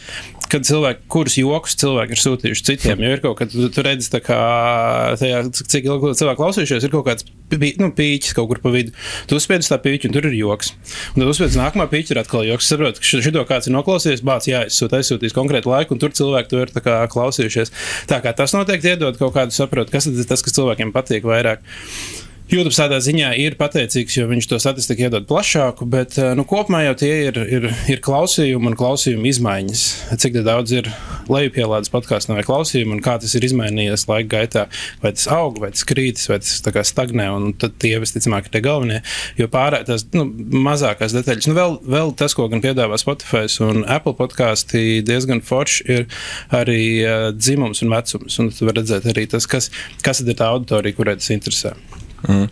[0.52, 3.04] kad cilvēki, kurus joks cilvēki ir sūtījuši citiem.
[3.04, 4.42] Jo ir kaut kas, tu, tu redzi, kā
[5.20, 8.94] tajā, cik ilgi cilvēki klausījušies, ir kaut kāds pī, nu, pīķis kaut kur pa vidu.
[9.30, 10.74] Tu uzspied uz tā pīķa, un tur ir joks.
[11.14, 12.70] Un tad uzspied uz nākamā pīķa, ir atkal joks.
[12.72, 16.64] Saprotu, ka šito kāds ir noklausījies, bācis jāizsūta, aizsūtīs konkrētu laiku, un tur cilvēki to
[16.66, 16.74] ir
[17.14, 17.74] klausījušies.
[18.12, 21.64] Tā kā tas noteikti iedod kaut kādu saprotu, kas ir tas, kas cilvēkiem patīk vairāk.
[22.48, 26.86] YouTube tādā ziņā ir pateicīgs, jo viņš to statistiku iedod plašāku, bet eh, nu, kopumā
[26.86, 29.84] jau tie ir, ir, ir klausījumi un klausījuma izmaiņas.
[30.24, 30.88] Cik daudz ir
[31.28, 34.64] lejupielādes podkāstu vai klausījumu, un kā tas ir izmainījies laika gaitā.
[35.04, 37.52] Vai tas aug, vai tas krītas, vai tas stagnē, un
[37.84, 39.02] tie visticamāk ir tie galvenie.
[39.36, 40.30] Jo pārējās tās nu,
[40.70, 45.92] mazākās detaļas, nu, vēl, vēl tas, ko gan piedāvā Spotify un Apple podkāsti, diezgan forši
[45.98, 46.08] ir
[46.56, 48.40] arī uh, dzimums un vecums.
[48.40, 51.76] Un tu vari redzēt arī tas, kas, kas ir tā auditorija, kurai tas interesē.
[52.26, 52.48] Mm.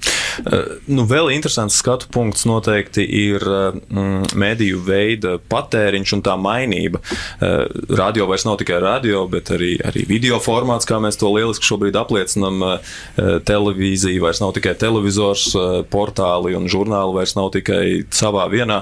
[0.46, 7.02] Uh, nu, vēl interesants skatu punkts noteikti ir mm, mediju veida patēriņš un tā mainība.
[7.02, 7.66] Uh,
[7.98, 11.98] radio vairs nav tikai radio, bet arī, arī video formāts, kā mēs to lieliski šobrīd
[12.00, 12.64] apliecinām.
[13.46, 15.48] Televīzija vairs nav tikai televizors,
[15.92, 18.82] portāli un žurnāli vairs nav tikai savā vienā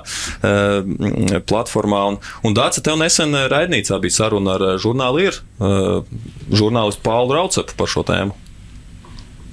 [1.49, 2.03] platformā.
[2.11, 6.15] Un, un Dāca, tev nesen raidnīcā bija saruna ar žurnālieru, uh,
[6.53, 8.42] žurnālistu Paulu Raucepu par šo tēmu.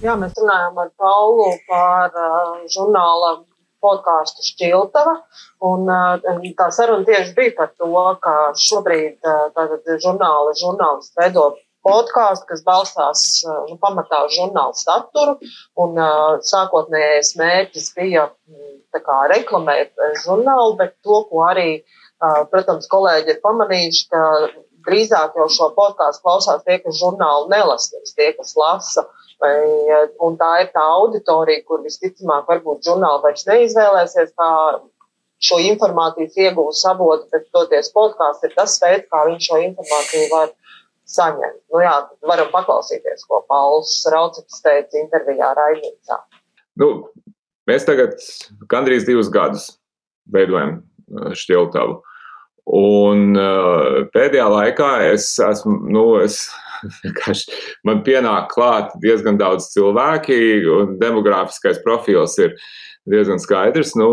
[0.00, 3.34] Jā, mēs runājām ar Paulu par uh, žurnāla
[3.84, 5.12] podkāstu Šķiltava.
[5.68, 7.90] Un, uh, tā saruna tieši bija par to,
[8.24, 11.44] ka šobrīd uh, žurnāli, žurnālisti veido
[11.84, 15.36] podkāstu, kas balstās nu, pamatā uz žurnāla saturu.
[15.84, 18.30] Un, uh, sākotnējais mērķis bija
[18.96, 19.92] kā, reklamēt
[20.24, 21.82] žurnālu, bet to, ko arī,
[22.24, 24.26] uh, protams, kolēģi ir pamanījuši, ka
[24.88, 29.04] drīzāk jau šo podkāstu klausās tie, kas žurnālu nelasīs, tie, kas lasa.
[29.04, 29.56] Uh, Vai,
[30.20, 34.50] un tā ir tā auditorija, kur visticamāk, varbūt žurnāli vairs neizvēlēsies kā
[35.40, 40.52] šo informācijas iegūst avotu, bet toties podkāsts ir tas veids, kā viņš šo informāciju var
[41.08, 41.62] saņemt.
[41.72, 41.94] Nu jā,
[42.28, 46.20] varam paklausīties, ko Pauls Raucis teica intervijā Raidnīcā.
[46.80, 46.92] Nu,
[47.70, 48.20] mēs tagad
[48.70, 49.70] gandrīz divus gadus
[50.30, 52.02] veidojam uh, šķiltavu.
[52.76, 56.44] Un uh, pēdējā laikā es esmu, nu, es
[57.86, 60.38] man pienāk klāt diezgan daudz cilvēki,
[60.74, 62.56] un demogrāfiskais profils ir
[63.10, 63.94] diezgan skaidrs.
[63.98, 64.10] Nu,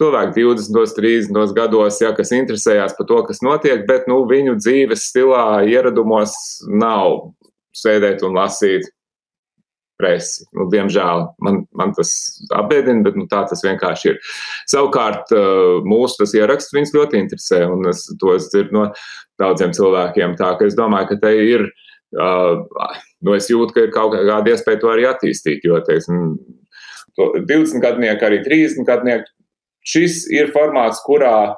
[0.00, 5.10] cilvēki 20, 30 gados, ja, kas interesējās par to, kas notiek, bet nu, viņu dzīves
[5.10, 6.34] stilā, ieradumos
[6.68, 7.34] nav
[7.76, 8.88] sēdēt un lasīt
[10.00, 10.46] presi.
[10.56, 12.12] Nu, diemžēl man, man tas
[12.56, 14.18] apbēdina, bet nu, tā tas vienkārši ir.
[14.72, 15.32] Savukārt
[15.86, 18.86] mūsu tas ieraksts viņus ļoti interesē, un es to es dzirdu no
[19.40, 20.38] daudziem cilvēkiem.
[20.40, 21.66] Tā ka es domāju, ka te ir,
[22.16, 26.34] nu, es jūtu, ka ir kaut kāda iespēja to arī attīstīt, jo, teiksim,
[27.20, 29.28] 20 gadnieki, arī 30 gadnieki,
[29.86, 31.52] šis ir formāts, kurā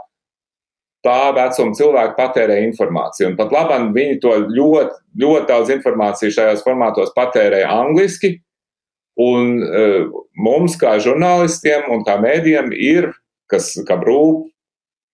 [1.06, 3.32] tā vecuma cilvēki patērē informāciju.
[3.32, 8.36] Un pat labāk viņi to ļoti, ļoti daudz informācijas šajos formātos patērē angliski.
[9.20, 10.06] Un uh,
[10.40, 13.10] mums, kā žurnālistiem un kā mēdījiem, ir,
[13.52, 14.48] kas, kam rūp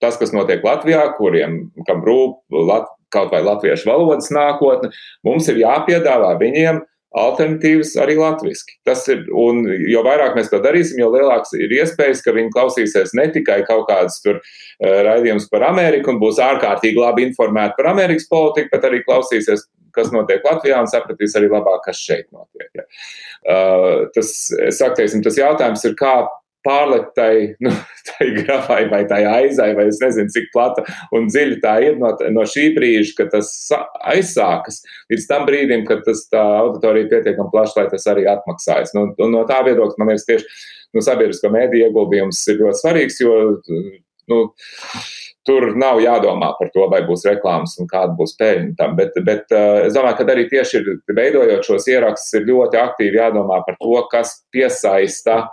[0.03, 4.93] tas, kas notiek Latvijā, kuriem kam rūp lat, kaut vai latviešu valodas nākotne,
[5.27, 6.83] mums ir jāpiedāvā viņiem
[7.17, 8.75] alternatīvas arī latviešu.
[8.87, 13.15] Tas ir, un jo vairāk mēs to darīsim, jo lielāks ir iespējas, ka viņi klausīsies
[13.17, 17.93] ne tikai kaut kādas tur uh, raidījumus par Ameriku un būs ārkārtīgi labi informēti par
[17.95, 19.65] Amerikas politiku, bet arī klausīsies,
[19.97, 22.69] kas notiek Latvijā un sapratīs arī labāk, kas šeit notiek.
[22.77, 22.85] Ja.
[23.49, 24.35] Uh, tas,
[24.77, 26.21] saku, teiksim, tas jautājums ir, kā
[26.67, 27.33] pārlikt tai,
[27.65, 27.73] nu,
[28.11, 30.85] tai grafai vai tai aizai, vai es nezinu, cik plata
[31.17, 33.53] un dziļa tā ir no, no šī brīža, kad tas
[34.15, 34.83] aizsākas,
[35.13, 38.95] līdz tam brīdim, kad tas auditorija pietiekami plaša, lai tas arī atmaksājas.
[38.97, 40.59] Nu, no tā viedokļa man liekas tieši
[40.97, 43.39] nu, sabiedrisko mēdīju ieguldījums ir ļoti svarīgs, jo
[44.29, 44.43] nu,
[45.49, 48.97] tur nav jādomā par to, vai būs reklāmas un kāda būs peļņa tam.
[48.99, 50.83] Bet, bet uh, es domāju, ka arī tieši
[51.17, 55.47] veidojot šos ierakstus, ir ļoti aktīvi jādomā par to, kas piesaista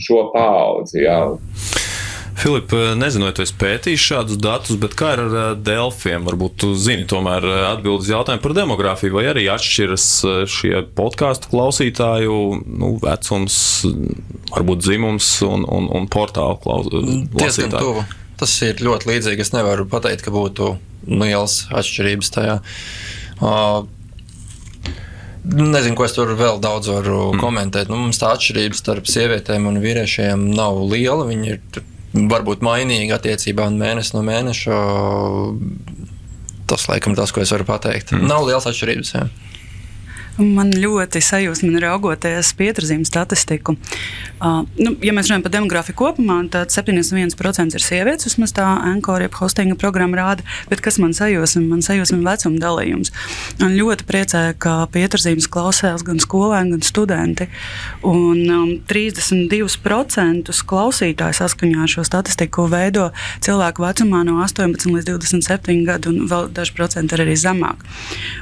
[0.00, 1.04] šo paudzi.
[1.04, 1.18] Jā.
[2.34, 6.24] Filip, nezinu, vai tu esi pētījis šādus datus, bet kā ir ar eh, Delfiem?
[6.26, 11.52] Varbūt tu zini tomēr eh, atbildes jautājumu par demogrāfiju, vai arī atšķiras eh, šie podkāstu
[11.54, 13.56] klausītāju nu, vecums,
[14.50, 18.04] varbūt dzimums un, un, un portālu klausītāju?
[18.42, 19.46] Tas ir ļoti līdzīgi.
[19.46, 20.74] Es nevaru pateikt, ka būtu
[21.06, 22.58] liels atšķirības tajā.
[23.38, 23.84] Uh,
[25.44, 27.40] Nezinu, ko es tur vēl daudz varu mm.
[27.42, 27.90] komentēt.
[27.92, 31.26] Nu, mums tā atšķirība starp sievietēm un vīriešiem nav liela.
[31.28, 31.82] Viņi ir
[32.32, 34.78] varbūt mainīga attiecībā un mēnesi no mēneša.
[36.70, 38.14] Tas, laikam, tas, ko es varu pateikt.
[38.16, 38.30] Mm.
[38.30, 39.12] Nav liels atšķirības.
[39.18, 39.26] Jā.
[40.34, 43.76] Man ļoti sajūsmina raugoties pieturzīmu statistiku.
[44.42, 49.28] Uh, nu, ja mēs runājam par demogrāfiju kopumā, tad 71% ir sievietes, vismaz tā Ankora
[49.28, 53.12] jeb hostinga programma rāda, bet kas man sajūsmina, man sajūsmina vecuma dalījums.
[53.60, 57.46] Man ļoti priecēja, ka pieturzīmes klausās gan skolēni, gan studenti.
[58.02, 63.12] Un um, 32% klausītāju saskaņā ar šo statistiku veido
[63.44, 67.86] cilvēku vecumā no 18 līdz 27 gadu, un vēl daži procenti ir arī zemāk.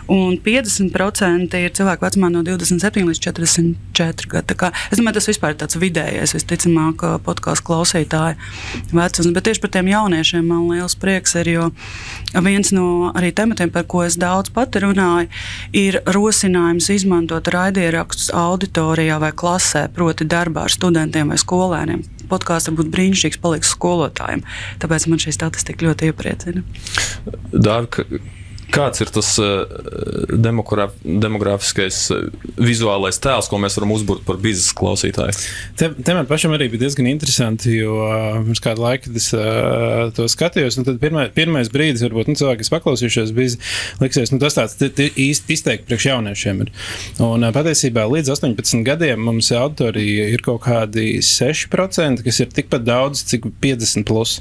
[0.08, 4.76] Un 50% ir cilvēku vecumā no 27 līdz 44 gadiem.
[4.92, 8.38] Es domāju, tas vispār ir tāds vidējais, visticamāk, podkāstu klausītāju
[8.94, 9.30] vecums.
[9.34, 11.68] Bet tieši par tiem jauniešiem man liels prieks ir, jo
[12.44, 15.30] viens no arī tematiem, par ko es daudz pati runāju,
[15.74, 22.78] ir rosinājums izmantot raidierakstus auditorijā vai klasē, proti darbā ar studentiem vai skolēniem podkāsts var
[22.78, 24.40] būt brīnišķīgs, paliks skolotājiem.
[24.80, 26.62] Tāpēc man šī statistika ļoti iepriecina.
[27.52, 28.06] Dārka,
[28.72, 29.66] Kāds ir tas uh,
[30.32, 35.34] demogrāfiskais, uh, vizuālais tēls, ko mēs varam uzbūvēt par biznesa klausītāju?
[35.76, 40.08] Te, te man pašam arī bija diezgan interesanti, jo uh, pirms kāda laika es uh,
[40.16, 40.78] to skatījos.
[40.86, 43.58] Tad pirmā, pirmais brīdis, varbūt nu, cilvēki, kas paklausījušies, bija
[44.00, 46.64] liksies, nu, tas tāds īsti izteikti priekš jauniešiem.
[46.64, 46.72] Ir.
[47.28, 53.24] Un patiesībā līdz 18 gadiem mums auditorija ir kaut kādi 6%, kas ir tikpat daudz,
[53.28, 54.38] cik 50 plus.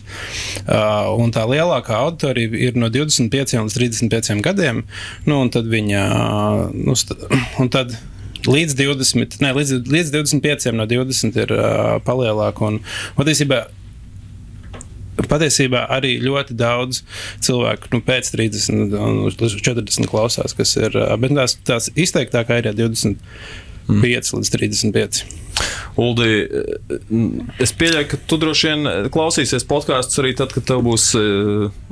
[0.67, 4.85] Un tā lielākā auditorija ir no 25 līdz 35 pieciem gadiem.
[5.25, 6.05] Nu, un tad viņa.
[6.77, 6.95] Nu,
[7.61, 7.97] un tad
[8.47, 12.71] līdz 20, ne, līdz, līdz 25 no 20 ir uh, palielāka.
[12.71, 12.81] Un
[13.17, 13.65] patiesībā
[15.29, 17.01] patiesībā arī ļoti daudz
[17.45, 18.95] cilvēku nu, pēc 30
[19.27, 20.97] līdz 40 klausās, kas ir.
[21.21, 23.19] Bet tās, tās izteiktākā ir ja 25
[23.87, 24.01] mm.
[24.01, 25.23] līdz 35.
[26.01, 26.31] Uldi,
[27.61, 31.11] es pieļauju, ka tu droši vien klausīsies podkāstus arī tad, kad tev būs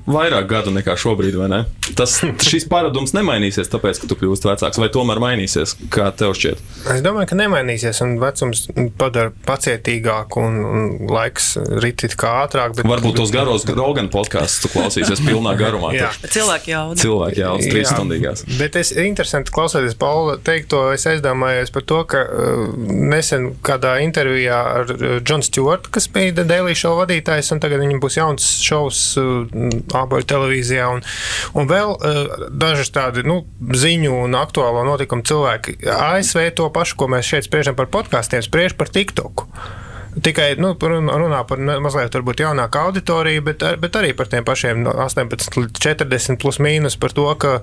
[0.10, 1.60] vairāk gadu nekā šobrīd, vai ne?
[1.98, 6.62] Tas, šis paradums nemainīsies, tāpēc, ka tu kļūsi vecāks, vai tomēr mainīsies, kā tev šķiet?
[6.96, 8.66] Es domāju, ka nemainīsies, un vecums
[9.00, 11.52] padara pacietīgāku, un, un laiks
[11.84, 12.78] ritīt kā ātrāk.
[12.78, 12.90] Bet...
[12.90, 15.92] Varbūt tos garos Rogan podkāstus tu klausīsies pilnā garumā.
[15.98, 16.86] Jā, cilvēki jau.
[17.00, 18.46] Cilvēki jau, trīs stundīgās.
[18.60, 22.66] Bet es interesanti klausoties Paula teikto, es aizdomājos par to, ka uh,
[23.14, 28.20] nesen kādā intervijā ar Džonu Stewartu, kas bija Daily Show vadītājs, un tagad viņam būs
[28.20, 29.60] jauns šovs uh,
[30.02, 31.04] āboļu televīzijā, un,
[31.58, 35.80] un vēl uh, dažas tādi nu, ziņu un aktuālo notikumu cilvēki.
[35.96, 39.50] ASV to pašu, ko mēs šeit spriežam par podkāstiem, spriež par TikToku.
[40.26, 45.86] Tikai nu, runā par mazliet jaunāku auditoriju, bet, bet arī par tiem pašiem 18 līdz
[45.86, 47.60] 40 plus mīnus par to, ka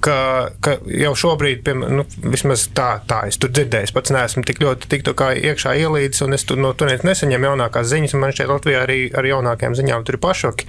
[0.00, 0.16] ka,
[0.60, 4.90] ka jau šobrīd, piemēram, nu, vismaz tā, tā es tur dzirdēju, pats neesmu tik ļoti
[4.92, 8.52] tik kā iekšā ielīdis, un es tur no turienes nesaņemu jaunākās ziņas, un man šķiet,
[8.52, 10.68] Latvijā arī ar jaunākajām ziņām tur ir pašoki.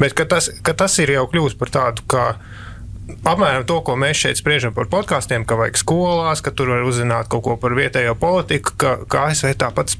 [0.00, 2.26] Bet ka tas, ka tas ir jau kļūst par tādu, kā
[3.28, 7.30] apmēram to, ko mēs šeit spriežam par podkāstiem, ka vajag skolās, ka tur var uzzināt
[7.32, 9.96] kaut ko par vietējo politiku, ka, ka ASV tāpat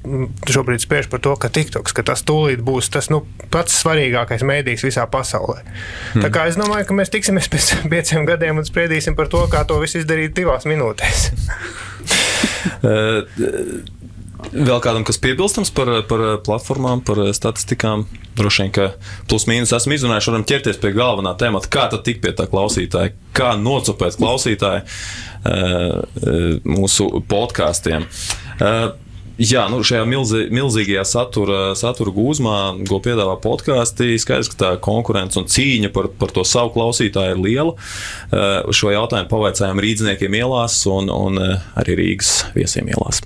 [0.50, 3.22] šobrīd spriež par to, ka TikToks, ka tas tūlīt būs tas nu,
[3.54, 5.62] pats svarīgākais mēdījis visā pasaulē.
[5.62, 6.24] Hmm.
[6.24, 9.64] Tā kā es domāju, ka mēs tiksimies pēc pieciem gadiem un spriedīsim par to, kā
[9.68, 11.28] to visu izdarīt divās minūtēs.
[14.42, 18.06] Eh, Vēl kādam, kas piebilstams par, par platformām, par statistikām,
[18.38, 18.88] droši vien, ka
[19.30, 21.70] plus mīnus esmu izrunājuši, varam ķerties pie galvenā temata.
[21.72, 28.08] Kā tad tikt pie tā klausītāja, kā nocopēt klausītāju uh, mūsu podkāstiem.
[28.58, 28.92] Uh,
[29.40, 35.40] Jā, nu šajā milzi, milzīgajā satura, satura gūzmā, ko piedāvā podkāstī, skaidrs, ka tā konkurence
[35.40, 37.74] un cīņa par, par to savu klausītāju ir liela.
[38.76, 43.24] Šo jautājumu pavaicājām rīzniekiem ielās un, un arī Rīgas viesiem ielās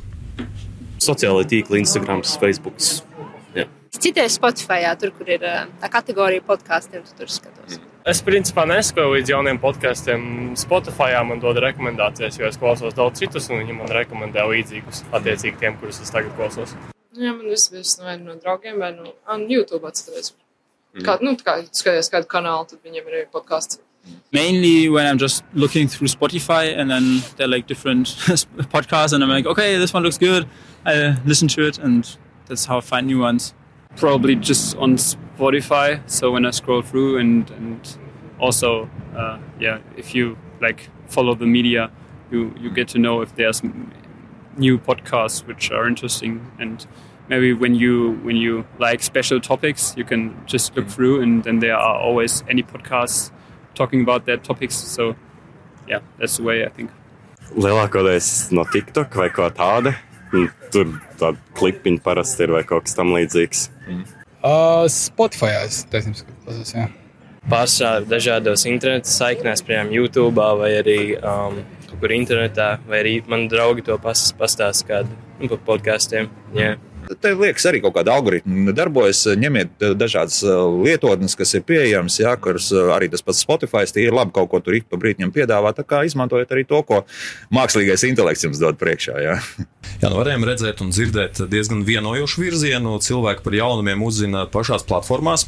[1.02, 2.78] sociālai tīkli, Instagram, Facebook.
[3.56, 3.66] Jā.
[3.96, 7.78] Citais Spotify, tur, kur ir tā kategorija podkāstiem, tu tur skatos.
[7.78, 7.92] Mm.
[8.06, 10.20] Es principā nesakoju līdz jauniem podkāstiem.
[10.60, 15.58] Spotify man dod rekomendācijas, jo es klausos daudz citus, un viņi man rekomendē līdzīgus, attiecīgi
[15.58, 16.76] tiem, kurus es tagad klausos.
[17.16, 19.10] Jā, man viss bija vai no draugiem, vai no
[19.50, 20.36] YouTube atskatoties.
[20.94, 21.02] Mm.
[21.02, 23.82] Kā, nu, kā skaties kādu kanālu, tad viņiem ir arī podkāsts.
[24.32, 28.06] Mainly when I'm just looking through Spotify and then there are like different
[28.74, 30.48] podcasts and I'm like, okay, this one looks good.
[30.84, 32.16] I listen to it and
[32.46, 33.54] that's how I find new ones.
[33.96, 36.00] Probably just on Spotify.
[36.10, 37.98] So when I scroll through and and
[38.38, 41.90] also uh, yeah, if you like follow the media,
[42.30, 43.62] you you get to know if there's
[44.56, 46.86] new podcasts which are interesting and
[47.28, 51.58] maybe when you when you like special topics you can just look through and then
[51.58, 53.30] there are always any podcasts
[53.76, 54.74] talking about their topics.
[54.74, 55.14] So,
[55.86, 56.90] yeah, that's the way I think.
[57.54, 59.94] Lielākoties no TikTok vai kā tāda.
[60.74, 63.68] Tur tāda klipiņa parasti ir vai kaut kas tam līdzīgs.
[63.86, 64.04] Mm.
[64.46, 66.88] Uh, Spotify, es taisnība skatos, jā.
[67.50, 73.46] Pārsvarā dažādos interneta saiknēs, piemēram, YouTube vai arī um, kaut kur internetā, vai arī man
[73.50, 76.30] draugi to pas, pastāsta kādu nu, par podkāstiem.
[76.54, 76.80] Yeah.
[77.06, 79.22] Te liekas, arī kaut kāda algoritma darbojas.
[79.38, 80.54] Ņemiet eh, dažādas eh,
[80.86, 84.60] lietotnes, kas ir pieejamas, jā, kuras eh, arī tas pats Spotify ir labi kaut ko
[84.64, 85.72] tur ik pa brīdim piedāvā.
[85.76, 87.04] Tā kā izmantojiet arī to, ko
[87.54, 89.18] mākslīgais intelekts jums dod priekšā.
[89.22, 89.36] Jā.
[90.02, 92.96] Jā, nu varējām redzēt un dzirdēt diezgan vienojošu virzienu.
[93.00, 95.46] Cilvēki par jaunumiem uzzina pašās platformās,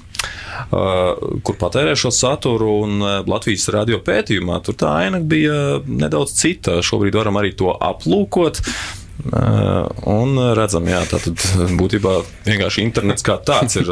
[0.70, 2.70] kur patērē šo saturu.
[2.86, 6.78] Un Latvijas radio pētījumā tur tā aina bija nedaudz cita.
[6.86, 8.62] Šobrīd varam arī to aplūkot.
[9.18, 11.18] Un redzam, jā, tā
[11.78, 12.12] būtībā
[12.46, 13.90] vienkārši internets kā tāds ir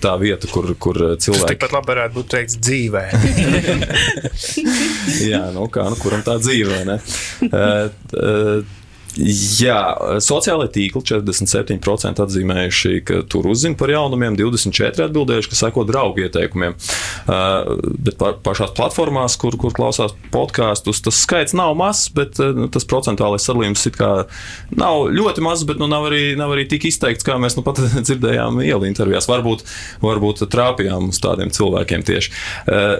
[0.00, 1.42] tā vieta, kur, kur cilvēki.
[1.42, 3.02] Tas tikpat labi varētu būt teikts dzīvē.
[5.32, 6.98] jā, nu kā, nu kuram tā dzīvē, ne?
[9.12, 9.78] Jā,
[10.24, 16.76] sociālai tīkli 47% atzīmējuši, ka tur uzzina par jaunumiem, 24% atbildējuši, ka seko draugu ieteikumiem.
[17.26, 17.74] Uh,
[18.06, 23.44] bet pašās platformās, kur, kur klausās podkāstus, tas skaits nav mazs, bet uh, tas procentuālais
[23.44, 23.84] sadalījums
[24.78, 27.82] nav ļoti mazs, bet nu, nav, arī, nav arī tik izteikts, kā mēs nu pat
[28.06, 29.28] dzirdējām ielu intervijās.
[29.28, 29.66] Varbūt,
[30.00, 32.32] varbūt trāpījām uz tādiem cilvēkiem tieši.
[32.64, 32.96] Uh,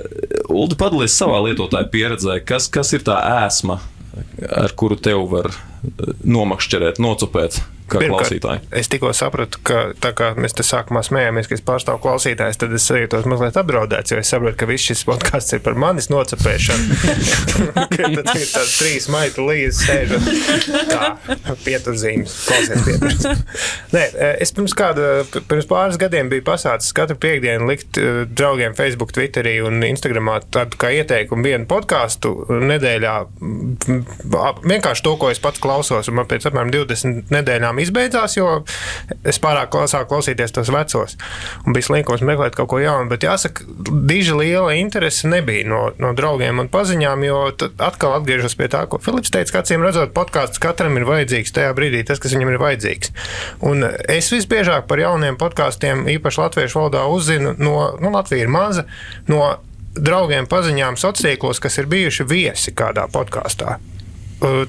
[0.53, 3.81] Ulda padalīs savā lietotāju pieredzē, kas, kas ir tā ēsma,
[4.51, 5.51] ar kuru tev var
[6.25, 7.63] nomakšķerēt, nocupēt.
[8.01, 12.61] Pirmkārt, es tikko sapratu, ka tā kā mēs te sākumā smējāmies, ka es pārstāvu klausītājus,
[12.63, 16.09] tad es jūtos mazliet apdraudēts, jo es saprotu, ka viss šis podkāsts ir par manis
[16.13, 16.99] nocepēšanu.
[17.99, 20.29] tad ir tāds trīs maitu līdzi sēžot.
[20.91, 23.45] Tā, pieturzīmes, klausies pieturzīmes.
[23.95, 24.05] Nē,
[24.43, 25.11] es pirms kāda,
[25.51, 28.01] pirms pāris gadiem biju pasācis katru piekdienu likt
[28.33, 32.35] draugiem Facebook, Twitterī un Instagramā tādu kā ieteikumu vienu podkāstu
[32.73, 33.17] nedēļā.
[34.63, 38.63] Vienkārši to, ko es pats klausos, un man pēc apmēram 20 nedēļām izbeidzās, jo
[39.29, 41.17] es pārāk sāku klausīties tos vecos.
[41.67, 43.09] Un bija slinkums meklēt kaut ko jaunu.
[43.11, 43.67] Bet jāsaka,
[44.09, 47.41] diži liela interese nebija no, no draugiem un paziņām, jo
[47.83, 51.75] atkal atgriežos pie tā, ko Filips teica, ka acīm redzot, podkāsts katram ir vajadzīgs tajā
[51.77, 53.13] brīdī, tas, kas viņam ir vajadzīgs.
[53.69, 58.87] Un es visbiežāk par jauniem podkāstiem, īpaši latviešu valodā, uzzinu no, nu, Latvija ir maza,
[59.31, 59.45] no
[59.93, 63.79] draugiem paziņām sociālos kas ir bijuši viesi kādā podkāstā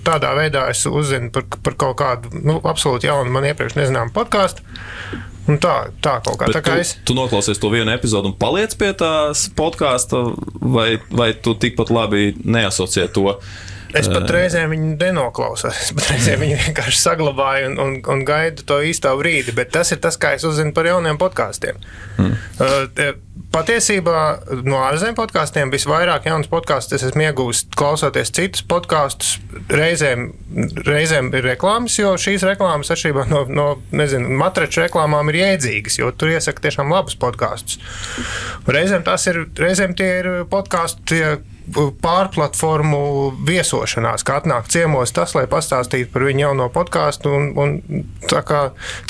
[0.06, 4.66] tādā veidā es uzzinu par, par kaut kādu nu, absolūti jaunu, man iepriekš nezināmu podkāstu.
[5.44, 6.48] Un tā, tā kaut kā.
[6.48, 6.94] Bet tā kā tu, es.
[7.04, 10.22] Tu noklausies to vienu epizodu un paliec pie tās podkāsta,
[10.62, 13.36] vai, vai tu tikpat labi neasociē to?
[13.94, 15.82] Es pat reizēm viņu nenoklausos.
[15.84, 19.54] Es pat reizēm viņu vienkārši saglabāju un, un, un gaidu to īsto brīdi.
[19.56, 21.78] Bet tas ir tas, kā es uzzinu par jauniem podkāstiem.
[22.18, 22.34] Mm.
[22.58, 23.12] Uh,
[23.54, 24.20] patiesībā
[24.66, 29.38] no ārzemju podkāstiem visvairāk jaunas podkāstus es esmu iegūmis klausoties citus podkāstus.
[29.74, 30.32] Reizēm,
[30.88, 36.12] reizēm ir reklāmas, jo šīs reklāmas atšķirībā no, no nezinu, matraču reklāmām ir jēdzīgas, jo
[36.18, 37.80] tur iesaka tiešām labus podkāstus.
[38.68, 41.24] Reizēm ir, reizēm tie ir podkāsti
[42.04, 43.00] pārplatformu
[43.48, 47.34] viesošanās, kā atnāk ciemos tas, lai pastāstītu par viņu jauno podkāstu.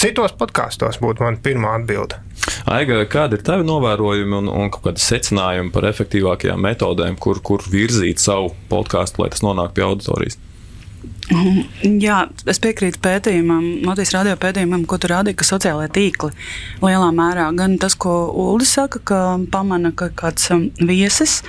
[0.01, 2.21] Citos podkāstos būtu mana pirmā atbilde.
[2.69, 8.21] Aiga, kādi ir tavi novērojumi un, un kādi secinājumi par efektīvākajām metodēm, kur, kur virzīt
[8.23, 10.39] savu podkāstu, lai tas nonāktu pie auditorijas?
[12.03, 12.17] Jā,
[12.51, 16.29] es piekrītu pētījumam, Latvijas radio pētījumam, ko tur rādīja, ka sociālai tīkli
[16.83, 19.19] lielā mērā gan tas, ko Uldis saka, ka
[19.51, 21.39] pamana, ka kāds um, viesis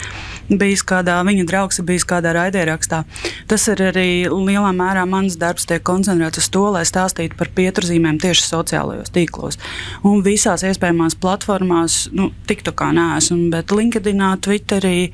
[0.48, 3.02] bijis kādā, viņa draugs ir bijis kādā raidierakstā.
[3.50, 8.20] Tas ir arī lielā mērā mans darbs, tiek koncentrēts uz to, lai stāstītu par pieturzīmēm
[8.22, 9.59] tieši sociālajos tīklos.
[10.07, 15.11] Un visās iespējamās platformās, nu, tiktu kā neesmu, bet LinkedInā, Twitterī.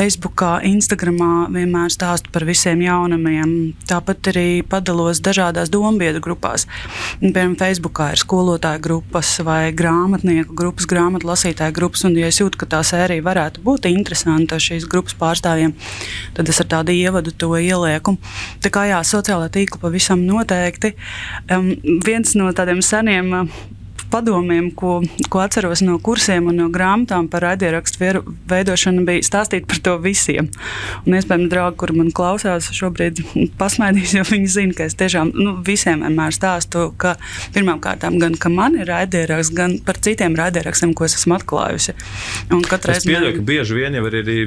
[0.00, 3.50] Facebookā, Instagramā vienmēr stāstu par visiem jaunumiem.
[3.84, 6.64] Tāpat arī padalos dažādās dombiedru grupās.
[7.20, 12.06] Piemēram, Facebookā ir skolotāju grupas vai grāmatnieku grupas, grāmatlasītāju grupas.
[12.08, 15.74] Un, ja es jūtu, ka tā sērija varētu būt interesanta šīs grupas pārstāvjiem,
[16.38, 18.16] tad es ar tādu ievadu to ielieku.
[18.64, 20.94] Tā kā jā, sociālā tīkla pavisam noteikti.
[21.52, 21.74] Um,
[22.06, 23.50] viens no tādiem seniem
[24.10, 25.00] padomiem, ko,
[25.32, 30.50] ko atceros no kursiem un no grāmatām par raidierakstu veidošanu, bija stāstīt par to visiem.
[31.04, 33.22] Un, iespējams, draugi, kur man klausās, šobrīd
[33.60, 37.16] pasmaidīs, jo viņi zina, ka es tiešām nu, visiem vienmēr stāstu, ka
[37.54, 41.94] pirmkārt, gan ka man ir raidieraksts, gan par citiem raidierakstiem, ko es esmu atklājusi.
[42.54, 43.38] Un es pieļauju, man...
[43.38, 44.38] ka bieži vien jau ir arī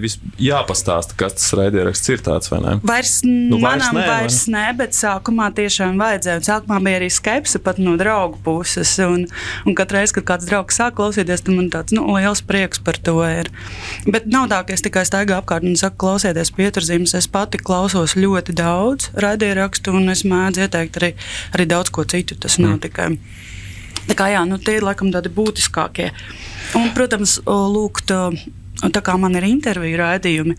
[0.41, 2.76] jāpastāsta, kas tas raidieraksts ir tāds vai ne?
[2.84, 6.43] Vairs, nu, vairs manam nē, vairs nē, bet sākumā tiešām vajadzēja.
[6.49, 8.91] Sākumā bija arī skepse pat no draugu puses.
[9.03, 9.26] Un,
[9.67, 12.97] Un katru reizi, kad kāds draugs sāk klausīties, tad man tāds nu, liels prieks par
[12.97, 13.51] to ir.
[14.07, 17.15] Bet nav tā, ka es tikai staigāju apkārt un saku, klausieties pieturzīmes.
[17.19, 21.13] Es pati klausos ļoti daudz raidierakstu, un es mēdzu ieteikt arī,
[21.55, 22.37] arī daudz ko citu.
[22.39, 22.67] Tas mm.
[22.67, 23.13] nav tikai.
[24.09, 26.09] Tā kā, jā, nu, tie ir laikam tādi būtiskākie.
[26.75, 28.11] Un, protams, lūgt
[28.84, 30.55] Un tā kā man ir interviju raidījumi,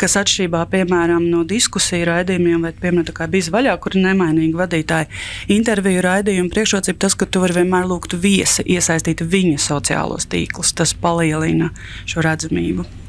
[0.00, 5.10] kas atšķirībā piemēram, no diskusiju raidījumiem, vai piemēram bija vaļā, kur ir nemainīgi vadītāji,
[5.56, 10.74] interviju raidījumu priekšrocība tas, ka tu vari vienmēr lūgt viesi iesaistīt viņa sociālos tīklus.
[10.76, 11.70] Tas palielina
[12.04, 13.01] šo redzamību.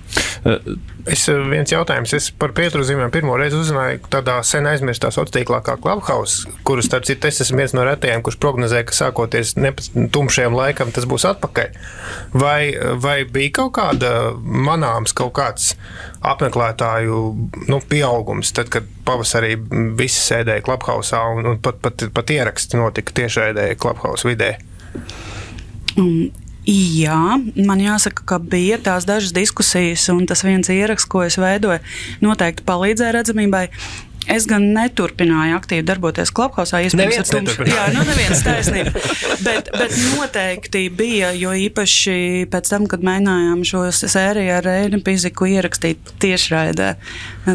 [1.03, 2.14] Es eh, viens jautājums.
[2.16, 6.88] Es par Pietru zīmēm pirmo reizi uzzināju tādā sen aizmirstā sociālā tīklā kā Clubhouse, kurus,
[6.89, 9.55] starp citu, es esmu viens no retajiem, kurš prognozēja, ka sākoties
[10.16, 11.80] tumšajam laikam tas būs atpakaļ.
[12.39, 15.74] Vai, vai bija kaut kāda manāms kaut kāds
[16.24, 17.24] apmeklētāju
[17.72, 19.57] nu, pieaugums, tad, kad pavasarī
[19.99, 24.55] visi sēdēja Clubhouse un, un pat, pat, pat ieraksti notika tiešraidē Clubhouse vidē?
[25.99, 26.32] Um,
[26.64, 27.36] Jā,
[27.68, 31.82] man jāsaka, ka bija tās dažas diskusijas, un tas viens ieraksts, ko es veidoju,
[32.24, 33.66] noteikti palīdzēja redzamībai.
[34.32, 36.78] Es gan neturpināju aktīvi darboties Clubhouse.
[36.95, 37.76] Neviens neturpināja.
[37.76, 38.93] Jā, nu neviens taisnība.
[39.45, 45.47] bet, bet noteikti bija, jo īpaši pēc tam, kad mēģinājām šo sēriju ar Reini Piziku
[45.51, 46.93] ierakstīt tiešraidē,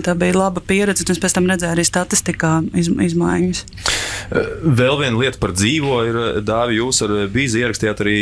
[0.04, 3.64] tā bija laba pieredze, un es pēc tam redzēju arī statistikā iz, izmaiņas.
[4.28, 8.18] Vēl viena lieta par dzīvo ir, Dāvi, jūs ar Bīzi ierakstījāt arī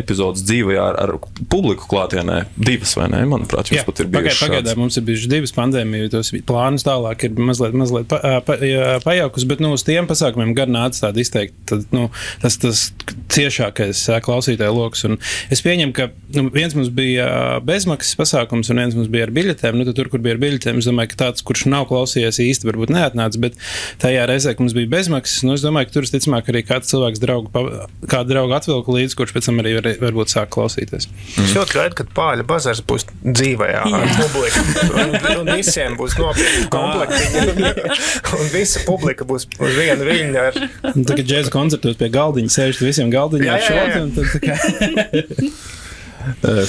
[0.00, 2.40] epizodes dzīvojā ar, ar publiku klātienē.
[2.58, 3.22] Divas vai ne?
[3.30, 4.42] Manuprāt, jums Jā, pat ir bijušas.
[4.48, 7.78] Pagaidām mums ir bijušas divas pandēmijas, tos plānus tālāk ir mazliet mazliet
[8.08, 8.56] pa, pa,
[9.04, 12.08] pajaukus, bet nu, uz tiem pasākumiem gar nāca tāda izteikti tad, nu,
[12.42, 12.86] tas, tas
[13.34, 15.04] ciešākais klausītāju lokus.
[15.08, 15.18] Un
[15.52, 19.78] es pieņemu, ka nu, viens mums bija bezmaksas pasākums, un viens mums bija ar biļetēm.
[19.80, 22.92] Nu, tur, kur bija ar biļetēm, es domāju, ka tāds, kurš nav klausījies īsti, varbūt
[22.94, 23.58] neatnāca, bet
[24.02, 27.22] tajā reizē, kad mums bija bezmaksas, nu, es domāju, ka tur visticamāk arī kāds cilvēks
[27.22, 27.66] draugu,
[28.10, 31.08] kādu draugu atvilka līdzi, kurš pēc tam arī var, varbūt sāk klausīties.
[31.10, 31.48] Mm.
[31.48, 34.64] Es ļoti gaidu, kad pāļa bazars būs dzīvajā ar publiku.
[34.94, 37.73] Un, un visiem būs nopietni komplekti.
[38.38, 40.40] un visa publika būs uz vienu viļņu.
[40.40, 40.58] Ar...
[40.94, 44.10] Tagad džēzus koncertos pie galdiņa sēž visiem galdiņā šodien.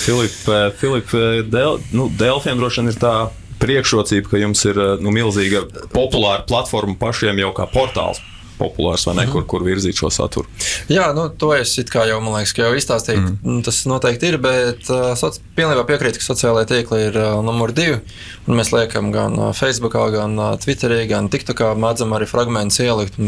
[0.03, 3.15] Filipa, Filipa Del, nu, Delfiem droši vien ir tā
[3.61, 8.19] priekšrocība, ka jums ir nu, milzīga populāra platforma pašiem jau kā portāls
[8.59, 10.49] populārs vai ne, kur, kur virzīt šo saturu.
[10.91, 13.25] Jā, nu, to es jau, man liekas, jau izstāstīju.
[13.35, 13.59] Mm.
[13.65, 17.99] Tas noteikti ir, bet uh, soci, pilnībā piekrītu, ka sociālajā tīklā ir uh, numur divi.
[18.47, 23.19] Mēs liekam gan uh, Facebook, gan uh, Twitterī, gan TikTokā, mēdzam arī fragmentus ielikt.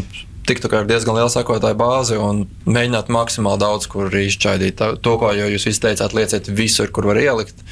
[0.48, 5.68] TikTokā ir diezgan liela sekotāja bāze un mēģināt maksimāli daudz, kur izšķaidīt to, ko jūs
[5.74, 7.66] izteicāt, lieciet visur, kur var ielikt.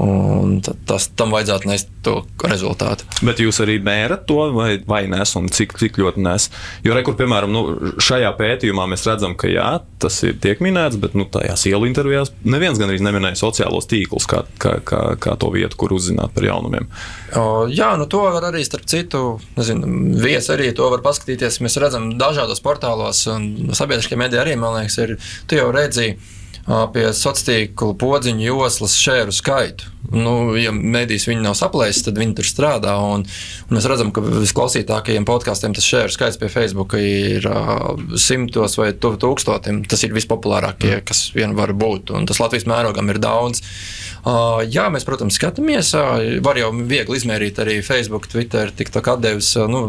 [0.00, 3.04] Un tas tam vajadzētu nest to rezultātu.
[3.26, 6.46] Bet jūs arī mērat to, vai, vai nes, un cik, cik ļoti nes.
[6.86, 9.66] Jo, re, kur, piemēram, nu, šajā pētījumā mēs redzam, ka jā,
[10.00, 14.46] tas ir tiek minēts, bet nu, tajās ielu intervijās neviens gandrīz neminēja sociālos tīklus kā,
[14.62, 16.88] kā, kā, kā to vietu, kur uzzināt par jaunumiem.
[17.36, 19.24] O, jā, nu to var arī starp citu,
[19.60, 21.60] nezinu, viesi arī to var paskatīties.
[21.60, 26.16] Mēs redzam dažādos portālos, un sabiedriskie mediji arī, man liekas, ir, tu jau redzēji
[26.66, 29.88] pie sociālā tīkla podziņu joslas šēru skaitu.
[30.08, 32.94] Nu, ja medijas viņi nav saplēsis, tad viņi tur strādā.
[33.04, 33.26] Un,
[33.68, 38.90] un mēs redzam, ka visklausītākajiem podkāstiem tas šēru skaits pie Facebook ir uh, simtos vai
[38.96, 39.84] tūkstošiem.
[39.90, 41.06] Tas ir vispopulārākie, mm.
[41.10, 42.14] kas vien var būt.
[42.16, 43.62] Un tas Latvijas mērogam ir daudz.
[44.20, 45.92] Uh, jā, mēs, protams, skatāmies.
[45.96, 49.52] Uh, var jau viegli izmērīt arī Facebook, Twitter, TikTok atdevis.
[49.60, 49.84] Uh, nu,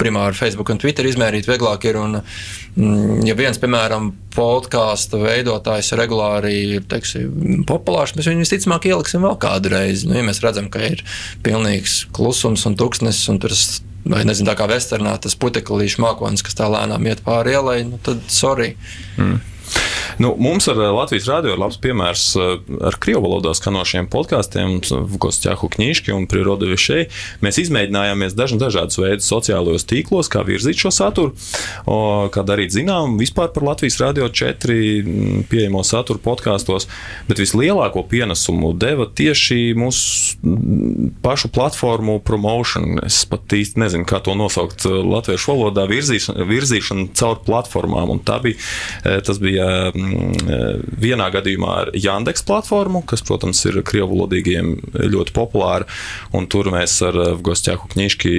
[0.00, 2.00] primāri Facebook un Twitter izmērīt vieglāk ir.
[2.00, 2.18] Un,
[2.74, 9.36] mm, ja viens, piemēram, podkāstu veidotājs regulāri ir teiksim, populārs, mēs viņu visticamāk ieliksim vēl
[9.50, 10.08] kādu reizi.
[10.08, 11.04] Nu, ja mēs redzam, ka ir
[11.46, 13.54] pilnīgs klusums un tuksnes, un tur
[14.10, 18.00] vai nezinu, tā kā Westernā tas puteklīšu mākonis, kas tā lēnām iet pāri ielai, nu,
[18.02, 18.74] tad sorry.
[19.18, 19.40] Mm.
[20.20, 22.50] Nu, mums ar eh, Latvijas rādio ir labs piemērs eh,
[22.90, 24.80] ar krievu valodā skanošiem podkāstiem,
[25.20, 27.06] Kostjāhu kņīški un Prirodovišai.
[27.44, 31.32] Mēs izmēģinājāmies daž, dažādus veidus sociālajos tīklos, kā virzīt šo saturu,
[31.88, 36.88] o, kā darīt zinām vispār par Latvijas rādio 4 mm, pieejamo saturu podkāstos,
[37.28, 40.36] bet vislielāko pienesumu deva tieši mūsu
[41.24, 42.98] pašu platformu promotion.
[43.06, 48.20] Es pat īsti nezinu, kā to nosaukt eh, latviešu valodā, virzīšana, virzīšana caur platformām, un
[48.24, 48.60] tā bija,
[49.24, 54.72] tas bija mm, Mm, vienā gadījumā ar Yandex platformu, kas, protams, ir krievulodīgiem
[55.12, 55.88] ļoti populāra.
[56.50, 58.34] Tur mēs ar Gostjaku Kņīški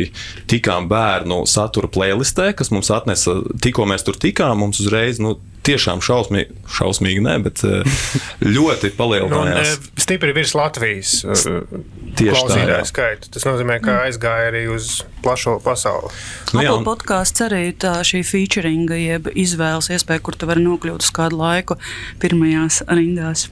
[0.52, 5.22] tikām bērnu satura playlistē, kas mums atnesa, tikko mēs tur tikām, mums uzreiz.
[5.24, 7.62] Nu, tiešām šausmīgi, šausmīgi ne, bet
[8.56, 9.76] ļoti palielinājās.
[9.78, 13.32] Nu, stipri virs Latvijas klausītāju skaitu.
[13.34, 16.12] Tas nozīmē, ka aizgāja arī uz plašo pasauli.
[16.56, 16.86] Nu, jā, un...
[16.88, 21.78] podkāsts arī tā šī featuringa, jeb izvēles iespēja, kur tu vari nokļūt uz kādu laiku
[22.22, 23.50] pirmajās rindās.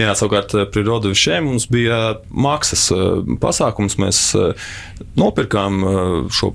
[0.00, 2.88] Jā, savukārt pie Rodovičiem mums bija maksas
[3.42, 4.00] pasākums.
[4.00, 4.24] Mēs
[5.20, 5.84] nopirkām
[6.34, 6.54] šo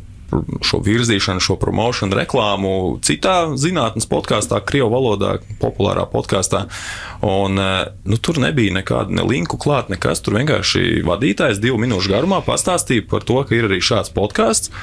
[0.65, 2.71] šo virzīšanu, šo promošanu, reklāmu
[3.05, 6.65] citā zinātnes podkāstā, Krievijas valodā, populārā podkāstā.
[7.25, 10.21] Un, nu, tur nebija nekāda ne linku klāt, nekas.
[10.25, 14.73] Tur vienkārši vadītājs divu minūšu garumā pastāstīja par to, ka ir arī šāds podkāsts.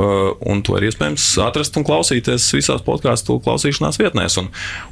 [0.00, 4.38] Uh, un to ir iespējams atrast un klausīties visās podkāstu klausīšanās vietnēs.
[4.40, 4.46] Un,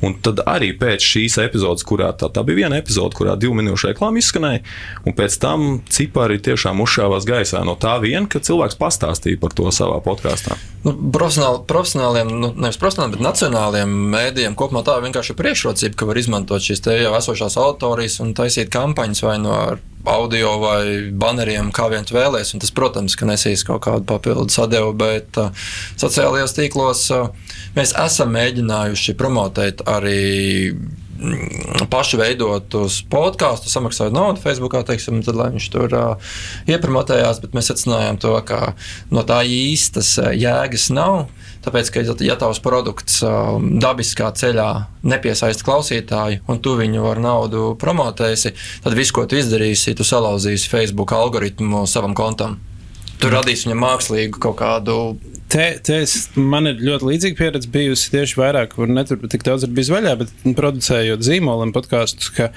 [0.04, 3.88] un tad arī pēc šīs epizodes, kurā tā, tā bija viena epizode, kurā divu minūšu
[3.92, 4.60] reklāma izskanēja,
[5.08, 9.72] un pēc tam cipari tiešām uzšāvās gaisā no tā vien, ka cilvēks pastāstīja par to
[9.72, 10.58] savā podkāstā.
[10.84, 16.10] Nu, profesionāli, profesionāliem, nu, nevis profesionāliem, bet nacionāliem mēdījiem kopumā tā ir vienkārši priekšrocība, ka
[16.10, 19.56] var izmantot šīs jau esošās autorijas un taisīt kampaņas vai no
[20.08, 22.54] ar audio vai baneriem, kā vien vēlēs.
[22.60, 25.52] Tas, protams, ka nesīs kaut kādu papildus atdevu, bet uh,
[26.00, 27.28] sociālajos tīklos uh,
[27.76, 35.50] mēs esam mēģinājuši promotēt arī mm, paši veidotus podkāstus, samaksājot naudu Facebookā, teiksim, tad, lai
[35.56, 36.32] viņš tur uh,
[36.70, 38.72] iepromotējās, bet mēs secinājām to, ka
[39.12, 41.28] no tā īstas uh, jēgas nav.
[41.68, 44.68] Tāpēc, ka, ja tavs produkts um, dabiskā ceļā
[45.04, 48.54] nepiesaista klausītāju, un tu viņu ar naudu promotēsi,
[48.86, 52.56] tad viss, ko tu izdarīsi, tu salauzīsi Facebook algoritmu savam kontam.
[53.20, 54.96] Tu radīsi viņam mākslīgu kaut kādu
[55.48, 59.46] Te, te es, man ir ļoti līdzīga pieredze bijusi tieši vairāk, kur ne tur tik
[59.46, 62.50] daudz ir bijis vaļā, bet producējot zīmoliem podkāstus, ka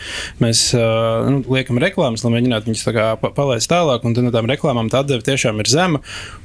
[0.43, 4.33] mēs uh, nu, liekam reklāmas, lai mēģinātu viņus tā kā palaist tālāk, un tad no
[4.35, 6.01] tām reklāmām tā atdeve tiešām ir zema,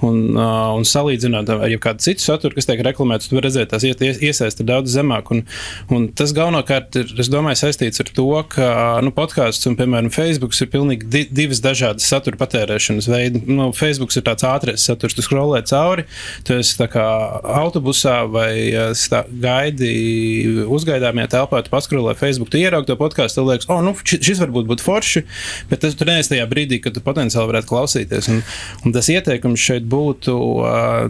[0.06, 4.22] un, uh, un salīdzinot ar jebkādu citu saturu, kas tiek reklamēts, tu redzēt, tās ies,
[4.22, 5.42] iesaist ir daudz zemāk, un,
[5.90, 8.70] un tas galvenokārt ir, es domāju, saistīts ar to, ka,
[9.02, 13.42] nu, podkāsts un, piemēram, Facebook ir pilnīgi di divas dažādas satura patērēšanas veidi.
[13.50, 16.06] Nu, Facebook ir tāds ātrais saturs, tu scrollē cauri,
[16.44, 18.50] tu esi autobusā vai
[18.98, 23.94] stā, gaidi uzgaidāmajā telpā, tu paskrūlē Facebook, tu ieraugi to podkāstu, tu liekas, oh, nu,
[23.96, 25.24] šis varbūt būtu forši,
[25.70, 28.30] bet tas tur neesi tajā brīdī, kad tu potenciāli varētu klausīties.
[28.32, 28.42] Un,
[28.86, 30.36] un tas ieteikums šeit būtu,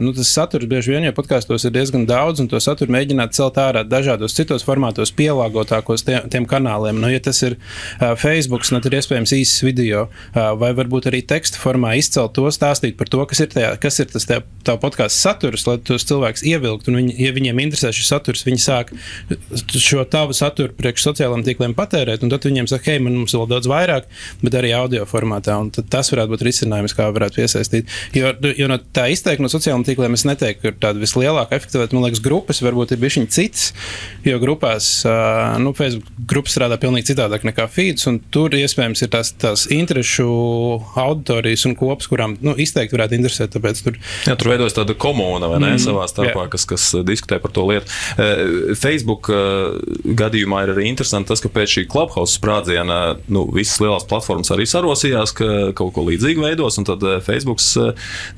[0.03, 3.61] nu, tas saturs bieži vien, jo podkāstos ir diezgan daudz, un to saturu mēģināt celt
[3.61, 7.01] ārā dažādos citos formātos, pielāgotākos tiem, tiem kanāliem.
[7.03, 11.23] Nu, ja tas ir uh, Facebook, nu, tad ir iespējams īsts video, vai varbūt arī
[11.27, 15.16] teksta formā izcelt to, stāstīt par to, kas ir, tajā, kas ir tas tā podkāsts
[15.19, 16.95] saturs, lai tos cilvēkus ievilktu.
[16.97, 18.93] Viņi, ja viņiem interesē šis saturs, viņi sāk
[19.73, 23.49] šo tavu saturu priekš sociālajiem tīkliem patērēt, un tad viņiem saka, hei, man mums vēl
[23.51, 24.09] daudz vairāk,
[24.43, 25.57] bet arī audio formātā.
[25.93, 27.93] Tas varētu būt risinājums, kā varētu piesaistīt.
[28.17, 31.97] Jo, jo no tā izteikti no sociālajiem tīkliem es neteiktu, ka ir tāda vislielākā efektivitāte.
[31.97, 33.67] Man liekas, grupas varbūt ir bijušas citas,
[34.27, 34.91] jo grupās,
[35.63, 40.27] nu, Facebook grupas strādā pavisam citādāk nekā feeds, un tur iespējams ir tās, tās interešu
[41.03, 43.53] auditorijas un kopas, kurām nu, izteikti varētu interesēt.
[43.57, 47.39] Tāpēc tur, Jā, tur veidojas tāda komūna vai ne mm, savā starpā, kas, kas diskutē
[47.43, 47.91] par to lietu.
[48.19, 49.77] Eh, Facebook eh,
[50.19, 53.01] gadījumā ir arī interesanti tas, ka pēc šī Clubhouse sprādziena
[53.33, 57.63] nu, visas lielās platformas arī sarosījās, ka kaut ko līdzīgu veidos, un tad eh, Facebook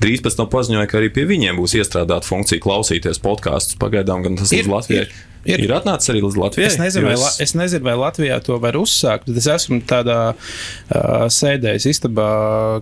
[0.02, 3.78] drīz pēc tam paziņoja, ka arī pie viņiem būs iestrādāta funkcija klausīties podkāstus.
[3.80, 5.08] Pagaidām gan tas ir, līdz Latvijai.
[5.47, 5.62] Ir.
[5.62, 6.68] Ir, atnācis arī līdz Latvijai.
[6.68, 7.39] Es nezinu, vai, es...
[7.45, 9.30] es nezinu, vai Latvijā to var uzsākt.
[9.39, 12.28] Es esmu tādā uh, sēdējis istabā,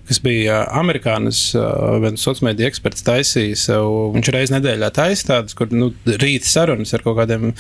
[0.09, 3.67] kas bija amerikānis, uh, viens sociālais eksperts taisījis.
[3.75, 7.53] Uh, viņš reiz nedēļā taisīja tādas, kur nu, rīta sarunas ar kaut kādiem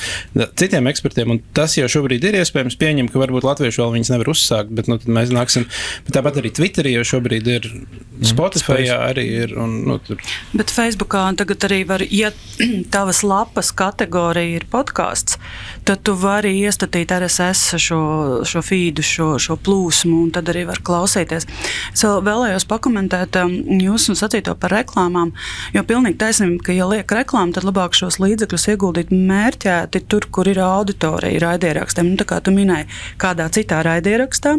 [0.59, 1.37] citiem ekspertiem.
[1.57, 4.99] Tas jau šobrīd ir iespējams pieņemt, ka varbūt latvieši vēl viņas nevar uzsākt, bet nu,
[5.07, 5.69] mēs nāksim.
[6.09, 8.27] Bet tāpat arī Twitterī jau šobrīd ir, mhm.
[8.33, 9.57] Spotify arī ir.
[9.61, 10.21] Un, nu, tur.
[10.57, 12.33] Bet Facebookā tagad arī var, ja
[12.95, 15.39] tavas lapas kategorija ir podkāsts podkāsts,
[15.87, 18.01] tad tu vari iestatīt RSS šo,
[18.47, 21.47] šo feedu, šo, šo plūsmu, un tad arī var klausīties.
[21.93, 25.33] Es vēl vēlējos pakomentēt um, jūsu sacīto par reklāmām,
[25.75, 30.49] jo pilnīgi taisnība, ka, ja liek reklāmu, tad labāk šos līdzekļus ieguldīt mērķēti tur, kur
[30.51, 32.13] ir auditorija raidierakstiem.
[32.13, 32.89] Nu, tā kā tu minēji,
[33.21, 34.57] kādā citā raidierakstā,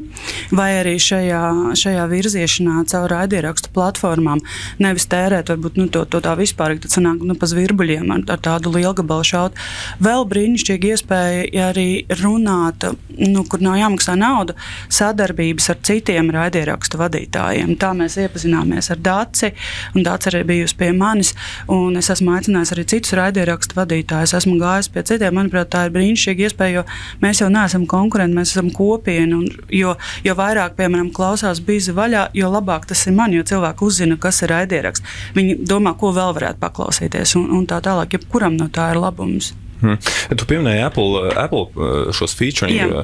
[0.56, 1.44] vai arī šajā,
[1.78, 4.44] šajā virziešanā caur raidierakstu platformām,
[4.84, 8.44] nevis tērēt varbūt, nu, to, to tā vispār, tad sanāk nu, pa zvirbuļiem ar, ar
[8.44, 9.58] tādu lielu gabalu šaut.
[10.04, 11.90] Vēl brīnišķīga iespēja arī
[12.22, 12.86] runāt,
[13.18, 14.56] nu, kur nav jāmaksā nauda,
[14.94, 17.76] sadarbības ar citiem raidierakstu vadītājiem.
[17.80, 19.52] Tā mēs iepazināmies ar Dāci,
[19.96, 21.34] un Dācis arī bijusi pie manis.
[21.98, 24.36] Es esmu aicinājis arī citus raidierakstu vadītājus.
[24.38, 25.36] Esmu gājis pie citiem.
[25.38, 26.86] Manuprāt, tā ir brīnišķīga iespēja, jo
[27.24, 29.42] mēs jau neesam konkurenti, mēs esam kopiena.
[29.74, 29.96] Jo,
[30.26, 34.42] jo vairāk, piemēram, klausās bīzi vaļā, jo labāk tas ir man, jo cilvēki uzzina, kas
[34.46, 35.18] ir raidieraksts.
[35.38, 38.18] Viņi domā, ko vēl varētu paklausīties, un, un tā tālāk.
[38.18, 39.54] Jebkuram no tā ir labums.
[39.82, 40.00] Hmm.
[40.34, 42.78] Tu pieminēji Apple, Apple uh, šos featuring.
[42.80, 43.04] Jā.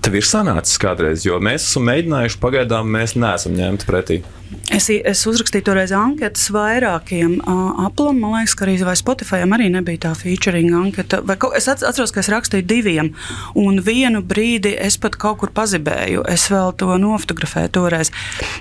[0.00, 4.20] Tev ir sanācis kādreiz, jo mēs esam mēģinājuši, pagaidām mēs neesam ņemti pretī.
[4.70, 9.66] Es, es uzrakstīju toreiz anketas vairākiem uh, aplam, man liekas, ka arī vai Spotify arī
[9.74, 11.18] nebija tā featuring anketa.
[11.26, 13.10] Vai, kaut- es atc- atceros, ka es rakstīju diviem,
[13.58, 16.22] un vienu brīdi es pat kaut kur pazibēju.
[16.30, 18.12] Es vēl to nofotografēju toreiz.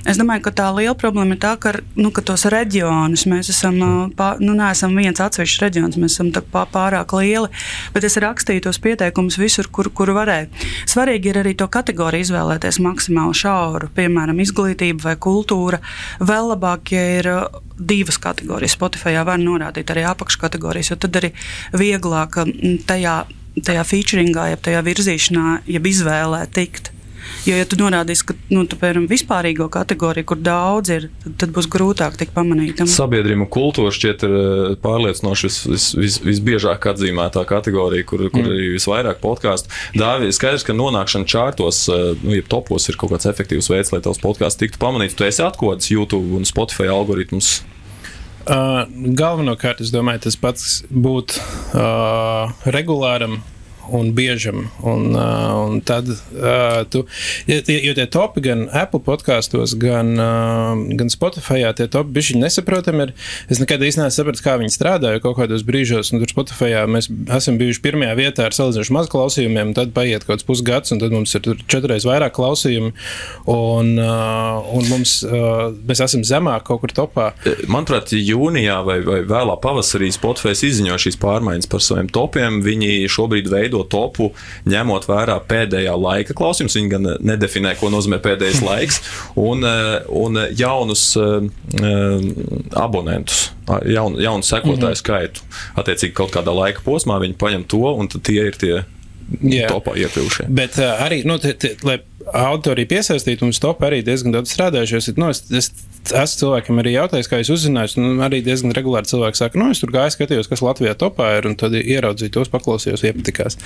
[0.09, 3.77] Es domāju, ka tā liela problēma ir tā, ka, nu, ka tos reģionus mēs esam,
[3.85, 6.65] uh, pā, nu, neesam viens atsevišķs reģions, mēs esam tā pā-
[7.05, 7.49] pārāk lieli,
[7.93, 10.49] bet es rakstīju tos pieteikumus visur, kur, kur varēju.
[10.87, 15.79] Svarīgi ir arī to kategoriju izvēlēties maksimāli šauru, piemēram, izglītība vai kultūra.
[16.19, 18.75] Vēl labāk, ja ir uh, divas kategorijas.
[18.75, 21.33] Spotify var norādīt arī apakškategorijas, jo tad arī
[21.73, 23.25] vieglāk mm, tajā,
[23.63, 26.94] tajā featuringā, jeb tajā virzīšanā, jeb izvēlē tikt.
[27.45, 31.53] Jo, ja tu norādīsi, ka nu, tu, piemēram, vispārīgo kategoriju, kur daudz ir, tad, tad
[31.55, 32.89] būs grūtāk tikt pamanītam.
[32.89, 38.45] Sabiedrība un kultūra šķiet ir eh, pārliecinoši vis, vis, vis, visbiežāk atzīmētā kategorija, kur, kur
[38.45, 38.51] Mm.
[38.51, 39.71] ir visvairāk podkāstu.
[39.97, 44.01] Dāvidi, skaidrs, ka nonākšana čārtos, eh, nu, ja topos ir kaut kāds efektīvs veids, lai
[44.05, 45.15] tavs podkāsts tiktu pamanīts.
[45.17, 47.61] Tu esi atklājis YouTube un Spotify algoritmus.
[48.45, 48.83] Uh,
[49.17, 51.33] galvenokārt, es domāju, tas pats būt
[51.73, 53.39] uh, regulāram
[53.93, 54.65] un biežam.
[54.85, 57.03] Un, uh, un tad, uh, tu,
[57.49, 63.07] ja, jo tie topi gan Apple podkastos, gan, uh, gan Spotify, tie topi bišķi nesaprotami
[63.07, 63.13] ir.
[63.51, 67.09] Es nekad īsti nesapratu, kā viņi strādā, jo kaut kādos brīžos, un tur Spotify mēs
[67.37, 71.13] esam bijuši pirmajā vietā ar salīdzinoši maz klausījumiem, tad paiet kaut kāds pusgads, un tad
[71.15, 72.93] mums ir četreiz vairāk klausījumu,
[73.51, 77.29] un, uh, un mums, uh, mēs esam zemāk kaut kur topā.
[77.71, 82.61] Manuprāt, jūnijā vai, vai vēlā pavasarī Spotify izziņo šīs pārmaiņas par saviem topiem.
[82.65, 84.31] Viņi šobrīd veido topu,
[84.65, 86.77] ņemot vērā pēdējā laika klausījumus.
[86.79, 89.01] Viņi gan nedefinē, ko nozīmē pēdējais laiks,
[89.35, 91.49] un, eh, un jaunus eh,
[91.81, 92.27] eh,
[92.81, 93.51] abonentus,
[93.85, 95.01] jaunu, jaunu sekotāju Mhm.
[95.01, 95.41] skaitu.
[95.75, 98.85] Attiecīgi, kaut kādā laika posmā viņi paņem to, un tie ir tie
[99.25, 99.69] Jā.
[99.71, 100.45] topā iekļuvušie.
[100.53, 101.97] Bet uh, arī, nu, te, te, lai
[102.33, 104.97] autori piesaistītu, un stop arī diezgan daudz strādājuši.
[104.99, 105.71] Es, nu, es, es
[106.05, 109.81] esmu cilvēkiem arī jautājis, kā jūs uzzinājāt, un arī diezgan regulāri cilvēki saka, nu, es
[109.81, 113.57] tur gāju, skatījos, kas Latvijā topā ir, un tad ieraudzīju tos, paklausījos, iepatikās.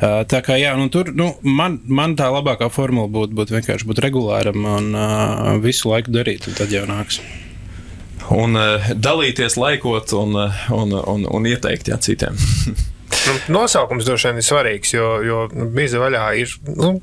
[0.00, 3.90] Uh, tā kā, jā, nu, tur, nu, man, man tā labākā formula būtu būt vienkārši
[3.90, 7.22] būt regulāram un uh, visu laiku darīt, un tad jau nāks.
[8.34, 12.38] Un uh, dalīties, laikot un, eh, un, un, un ieteikt jā, citiem.
[13.24, 16.94] Nu, nosaukums droši vien ir svarīgs, jo, jo nu, bizi vaļā ir nu,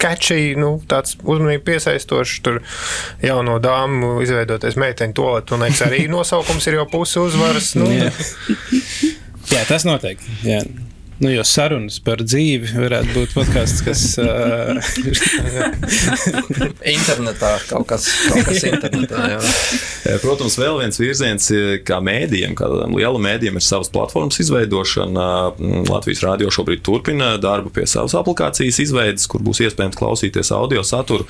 [0.00, 2.40] catchy, nu, tāds uzmanību piesaistošs.
[2.46, 2.60] Tur
[3.24, 7.74] jauno dāmu izveidoties meiteņu to, un liekas, arī nosaukums ir jau pusi uzvaras.
[7.78, 8.12] Nu, Jā.
[9.52, 10.28] Jā, tas noteikti.
[10.44, 10.60] Jā.
[11.18, 14.04] Nu, jo sarunas par dzīvi varētu būt podkāsts, kas.
[14.28, 14.76] Uh,
[16.88, 19.22] Internetā kaut kas, kaut kas internetā.
[19.32, 20.16] Jā.
[20.22, 21.48] Protams, vēl viens virziens,
[21.86, 25.26] kā mēdījiem, kādam lielam mēdījam, ir savas platformas izveidošana.
[25.56, 30.84] Mm, Latvijas rādio šobrīd turpina darbu pie savas aplikācijas izveides, kur būs iespējams klausīties audio
[30.86, 31.26] saturu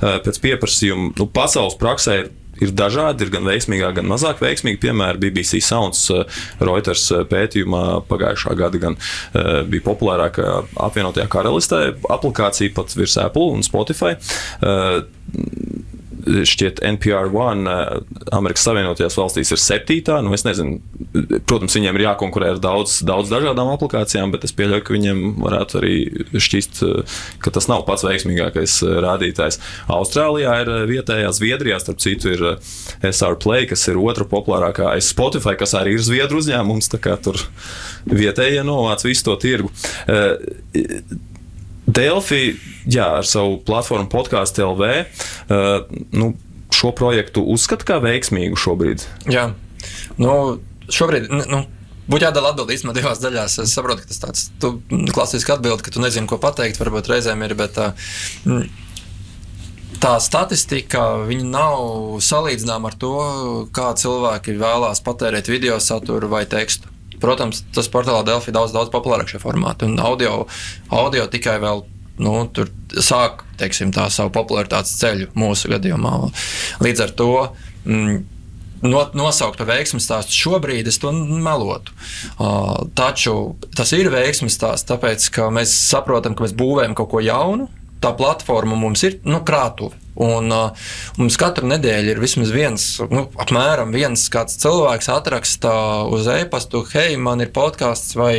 [0.00, 1.12] pēc pieprasījuma.
[1.18, 4.80] Nu, pasaules praksē ir ir dažādi, ir gan veiksmīgāki, gan mazāk veiksmīgi.
[4.82, 6.24] Piemēram, BBC Sounds eh,
[6.62, 10.48] Reuters eh, pētījumā pagājušā gada gan eh, bija populārākā
[10.88, 14.16] apvienotajā karalistē aplikācija pat virs Apple un Spotify.
[16.26, 17.98] Šķiet, NPR One eh,
[18.34, 20.18] Amerikas Savienotajās valstīs ir septītā.
[20.24, 20.80] Nu, nezinu,
[21.46, 25.78] protams, viņiem ir jākonkurē ar daudz, daudz dažādām aplikācijām, bet es pieļauju, ka viņiem varētu
[25.80, 25.94] arī
[26.34, 29.60] šķist, eh, ka tas nav pats veiksmīgākais eh, rādītājs.
[29.92, 32.44] Austrālijā ir vietējā, Zviedrijā, starp citu, ir
[33.06, 36.90] SR Play, kas ir otra populārākā aiz Spotify, kas arī ir Zviedru uzņēmums.
[36.96, 37.38] Tur
[38.08, 39.70] vietējie novāc visu to tirgu.
[41.86, 42.56] Delphi,
[42.90, 44.90] jā, ar savu platformu podkāstu LV,
[45.54, 46.32] uh, nu,
[46.74, 49.06] šo projektu uzskata kā veiksmīgu šobrīd.
[49.30, 49.48] Jā,
[50.18, 50.34] nu,
[50.90, 51.30] šobrīd.
[51.30, 51.64] Nu,
[52.06, 53.56] Būtu jādala atbild īstenībā divās daļās.
[53.64, 54.76] Es saprotu, ka tas tāds tu,
[55.10, 56.78] klasiski atbild, ka tu nezini, ko pateikt.
[56.78, 58.10] Varbūt reizēm ir, bet uh,
[58.46, 58.68] mm,
[60.02, 61.02] tā statistika
[61.42, 63.16] nav salīdzināma ar to,
[63.74, 66.94] kā cilvēki vēlās patērēt video saturu vai tekstu.
[67.22, 70.44] Protams, tas portālā Delphi ir daudz, daudz populārāk šie formāti, un audio,
[70.94, 71.84] audio tikai vēl.
[72.16, 72.70] Nu, tur
[73.04, 76.14] sāk teiksim, tā savu popularitātes ceļu mūsu gadījumā.
[76.80, 77.28] Līdz ar to
[77.84, 78.14] mm,
[78.88, 81.92] no, nosaukt par veiksmju stāstu šobrīd es to melotu.
[82.38, 87.20] Uh, taču tas ir veiksmju stāsts, tāpēc ka mēs saprotam, ka mēs būvējam kaut ko
[87.24, 87.68] jaunu.
[88.00, 89.96] Tā platforma mums ir nu, krātuve.
[90.16, 90.88] Un, uh,
[91.20, 95.72] mums katru nedēļu ir vismaz viens, nu, apmēram viens cilvēks atraksta
[96.08, 98.36] uz e-pastu, hei, man ir podkāsts vai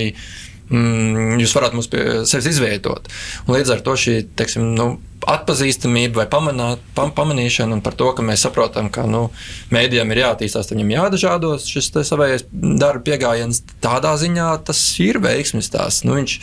[0.72, 3.12] mm, jūs varat mums pie sevis izveidot.
[3.46, 4.96] Un līdz ar to šī teiksim, nu,
[5.28, 9.28] atpazīstamība vai pamanā, pam, pamanīšana un par to, ka mēs saprotam, ka nu,
[9.74, 16.04] mēdījiem ir jāattīstās, viņam jādāžādos šis savējais darba pieejams, tādā ziņā tas ir veiksmīgs.
[16.08, 16.38] Nu, viņš,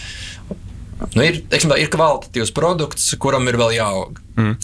[1.14, 4.20] Nu, ir, teiksim, tā, ir kvalitatīvs produkts, kuram ir vēl jāaug.
[4.34, 4.54] Mm.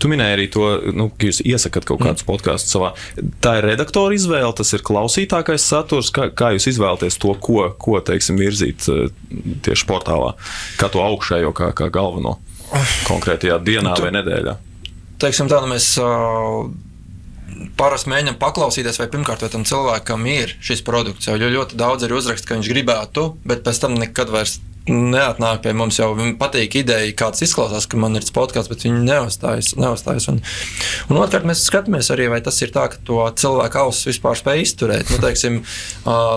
[0.00, 0.66] Tu minēji arī to,
[0.96, 2.28] nu, ka jūs iesakāt kaut kādus mm.
[2.30, 2.92] podkāstus savā.
[3.44, 6.10] Tā ir redaktora izvēle, tas ir klausītākais saturs.
[6.14, 8.88] Kā, kā jūs izvēlaties to, ko, ko teiksim, virzīt
[9.66, 10.32] tieši portālā,
[10.80, 12.38] kā to augšējo, kā, kā galveno
[13.10, 14.56] konkrētajā dienā tu, vai nedēļā?
[15.22, 15.92] Teiksim tā, nu mēs.
[16.02, 16.72] Uh,
[17.78, 21.28] parasti mēģinām paklausīties, vai pirmkārt, vai tam cilvēkam ir šis produkts.
[21.28, 24.58] Jo ļoti daudz ir uzraksts, ka viņš gribētu, bet pēc tam nekad vairs
[24.88, 25.98] neatnāk pie mums.
[26.00, 29.72] Jau viņam patīk ideja, kāds izklausās, ka man ir podkāsts, bet viņi neuzstājas.
[29.78, 30.28] neuzstājas.
[30.32, 30.40] Un,
[31.10, 34.64] un otrkārt, mēs skatāmies arī, vai tas ir tā, ka to cilvēku ausis vispār spēj
[34.66, 35.10] izturēt.
[35.12, 35.60] Nu, teiksim,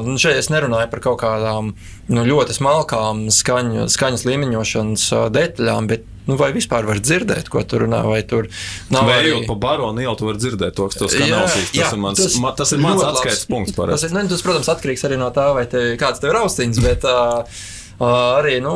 [0.07, 6.11] nu, šeit es nerunāju par kaut kādām nu, ļoti smalkām skaņu, skaņas līmeņošanas detaļām, bet
[6.25, 8.01] Nu, vai vispār var dzirdēt, ko tur runā?
[8.09, 8.47] Vai tur
[8.93, 11.69] nav arī pa baronu ielu, tu vari dzirdēt to, kas tur skan ausīs.
[11.69, 13.77] Tas, jā, ir mans, tas, ma, tas ir mans atskaites punkts.
[13.77, 16.81] Tas, ir, nu, tas, protams, atkarīgs arī no tā, vai te, kāds tev ir austiņas,
[16.81, 17.61] bet uh,
[18.03, 18.73] Arī, nu,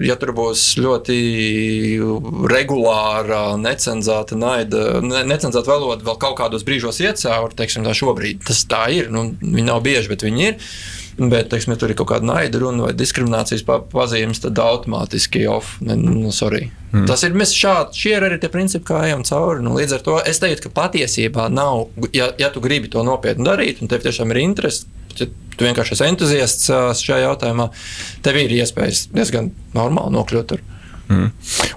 [0.00, 1.16] ja tur būs ļoti
[2.48, 8.86] regulāra, necenzēta naida, necenzēta valoda, vēl kaut kādos brīžos cauri, teiksim, tā šobrīd tas tā
[8.96, 9.10] ir.
[9.12, 10.70] Nu, viņi nav bieži, bet viņi ir.
[11.16, 15.78] Bet, teiksim, ja tur ir kaut kāda naida runa vai diskriminācijas pazīmes, tad automātiski off.
[15.80, 16.66] Nu, sorry.
[16.92, 17.06] Mm.
[17.08, 19.64] Tas ir mēs šādi, šie ir arī tie principi, kā ejam cauri.
[19.64, 23.48] Nu, līdz ar to es teiktu, ka patiesībā nav, ja, ja tu gribi to nopietni
[23.48, 24.84] darīt, un tev tiešām ir interese,
[25.16, 26.70] ja tu vienkārši esi entuziasts
[27.00, 27.70] šajā jautājumā,
[28.24, 30.64] tev ir iespējas diezgan normāli nokļūt tur.
[31.08, 31.30] Mm.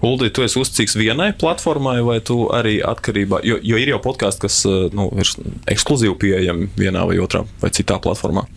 [0.03, 4.41] Uldi, tu esi uzticīgs vienai platformai, vai tu arī atkarībā, jo, jo ir jau podkāsts,
[4.41, 4.63] kas
[4.95, 5.31] nu, ir
[5.69, 8.47] ekskluzīvi pieejami vienā vai otrā vai citā platformā?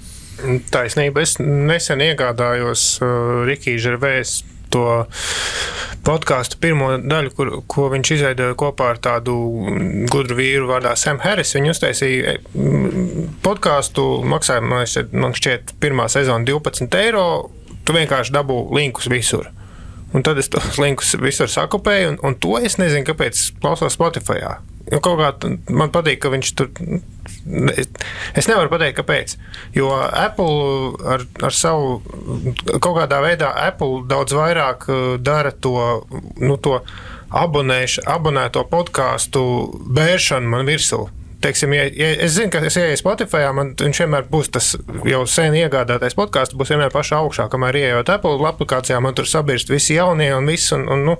[0.72, 4.40] Taisnība, es nesen iegādājos uh, Rikija Žervēs
[4.72, 4.84] to
[6.06, 9.36] podkāstu pirmo daļu, kur, ko viņš izveidoja kopā ar tādu
[10.10, 11.54] gudru vīru vārdā Sam Harris.
[11.56, 17.26] Viņi uztaisīja mm, podkāstu, maksāja, man šķiet, pirmā sezona 12 eiro.
[17.82, 19.48] Tu vienkārši dabū linkus visur.
[20.12, 24.42] Un tad es tos linkus visur sakopēju, un, un to es nezinu, kāpēc klausos Spotify.
[24.90, 26.70] Jo kaut kā man patīk, ka viņš tur.
[28.38, 29.36] Es nevaru pateikt, kāpēc.
[29.76, 32.00] Jo Apple ar, ar savu
[32.82, 36.02] kaut kādā veidā Apple daudz vairāk uh, dara to.
[36.42, 36.80] Nu, to
[37.32, 39.42] abonēšu, abonēto podkāstu
[39.96, 41.06] bēršanu man virsū
[41.42, 44.72] teiksim, ja, ja es zinu, ka es ieeju Spotify, man viņš vienmēr būs tas
[45.08, 49.72] jau sen iegādātais podkāsts, būs vienmēr pašā augšā, kamēr ieejot Apple aplikācijā, man tur sabirst
[49.72, 51.16] visi jaunie un viss, un, un nu,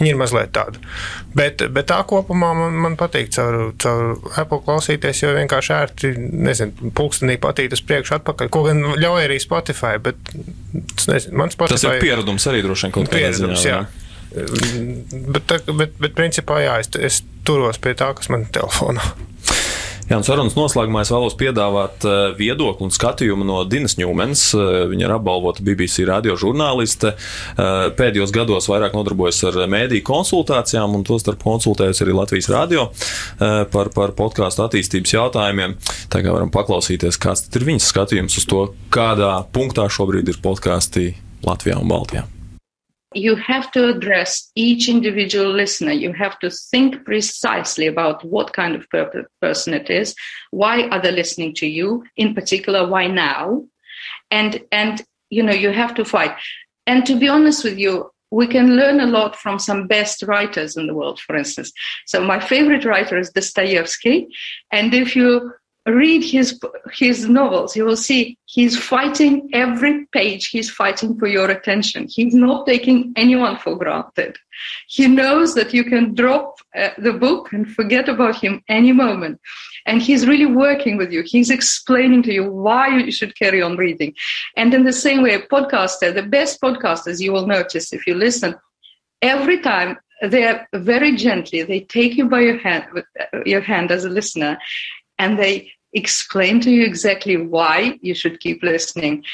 [0.00, 0.82] viņi ir mazliet tādi.
[1.36, 6.94] Bet, bet tā kopumā man, man patīk caur, caur Apple klausīties, jo vienkārši ērti, nezinu,
[6.96, 10.34] pulkstenī patīk uz priekšu atpakaļ, ko gan ļauj arī Spotify, bet
[11.10, 11.76] nezinu, man Spotify.
[11.76, 13.62] Tas ir pieredums arī droši vien kaut kādā ziņā.
[13.66, 13.84] Jā.
[14.36, 19.04] Bet, bet, bet, principā, jā, es, es turos pie tā, kas man ir telefonā.
[20.06, 24.42] Jā, un sarunas noslēgumā es vēlos piedāvāt eh, viedokli un skatījumu no Dinas Ņūmens.
[24.54, 27.16] Eh, viņa ir apbalvota BBC radio žurnāliste.
[27.16, 32.86] Eh, pēdējos gados vairāk nodarbojas ar mēdīju konsultācijām, un tostarp konsultējusi arī Latvijas radio
[33.72, 35.74] par, par podkāstu attīstības jautājumiem.
[36.12, 38.62] Tagad varam paklausīties, kāds ir viņas skatījums uz to,
[38.94, 41.10] kādā punktā šobrīd ir podkāsti
[41.46, 42.26] Latvijā un Baltijā.
[43.14, 45.92] You have to address each individual listener.
[45.92, 50.14] You have to think precisely about what kind of per- person it is.
[50.50, 52.04] Why are they listening to you?
[52.16, 53.64] In particular, why now?
[54.30, 56.36] And and you know you have to fight.
[56.86, 60.76] And to be honest with you, we can learn a lot from some best writers
[60.76, 61.20] in the world.
[61.20, 61.72] For instance,
[62.06, 64.28] so my favorite writer is Dostoevsky,
[64.72, 65.52] and if you
[65.86, 66.58] read his
[66.92, 67.76] his novels.
[67.76, 70.48] You will see he's fighting every page.
[70.48, 72.08] He's fighting for your attention.
[72.08, 74.36] He's not taking anyone for granted.
[74.88, 79.40] He knows that you can drop uh, the book and forget about him any moment.
[79.86, 81.22] And he's really working with you.
[81.24, 84.14] He's explaining to you why you should carry on reading.
[84.56, 88.14] And in the same way a podcaster the best podcasters you will notice if you
[88.14, 88.54] listen
[89.22, 92.84] every time they're very gently they take you by your hand
[93.44, 94.58] your hand as a listener
[95.18, 99.24] and they explain to you exactly why you should keep listening.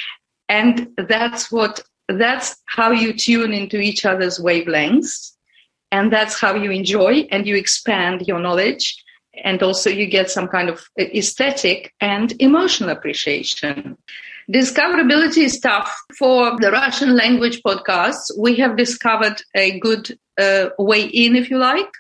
[0.48, 5.32] And that's what that's how you tune into each other's wavelengths.
[5.90, 9.02] And that's how you enjoy and you expand your knowledge.
[9.44, 13.96] And also you get some kind of aesthetic and emotional appreciation.
[14.50, 15.94] Discoverability is tough.
[16.18, 21.58] For the Russian language podcasts, we have discovered a good uh, way in, if you
[21.58, 21.90] like,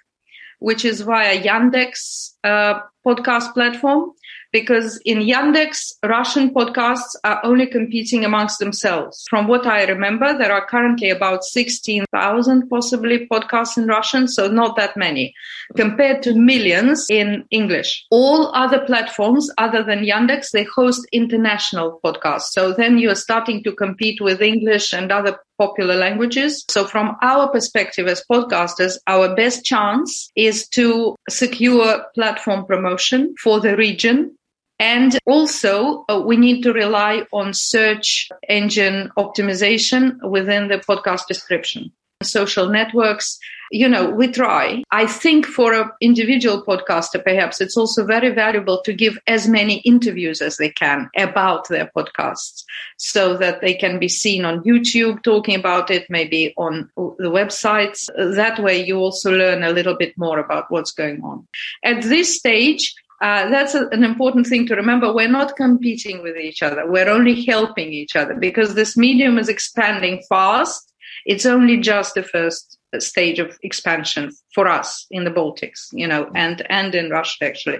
[0.58, 4.12] which is via Yandex uh, podcast platform
[4.52, 9.24] because in Yandex, Russian podcasts are only competing amongst themselves.
[9.28, 14.76] From what I remember, there are currently about 16,000 possibly podcasts in Russian, so not
[14.76, 15.34] that many,
[15.74, 18.04] compared to millions in English.
[18.10, 22.50] All other platforms other than Yandex, they host international podcasts.
[22.52, 26.64] So then you're starting to compete with English and other popular languages.
[26.68, 33.60] So from our perspective as podcasters, our best chance is to secure platform promotion for
[33.60, 34.36] the region.
[34.82, 41.92] And also, uh, we need to rely on search engine optimization within the podcast description.
[42.24, 43.38] Social networks,
[43.70, 44.82] you know, we try.
[44.90, 49.76] I think for an individual podcaster, perhaps it's also very valuable to give as many
[49.82, 52.64] interviews as they can about their podcasts
[52.96, 58.08] so that they can be seen on YouTube talking about it, maybe on the websites.
[58.16, 61.46] That way you also learn a little bit more about what's going on.
[61.84, 65.12] At this stage, uh, that's a, an important thing to remember.
[65.12, 66.90] We're not competing with each other.
[66.90, 70.92] We're only helping each other because this medium is expanding fast.
[71.24, 76.30] It's only just the first stage of expansion for us in the Baltics, you know,
[76.34, 77.78] and, and in Russia actually.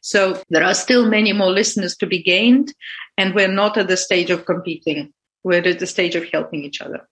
[0.00, 2.72] So there are still many more listeners to be gained
[3.18, 5.12] and we're not at the stage of competing.
[5.44, 7.06] We're at the stage of helping each other.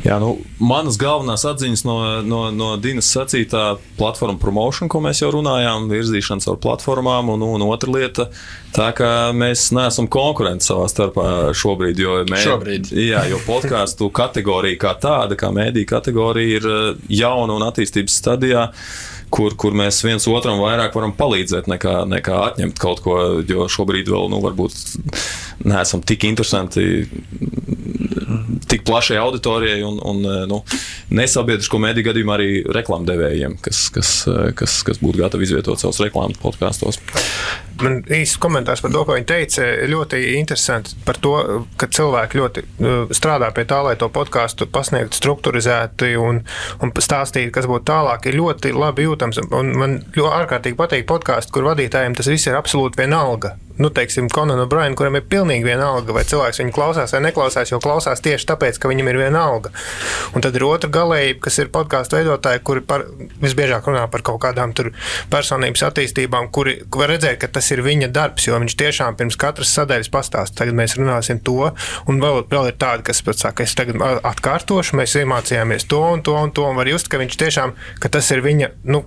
[0.00, 0.30] Jā, nu,
[0.64, 6.44] manas galvenās atziņas no, no, no Dienas sacītā platforma promotion, ko mēs jau runājām, virzīšana
[6.46, 8.30] caur platformām, un, un otra lieta-
[8.76, 12.00] tā, ka mēs neesam konkurenti savā starpā šobrīd.
[12.00, 12.92] Jo, mē, Šobrīd.
[12.96, 18.70] Jā, jo podkāstu kategorija kā tāda, kā mēdīja kategorija, ir eh, jauna un attīstības stadijā.
[19.30, 23.16] Kur, kur mēs viens otram vairāk varam palīdzēt, nekā, nekā atņemt kaut ko.
[23.46, 24.74] Jo šobrīd vēl, nu, varbūt
[25.70, 27.06] neesam tik interesanti
[28.70, 30.20] tik plašai auditorijai un, un
[30.50, 30.60] nu,
[31.14, 34.12] nesabiedrisko mediju gadījumā arī reklāmdevējiem, kas, kas,
[34.58, 37.00] kas, kas būtu gatavi izvietot savus reklāmas podkāstos.
[37.84, 39.66] Man īsts komentārs par to, ko viņi teica.
[39.90, 41.34] Ļoti interesanti par to,
[41.80, 42.64] ka cilvēki ļoti
[43.16, 46.42] strādā pie tā, lai to podkāstu pasniegtu struktūrizēti un,
[46.84, 48.28] un stāstītu, kas būtu tālāk.
[48.28, 49.42] Ir ļoti labi jūtams.
[49.48, 54.28] Un man ļoti ārkārtīgi patīk podkāstu, kur vadītājiem tas viss ir absolūti vienalga nu, teiksim,
[54.32, 58.48] Konanu Brainu, kuram ir pilnīgi vienalga, vai cilvēks viņu klausās vai neklausās, jo klausās tieši
[58.50, 59.72] tāpēc, ka viņam ir vienalga.
[60.36, 63.06] Un tad ir otra galējība, kas ir podkāstu veidotāji, kuri par,
[63.40, 64.74] visbiežāk runā par kaut kādām
[65.32, 69.72] personības attīstībām, kuri var redzēt, ka tas ir viņa darbs, jo viņš tiešām pirms katras
[69.78, 70.60] sadaļas pastāsta.
[70.62, 71.70] Tagad mēs runāsim to,
[72.10, 76.24] un vēl, vēl ir tādi, kas pat saka, es tagad atkārtošu, mēs iemācījāmies to un
[76.26, 79.04] to un to, un var just, ka viņš tiešām, ka tas ir viņa, nu,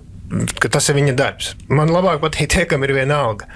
[0.60, 1.50] ka tas ir viņa darbs.
[1.68, 3.48] Man labāk patīk tie, kam ir viena alga.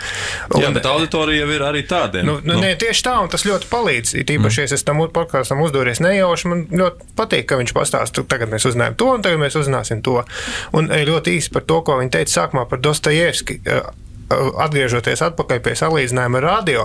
[0.52, 2.26] Un, Jā, bet auditorija ir arī tādiem.
[2.28, 2.64] Nu, nu, nu.
[2.64, 4.14] Nē, tieši tā, un tas ļoti palīdz.
[4.28, 4.68] Tīpaši, mm.
[4.68, 8.98] ja es tam podkāstam uzdories nejauši, man ļoti patīk, ka viņš pastāsta, tagad mēs uzzinājām
[9.00, 10.20] to, un tagad mēs uzzināsim to.
[10.76, 13.62] Un ļoti īsi par to, ko viņi teica sākumā par Dostojevski
[14.28, 16.84] atgriežoties atpakaļ pie salīdzinājuma ar radio,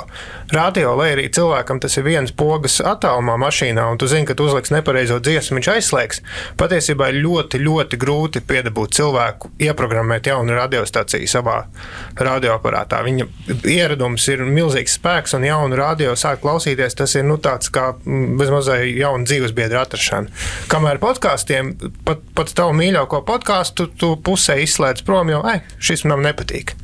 [0.53, 4.48] radio, lai arī cilvēkam tas ir viens pogas attālumā mašīnā, un tu zini, ka tu
[4.48, 6.22] uzliks nepareizo dziesmu, viņš aizslēgs.
[6.60, 11.57] Patiesībā ir ļoti, ļoti grūti piedabūt cilvēku, ieprogrammēt jaunu radiostaciju savā
[12.20, 13.02] radioaparātā.
[13.06, 13.28] Viņa
[13.70, 16.98] ieradums ir milzīgs spēks, un jaunu radio sāk klausīties.
[16.99, 20.32] Tas ir nu, tāds kā bezmazai jauna dzīvesbiedra atrašana.
[20.72, 21.76] Kamēr podkāstiem,
[22.07, 25.44] pat, pat tavu mīļāko podkāstu, tu pusē izslēdz prom, jo
[25.84, 26.78] šis man nepatīk.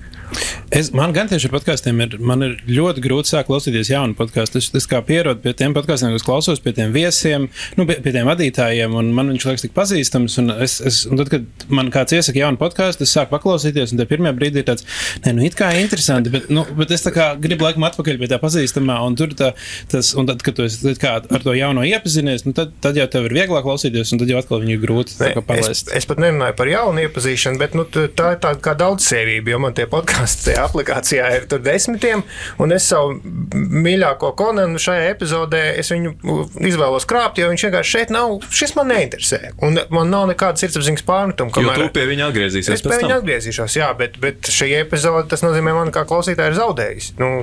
[0.70, 4.60] Es, man gan tieši ar podkāstiem ir, ir ļoti grūti sākt klausīties jaunu podkāstu.
[4.62, 7.48] Es, es kā pierodu pie tiem podkāstiem, kas klausos, pie tiem viesiem,
[7.80, 10.38] nu, pie, pie tiem vadītājiem, un man viņš liekas tik pazīstams.
[10.44, 14.02] Un es, es, un tad, kad man kāds iesaka jaunu podkāstu, es sāku paklausīties, un
[14.02, 14.86] tie pirmie brīdi ir tāds,
[15.26, 17.08] nē, nu, it kā interesanti, bet, nu, bet es
[17.42, 19.52] gribu laikam atpakaļ pie tā pazīstamā, un tur tā,
[19.90, 23.10] tas, un tad, kad tu esi kā ar to jauno iepazinies, nu, tad, tad jau
[23.10, 25.34] tev ir vieglāk klausīties, un tad jau atkal viņu ir grūti ne,
[25.66, 29.62] es, es pat nerunāju par jaunu iepazīšanu, bet nu, tā ir tāda kā daudzsērība, jo
[29.66, 32.24] man tie podkāsti tajā aplikācijā ir tur desmitiem,
[32.62, 33.18] un es savu
[33.56, 39.54] mīļāko konanu šajā epizodē izvēlos krāpt, jo viņš vienkārši šeit nav, šis man neinteresē.
[39.66, 41.54] Un man nav nekāda sirdsapziņas pārmetuma.
[41.56, 41.80] Kamēr...
[41.80, 42.76] Tu pie viņa atgriezīsies.
[42.80, 46.60] Es pie viņa atgriezīšos, jā, bet, bet šī epizode, tas nozīmē, man kā klausītāji ir
[46.60, 47.12] zaudējis.
[47.22, 47.34] Nu,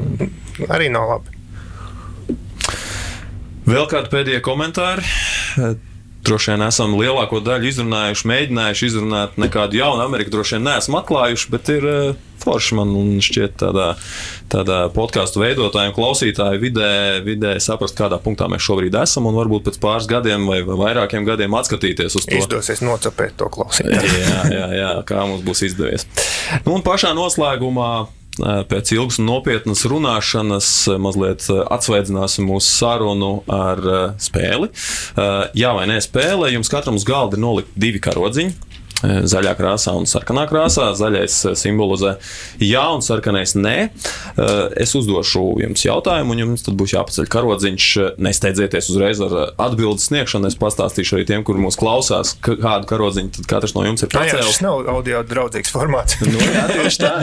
[0.69, 1.37] arī nav labi.
[3.67, 5.03] Vēl kādi pēdējie komentāri?
[6.27, 11.53] Droši vien esam lielāko daļu izrunājuši, mēģinājuši izrunāt nekādu jaunu Ameriku, droši vien neesam atklājuši,
[11.53, 12.93] bet ir uh, forši man
[13.25, 13.89] šķiet tādā,
[14.53, 16.91] tādā podkāstu veidotāju un klausītāju vidē,
[17.27, 21.57] vidē saprast, kādā punktā mēs šobrīd esam un varbūt pēc pāris gadiem vai vairākiem gadiem
[21.59, 22.39] atskatīties uz to.
[22.39, 24.21] Izdosies nocapēt to klausītāju.
[24.23, 26.07] jā, jā, jā, kā mums būs izdevies.
[26.65, 27.91] Nu, un pašā noslēgumā
[28.41, 30.71] pēc ilgas un nopietnas runāšanas
[31.03, 33.83] mazliet atsveidzināsim mūsu sarunu ar
[34.23, 34.71] spēli.
[35.57, 38.76] Jā vai nē, spēlē jums katram uz galda ir nolikt divi karodziņi.
[39.03, 40.89] Zaļā krāsā un sarkanā krāsā.
[40.97, 42.17] Zaļais simbolizē
[42.63, 43.77] jā, un sarkanais nē.
[44.81, 47.89] Es uzdošu jums jautājumu, un jums tad būs jāpaceļ karodziņš.
[48.23, 49.37] Nesteidzieties uzreiz ar
[49.69, 50.49] atbildes sniegšanu.
[50.51, 54.57] Es pastāstīšu arī tiem, kur mūs klausās, kādu karodziņu katrs no jums ir pacēlis.
[54.57, 56.19] Tas nav audio draudzīgs formāts.
[56.33, 57.15] nu, jā, tieši tā.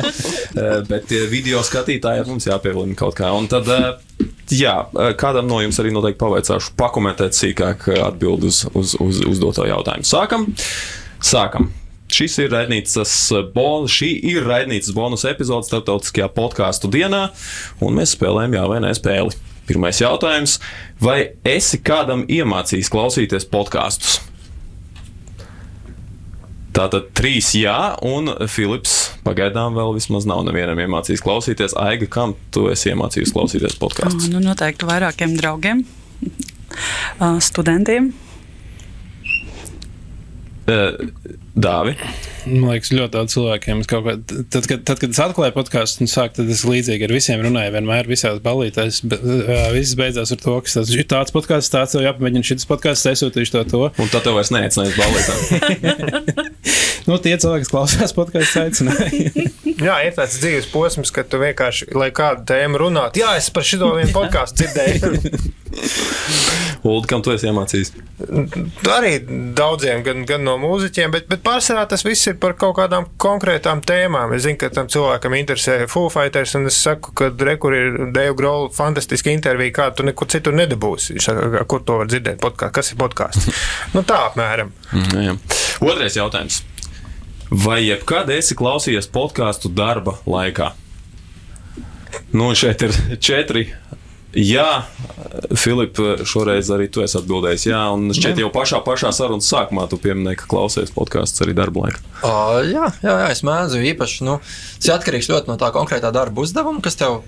[0.90, 3.34] Bet video skatītājiem mums jāpieviena kaut kā.
[3.34, 3.70] Un tad
[4.54, 4.74] Jā,
[5.18, 10.06] kādam no jums arī noteikti pavaicāšu, pakomentēt sīkāk atbildēt uz, uz, uz uzdoto jautājumu.
[10.06, 10.46] Sākam!
[11.24, 11.70] Sākam!
[12.14, 13.14] Šis ir raidnīcas
[13.56, 17.30] bonus, šī ir raidnīcas bonus epizode starptautiskajā podkāstu dienā,
[17.82, 19.40] un mēs spēlējam jā vai nē spēli.
[19.64, 20.58] Pirmais jautājums.
[21.02, 24.20] Vai esi kādam iemācījis klausīties podkāstus?
[26.76, 31.78] Tātad trīs jā, un Filips pagaidām vēl vismaz nav nevienam iemācījis klausīties.
[31.80, 34.28] Aiga, kam tu esi iemācījis klausīties podkāstus?
[34.34, 35.86] Nu, noteikti vairākiem draugiem,
[37.46, 38.12] studentiem.
[40.66, 41.96] Dāvi.
[42.44, 43.84] Man liekas, ļoti daudz cilvēkiem.
[43.88, 47.44] Kā, tad, kad, tad, kad es atklāju podkāstu un sāku, tad es līdzīgi ar visiem
[47.44, 47.74] runāju.
[47.78, 49.02] Vienmēr visās balītēs.
[49.76, 53.24] Viss beidzās ar to, ka tas ir tāds podkāsts, tāds jau jāpamēģina šis podkāsts, es
[53.24, 53.64] sūtīšu to.
[53.72, 53.84] to.
[53.96, 56.44] Un tad tev vairs neaicinās balītēm.
[57.10, 59.48] nu, tie cilvēki, kas klausās podkāstu, aicināja.
[59.88, 63.68] jā, ir tāds dzīves posms, kad tu vienkārši, lai kādu tēmu runātu, jā, es par
[63.68, 65.52] šo vienu podkāstu dzirdēju.
[66.84, 67.94] Ulu, kam tu esi iemācījis?
[68.92, 69.14] Arī
[69.56, 73.82] daudziem, gan, gan no mūziķiem, bet, bet pārsvarā tas viss ir par kaut kādām konkrētām
[73.86, 74.34] tēmām.
[74.36, 78.36] Es zinu, ka tam cilvēkam interesē Foo Fighters, un es saku, ka rekur ir Dave
[78.40, 81.20] Grohl fantastiska intervija, kādu tu nekur citur nedabūsi.
[81.24, 82.40] Saka, kur to var dzirdēt?
[82.44, 82.74] Podkāst.
[82.76, 83.50] Kas ir podkāsts?
[83.96, 84.74] nu, tā apmēram.
[84.92, 85.36] Mm, jā.
[85.84, 86.62] Otrais jautājums.
[87.54, 90.72] Vai jebkad esi klausījies podkāstu darba laikā?
[92.34, 93.68] Nu, šeit ir četri
[94.34, 94.86] Jā,
[95.58, 97.66] Filip, šoreiz arī tu esi atbildējis.
[97.70, 101.86] Jā, un šķiet, jau pašā, pašā sarunas sākumā tu pieminēji, ka klausies podkāstus arī darba
[101.86, 102.02] laikā.
[102.24, 104.24] Uh, jā, jā, jā, es mēdzu īpaši.
[104.26, 107.22] Nu, tas ir atkarīgs ļoti no tā konkrētā darba uzdevuma, kas tev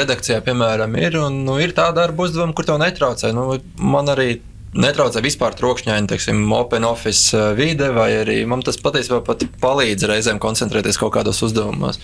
[0.00, 1.16] redakcijā, piemēram, ir.
[1.24, 3.32] Un, nu, ir tā darba uzdevuma, kur tev netraucē.
[3.36, 3.48] Nu,
[3.80, 4.34] man arī
[4.74, 10.06] netraucē vispār trokšņaini, teiksim, open office uh, vide, vai arī man tas patiesībā pat palīdz
[10.10, 12.00] reizēm koncentrēties kaut kādos uzdevumos.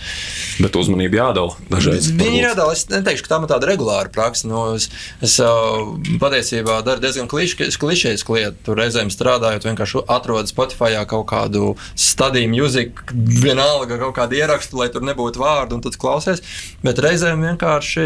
[0.61, 2.11] Bet uzmanību jādala dažreiz.
[2.15, 2.75] Viņi jādala.
[2.77, 4.47] Es neteikšu, ka tā ir tāda regulāra praksa.
[4.49, 4.89] Nu, es
[5.21, 8.57] es uh, patiesībā daru diezgan klišejas lietu.
[8.65, 14.89] Tur reizēm strādājot, vienkārši atrodu Spotify kaut kādu stadiju mūziku, vienalga kaut kādu ierakstu, lai
[14.93, 16.43] tur nebūtu vārdu, un tad klausies.
[16.85, 18.05] Bet reizēm vienkārši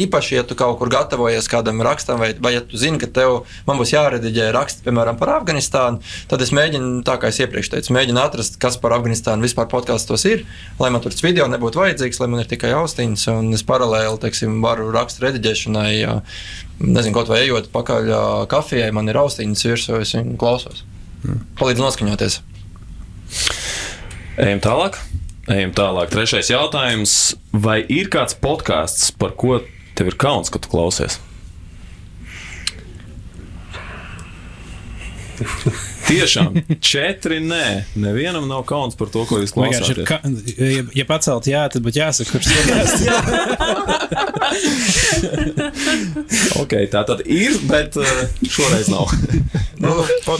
[0.00, 3.42] īpaši, ja tu kaut kur gatavojies kādam rakstam, vai, vai ja tu zini, ka tev
[3.68, 7.94] man būs jārediģē raksts, piemēram, par Afganistānu, tad es mēģinu, tā kā es iepriekš teicu,
[7.96, 10.44] mēģinu atrast, kas par Afganistānu vispār podkāstos ir,
[10.80, 14.20] lai man tur tas video nebūtu vajadzīgs, lai man ir tikai austiņas, un es paralēli,
[14.24, 15.92] teiksim, varu rakstu rediģēšanai,
[16.80, 18.14] nezinu, kaut vai ejot pakaļ
[18.50, 20.84] kafijai, man ir austiņas virsū, es viņu klausos.
[21.24, 21.42] Hmm.
[21.60, 22.40] Palīdz noskaņoties.
[24.40, 24.96] Ejam tālāk.
[25.50, 26.12] Ejam tālāk.
[26.12, 27.16] Trešais jautājums.
[27.52, 29.60] Vai ir kāds podkāsts, par ko
[29.98, 31.18] tev ir kauns, ka tu klausies?
[36.10, 37.84] Tiešām, četri nē.
[38.00, 40.06] Nevienam nav kauns par to, ko jūs klausāties.
[40.08, 40.20] Ka,
[40.56, 42.92] ja, ja pacelt jā, tad būtu jāsaka, kurš tas
[46.62, 48.06] ok, tā tad ir, bet uh,
[48.44, 49.06] šoreiz nav.
[49.82, 49.94] nu,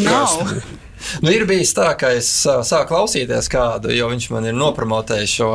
[0.05, 0.28] nav.
[1.24, 5.51] Nu, ir bijis tā, ka es sāku klausīties kādu, jo viņš man ir nopromotējis šo.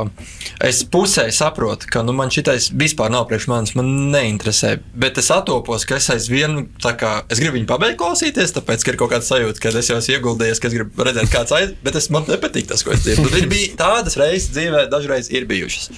[0.64, 4.76] Es pusē saprotu, ka nu, man šitais vispār nav priekš manis, man neinteresē.
[4.98, 9.00] Bet es atopos, ka es aizvien, kā, es gribu viņu pabeigt klausīties, tāpēc, ka ir
[9.02, 12.00] kaut kāds sajūta, ka es jau esmu ieguldījies, ka es gribu redzēt, kāds aiz, bet
[12.00, 13.32] es, man nepatīk tas, ko es dzirdu.
[13.40, 15.92] Ir bija tādas reizes dzīvē, dažreiz ir bijušas.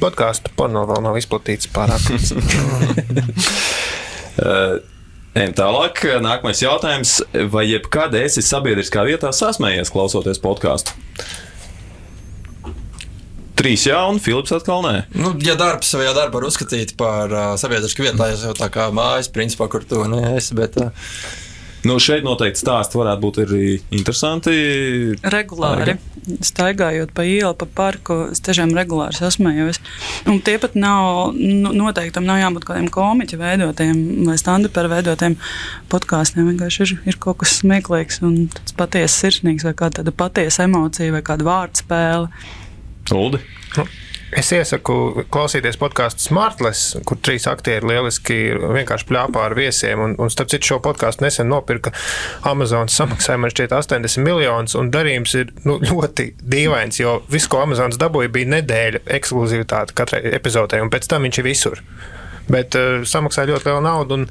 [0.00, 2.02] Podkāstu porno vēl nav izplatīts pārāk.
[5.30, 6.00] Ejam tālāk.
[6.24, 7.20] Nākamais jautājums.
[7.52, 10.96] Vai jebkad esi sabiedriskā vietā sasmējies klausoties podkāstu?
[13.60, 14.94] Trīs jā, un Filips atkal nē.
[15.20, 18.70] Nu, ja darbs vai ja darbu var uzskatīt par uh, sabiedrisku vietu, tas jau tā
[18.72, 20.56] kā mājas, principā, kur tu neesi.
[20.56, 21.12] Bet, uh,
[21.88, 23.66] Nu, šeit noteikti stāsti varētu būt arī
[23.96, 24.52] interesanti.
[25.32, 25.94] Regulāri.
[26.44, 29.80] Staigājot pa ielu, pa parku, es tiešām regulāri sasmējos.
[30.28, 35.38] Un tie pat nav, nu, noteikti tam nav jābūt kādiem komiķu veidotiem vai stand-upera veidotiem
[35.92, 36.52] podkāstiem.
[36.52, 38.36] Vienkārši ir, ir kaut kas smieklīgs un
[38.76, 42.28] patiesi sirsnīgs vai kāda patiesa emocija vai kāda vārdspēle.
[43.16, 43.40] Uldi.
[44.30, 49.98] Es iesaku klausīties podkāstu Smartless, kur trīs aktieri lieliski vienkārši plāpā ar viesiem.
[50.04, 51.90] Un, un starp citu, šo podkāstu nesen nopirka
[52.46, 52.86] Amazon.
[52.92, 57.98] Samaksāja man šķiet 80 miljonus, un darījums ir nu, ļoti dīvains, jo viss, ko Amazons
[57.98, 61.84] dabūja, bija nedēļa ekskluzivitāte katrai epizodei, un pēc tam viņš ir visur.
[62.50, 64.18] Bet uh, samaksāja ļoti lielu naudu.
[64.20, 64.26] Un,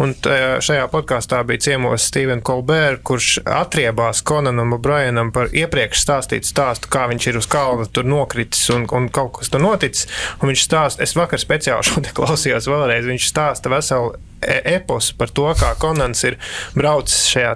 [0.00, 6.50] un tajā, šajā podkāstā bija ciemos Stevens Colbert, kurš atriebās Konanam O'Brienam par iepriekš stāstītu
[6.50, 10.08] stāstu, kā viņš ir uz kalna tur nokritis un, un kaut kas tur noticis.
[10.40, 14.14] Un viņš stāsta, es vakar speciāli šo te klausījos vēlreiz, viņš stāsta veselu
[14.74, 16.38] eposu par to, kā Konants ir
[16.76, 17.54] braucis šajā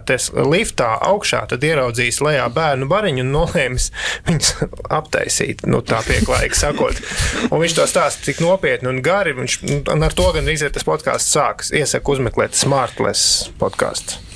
[0.49, 3.91] liftā augšā, tad ieraudzījis lejā bērnu bariņu un nolēmis
[4.29, 4.55] viņus
[4.99, 7.03] aptaisīt, nu tā pieklājīgi sakot.
[7.51, 9.59] Un viņš to stāsta tik nopietni un gari, viņš,
[9.95, 11.75] un ar to gan arī tas podkāsts sākas.
[11.75, 14.28] Iesaku uzmeklēt Smartless podkāstu.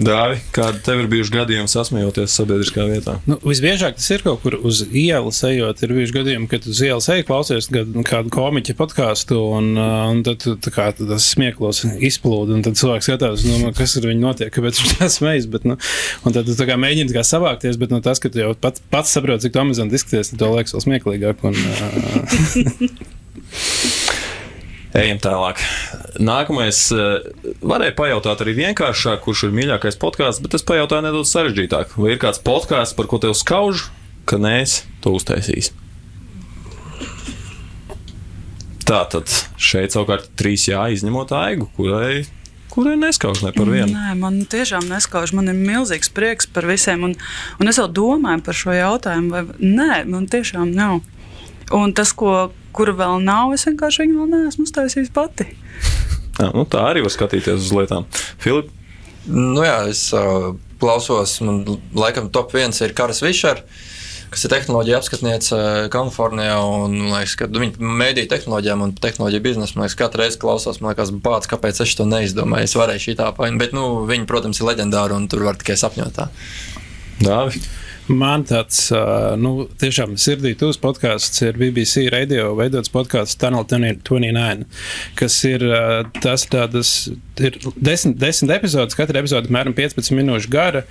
[0.00, 3.18] Dāvi, kādi tev ir bijuši gadījumi sasmējoties sabiedriskā vietā?
[3.28, 5.82] Nu, visbiežāk tas ir kaut kur uz ielas ejot.
[5.84, 10.72] Ir bijuši gadījumi, kad uz ielas ej, klausies kādu, komiķu podkāstu, un, un tad tā
[10.72, 12.56] kā, tad tas smieklos izplūda.
[12.56, 15.48] un Tad cilvēks skatās, nu, kas ar viņu notiek, kāpēc viņš tā smejas.
[15.52, 15.76] Bet, nu,
[16.24, 18.80] un tad tu tā kā mēģini kā savākties, bet nu, tas, ka tu jau pat,
[18.92, 21.44] pats saproti, cik tu amizanti izskaties, tad to liekas vēl smieklīgāk.
[21.50, 21.60] Un, uh,
[24.92, 25.60] Ejam tālāk.
[26.20, 27.28] Nākamais eh,
[27.64, 31.94] varēja pajautāt arī vienkāršāk, kurš ir mīļākais podkāsts, bet es pajautāju nedaudz sarežģītāk.
[31.96, 33.86] Vai ir kāds podkāsts, par ko tev skauž,
[34.28, 35.78] ka nē, es to uztaisīšu?
[38.84, 42.26] Tā tad šeit savukārt trīs jā, izņemot aigu, kurai,
[42.74, 43.94] kurai neskauž ne par vienu.
[43.94, 45.32] Nē, man tiešām neskauž.
[45.38, 47.06] Man ir milzīgs prieks par visiem.
[47.08, 47.16] Un,
[47.56, 51.00] un es vēl domāju par šo jautājumu, vai nē, man tiešām nav.
[51.72, 55.48] Un tas, ko, kuru vēl nav, es vienkārši viņu vēl neesmu uztaisījis pati.
[56.38, 58.06] Jā, nu, tā arī var skatīties uz lietām.
[58.40, 58.70] Filip,
[59.30, 61.62] Nu, jā, es uh, klausos, man
[61.94, 63.62] laikam top viens ir Karas Višers,
[64.32, 65.58] kas ir tehnoloģija apskatniece
[65.92, 66.56] Kalifornijā.
[66.64, 69.76] Un, liekas, ka viņa mēdīja tehnoloģijām un tehnoloģiju biznesu.
[69.76, 72.66] Man liekas, katru reizi klausos, man liekas, bāc, kāpēc es to neizdomāju.
[72.66, 75.78] Es varēju šī tā paņemt, bet nu, viņi, protams, ir leģendāri un tur var tikai
[75.78, 76.18] sapņot.
[76.18, 76.30] Tā.
[77.22, 77.62] Dāvi.
[78.10, 78.88] Man tāds
[79.38, 84.64] nu, tiešām sirdī tūs podkāsts ir BBC radio veidots podkāsts Tunnel 29,
[85.18, 85.62] kas ir
[86.18, 86.90] tas tādas,
[87.38, 90.82] ir desmit, desmit epizodes, katra epizode apmēram 15 minūšu gara,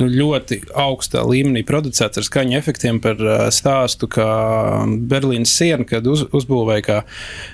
[0.00, 3.20] nu, ļoti augstā līmenī producēts ar skaņu efektiem par
[3.52, 4.28] stāstu, kā
[5.12, 6.98] Berlīnas siena, kad uz, uzbūvēja kā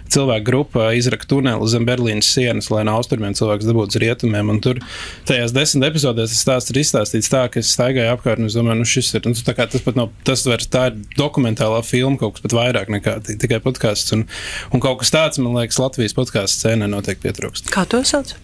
[0.06, 4.54] cilvēku grupa izraka tuneli zem Berlīnas sienas, lai no austrumiem cilvēks dabūtu uz rietumiem.
[4.54, 4.78] Un tur
[5.26, 8.67] tajās desmit epizodēs tas stāsts ir izstāstīts tā, ka es staigāju apkārt un es domāju,
[8.76, 12.18] nu šis ir, nu, tā kā tas pat nav, tas vairs tā ir dokumentālā filma,
[12.18, 14.12] kaut kas pat vairāk nekā ti- tikai podkāsts.
[14.12, 14.26] Un,
[14.74, 17.70] un kaut kas tāds, man liekas, Latvijas podkāstu scēnē noteikti pietrūkst.
[17.72, 18.34] Kā to sauc?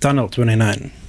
[0.00, 1.01] Tunnel 29.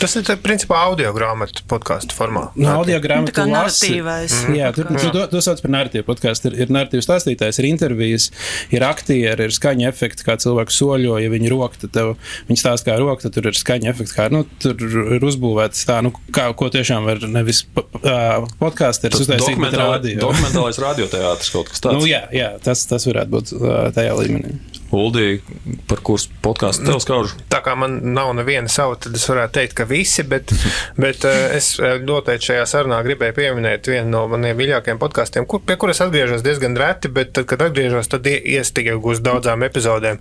[0.00, 2.46] Tas ir principā audio grāmatu podkāstu formā.
[2.56, 4.34] No Nu, audio grāmatas Tā kā narratīvais.
[4.56, 6.50] Jā, tur Kā- to, to, to sauc par narratīvu podkāstu.
[6.50, 8.30] Ir, ir narratīvas stāstītājs, ir intervijas,
[8.72, 11.18] ir aktieri, ir skaņa efekti, kā cilvēks soļo.
[11.20, 12.14] Ja viņi roka, tad tev,
[12.48, 14.16] viņi stāsta, kā roka, tad tur ir skaņa efekti.
[14.16, 14.80] Kā, nu, tur
[15.18, 20.18] ir uzbūvēts tā, nu, kā, ko tiešām var nevis podkāsters Tas uztaisīt, bet rādio.
[20.24, 21.98] dokumentālais radioteātris kaut kas tāds.
[22.00, 24.56] Nu, jā, jā tas, tas varētu būt ā, tajā līmenī.
[24.90, 25.38] Uldī,
[25.86, 27.34] par kuras podkāstu tev skauž?
[27.52, 30.50] Tā kā man nav neviena sava, tad es varētu teikt, ka visi, bet,
[31.04, 35.62] bet eh, es eh, noteikti šajā sarunā gribēju pieminēt vienu no maniem mīļākajiem podkāstiem, kur,
[35.62, 40.18] pie kuras atgriežos diezgan reti, bet tad, kad atgriežos, tad ie- iestigu uz daudzām epizodēm.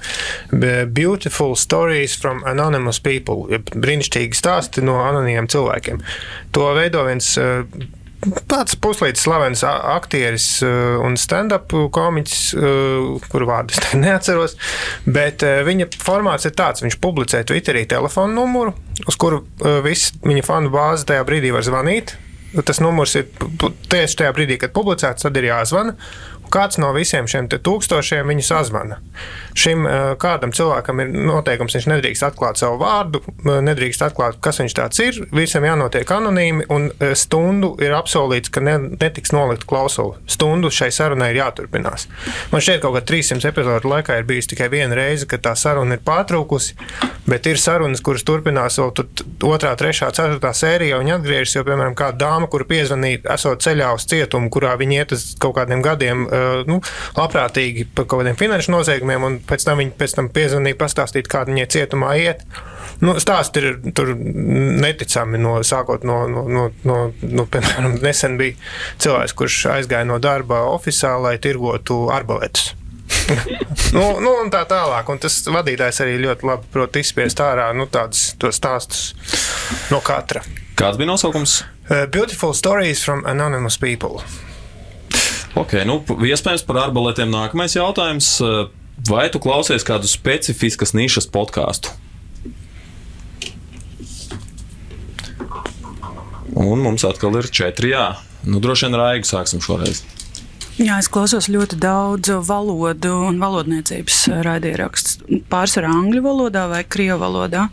[0.53, 6.03] Be- Beautiful Stories from Anonymous People, brīnišķīgi stāsti no anonīmiem cilvēkiem.
[6.53, 7.65] To veido viens eh,
[8.19, 14.57] Tāds puslīdz slavens aktieris uh, un stand-up komiķis, uh, kuru vārdu es neatceros,
[15.07, 18.73] bet uh, viņa formāts ir tāds, viņš publicē Twitterī telefonu numuru,
[19.07, 19.45] uz kuru
[19.85, 22.17] viss viņa fanu bāze tajā brīdī var zvanīt.
[22.65, 23.27] Tas numurs ir
[23.91, 25.93] tieši tajā brīdī, kad publicēts, tad ir jāzvana.
[26.49, 28.95] Un Kāds no visiem šiem tūkstošiem viņu sazvana?
[29.59, 34.57] Šim uh, kādam cilvēkam ir noteikums, viņš nedrīkst atklāt savu vārdu, uh, nedrīkst atklāt, kas
[34.57, 35.19] viņš tāds ir.
[35.35, 40.17] Visam jānotiek anonīmi, un uh, stundu ir apsolīts, ka ne, netiks nolikt klausuli.
[40.25, 42.07] Stundu šai sarunai ir jāturpinās.
[42.49, 45.53] Man šķiet, ka kaut kā 300 epizodu laikā ir bijis tikai viena reize, kad tā
[45.59, 46.79] saruna ir pārtraukusi,
[47.29, 49.09] bet ir sarunas, kuras turpinās vēl tur
[49.51, 50.97] otrā, trešā, ceturtā sērijā.
[51.03, 55.17] Viņi atgriežas, jo, piemēram, kāda dāma, kura piezvanīja, esot ceļā uz cietumu, kurā viņi iet
[55.17, 56.25] uz kaut kādiem gadiem,
[56.69, 56.79] nu,
[57.17, 61.45] labprātīgi par kaut kādiem finanšu noziegumiem, un pēc tam viņi pēc tam piezvanīja, pastāstīt, kā
[61.49, 62.43] viņai cietumā iet.
[63.03, 68.57] Nu, stāsti ir tur neticami, no, sākot no, no, no, no, no piemēram, nesen bija
[68.99, 72.73] cilvēks, kurš aizgāja no darba oficiālā, lai tirgotu arbaletus.
[73.95, 75.09] nu, nu, un tā tālāk.
[75.09, 79.13] Un tas vadītājs arī ļoti labi prot izspiest ārā nu, tādus stāstus
[79.93, 80.43] no katra.
[80.79, 81.61] Kāds bija nosaukums?
[81.89, 84.21] Uh, beautiful stories from anonymous people.
[85.57, 88.35] Ok, nu, iespējams par arbaletiem nākamais jautājums.
[88.43, 88.67] Eh,
[89.07, 91.93] Vai tu klausies kādu specifiskas nišas podkāstu?
[96.59, 98.17] Un mums atkal ir četri jā.
[98.43, 100.01] Nu, droši vien raigu sāksim šoreiz.
[100.79, 105.41] Jā, es klausos ļoti daudz valodu un valodniecības raidierakstu.
[105.51, 107.67] Pārsvarā angļu valodā vai krievu valodā.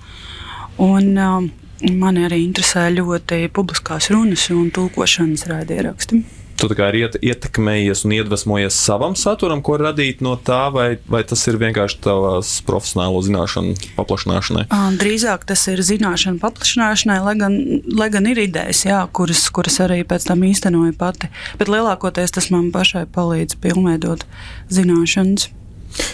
[0.83, 1.51] Un, um,
[1.99, 6.23] mani arī interesē ļoti publiskās runas un tulkošanas raidieraksti.
[6.57, 11.21] Tu kā ir iet, ietekmējies un iedvesmojies savam saturam, ko radīt no tā, vai, vai
[11.29, 14.65] tas ir vienkārši tavās profesionālo zināšanu paplašināšanai?
[14.73, 17.59] Ā, Drīzāk tas ir zināšanu paplašināšanai, lai gan,
[17.93, 21.29] lai gan ir idejas, jā, kuras, kuras arī pēc tam īstenoju pati.
[21.61, 24.25] Bet lielākoties tas man pašai palīdz pilnveidot
[24.73, 25.51] zināšanas.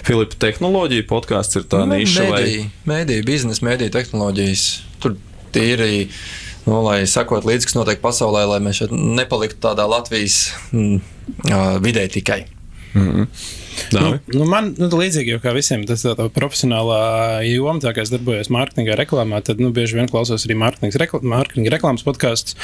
[0.06, 4.66] Filipa, tehnoloģija podkāsts ir tā niša vai Mēdīja, mēdīja biznesa, mēdīja tehnoloģijas.
[5.02, 5.16] Tur
[5.54, 6.08] tīri,
[6.66, 11.02] nu, lai sekot līdzi, kas notiek pasaulē, lai mēs šeit nepaliktu tādā Latvijas mm,
[11.82, 12.44] vidē tikai.
[12.94, 13.26] Mm -hmm.
[13.90, 18.04] Nu, nu man nu, līdzīgi jau kā visiem, tas ir tā profesionālā joma, tā kā
[18.04, 22.56] es darbojos mārketingā, reklāmā, tad nu, bieži vien klausos arī mārketinga rekl mārketinga reklāmas podkāstus.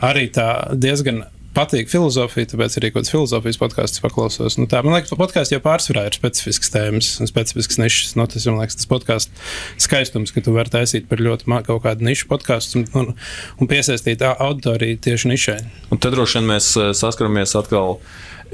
[0.00, 1.24] Arī tā diezgan
[1.56, 4.58] patīk filozofija, tāpēc arī kaut kādas filozofijas podkāstus paklausos.
[4.60, 8.14] Nu, tā, man liekas, podkāsts jau pārsvarā ir specifisks tēmas un specifisks nišas.
[8.20, 9.48] Nu, tas man liekas, tas podkāsts
[9.82, 13.12] skaistums, ka tu vari taisīt par ļoti kaut kādu nišu podkāstu un, un,
[13.60, 15.58] un piesaistīt au- auditoriju tieši nišai.
[15.90, 17.98] Un tad droši vien mēs eh, saskaramies atkal.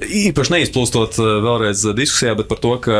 [0.02, 2.96] Īpaši neizplūstot eh, vēlreiz diskusijā, bet par to, ka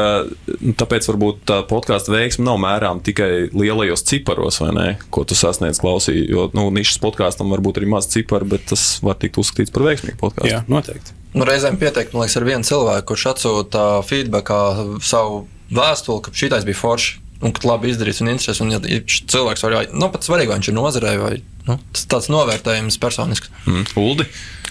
[0.61, 5.39] nu, tāpēc varbūt tā podkāstu veiksme nav mērām tikai lielajos ciparos, vai ne, ko tu
[5.39, 6.19] sasniedz klausī.
[6.29, 9.89] Jo nu, nišas podkāstam var būt arī maz ciparu, bet tas var tikt uzskatīts par
[9.89, 10.53] veiksmīgu podkāstu.
[10.53, 11.17] Jā, noteikti.
[11.33, 14.61] Nu, reizēm pieteikt, man liekas, ar vienu cilvēku, kurš atsūta feedbackā
[15.01, 17.21] savu vēstuli, ka šī bija forša.
[17.43, 18.61] Un ka labi izdarīts un interesants.
[18.63, 21.33] Un, ja šis cilvēks var, nu, pat svarīgi, vai viņš ir nozarē, vai
[21.67, 23.51] nu, tas tāds novērtējums personisks.
[23.67, 23.89] Mm.
[23.99, 24.29] Uldi?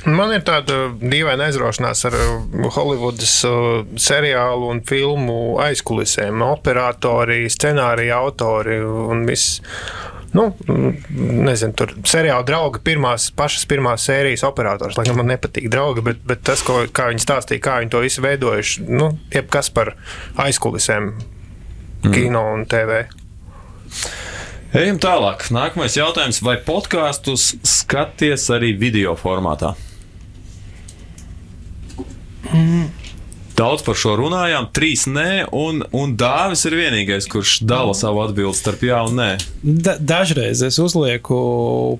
[0.09, 6.41] Man ir tāda dīvaina aizraušanās ar uh, Holivudas uh, seriālu un filmu aizkulisēm.
[6.45, 9.61] Operatori, scenārija autori un viss.
[10.31, 10.47] Nu,
[11.11, 14.97] nezinu, tur seriāla draugi, pirmās, pašas pirmās sērijas operators.
[14.97, 18.01] Lai gan man nepatīk draugi, bet, bet tas, ko, kā viņi stāstīja, kā viņi to
[18.01, 19.93] visu veidojuši, nu, jebkas par
[20.39, 21.11] aizkulisēm,
[21.99, 22.15] mm.
[22.15, 23.03] kino un TV.
[24.71, 25.49] Ejam tālāk.
[25.51, 26.39] Nākamais jautājums.
[26.47, 29.75] Vai podkāstus skaties arī video formātā?
[33.61, 38.57] Daudz par šo runājām, trīs nē, un, un Dāvis ir vienīgais, kurš dala savu atbildi
[38.57, 39.27] starp jā un nē.
[39.61, 41.41] Da, dažreiz es uzlieku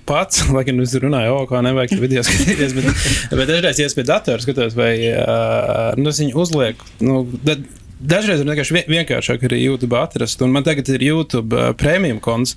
[0.10, 3.06] pats, lai gan es runāju, o, kā nevajag tur video skatīties, bet,
[3.36, 6.90] bet dažreiz, ja es pie datora skatos, vai uh, nu, es viņu uzlieku.
[7.04, 7.60] Nu, da,
[8.02, 10.42] Dažreiz ir vienkārši vien- vienkāršāk arī YouTube atrast.
[10.42, 12.56] Un man tagad ir YouTube uh, premium konts,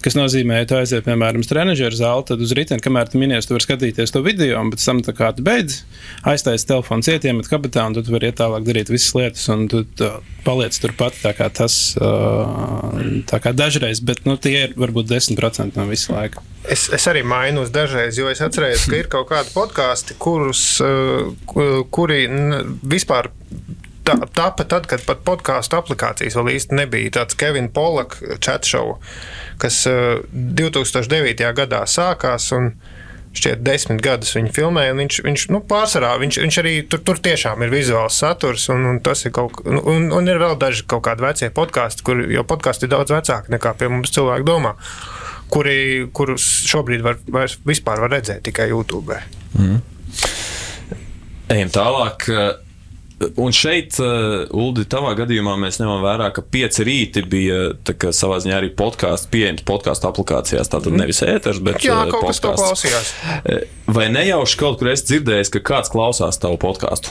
[0.00, 3.44] kas nozīmē, ka tu aiziet, piemēram, uz trenižera zāli, tad uz rītdienu, kamēr tu minies,
[3.48, 5.82] tu vari skatīties to video, un pēc tam, tā kā tu beidz,
[6.32, 9.84] aiztais telefonu cietiemet kabatā, un tad tu vari iet tālāk darīt visas lietas, un tu
[9.98, 10.14] tā,
[10.48, 11.18] paliec turpat.
[11.20, 12.96] Tā kā tas, uh,
[13.28, 16.40] tā kā dažreiz, bet nu, tie ir varbūt 10% no visu laiku.
[16.68, 21.28] Es, es arī mainos dažreiz, jo es atceros, ka ir kaut kādi podkāsti, kurus, uh,
[21.48, 22.24] ku- kuri
[22.88, 23.30] vispār.
[24.08, 28.96] Tā- Tāpat tad, kad pat podkāstu aplikācijas vēl īsti nebija, tāds Kevina Polaka chat show,
[29.62, 31.44] kas uh, 2009.
[31.60, 32.50] gadā sākās.
[33.38, 37.60] Šķiet, desmit gadus viņa filmēja, viņš, viņš nu, pārsvarā viņš, viņš arī tur, tur tiešām
[37.62, 41.22] ir vizuāls saturs, un, un ir kaut kas, un, un ir vēl daži kaut kādi
[41.26, 44.72] vecie podkāsti, kur, jo podkāsti ir daudz vecāki nekā pie mums cilvēki domā,
[45.52, 49.20] kuri, kurus šobrīd var, vairs vispār var redzēt tikai YouTube.
[49.60, 49.82] Mm.
[51.52, 52.30] Ejam tālāk.
[53.18, 58.36] Un šeit, uh, Uldi, tavā gadījumā mēs ņemam vērā, ka pieci rīti bija kā savā
[58.44, 60.70] ziņā arī podkāsts, pieejams podkāstu aplikācijās.
[60.70, 62.44] Tātad nevis ēters, bet Jā, uh, podcasts.
[62.46, 63.10] klausījās.
[63.42, 67.10] Eh, Vai nejauši kaut kur esi dzirdējis, ka kāds klausās tavu podkāstu?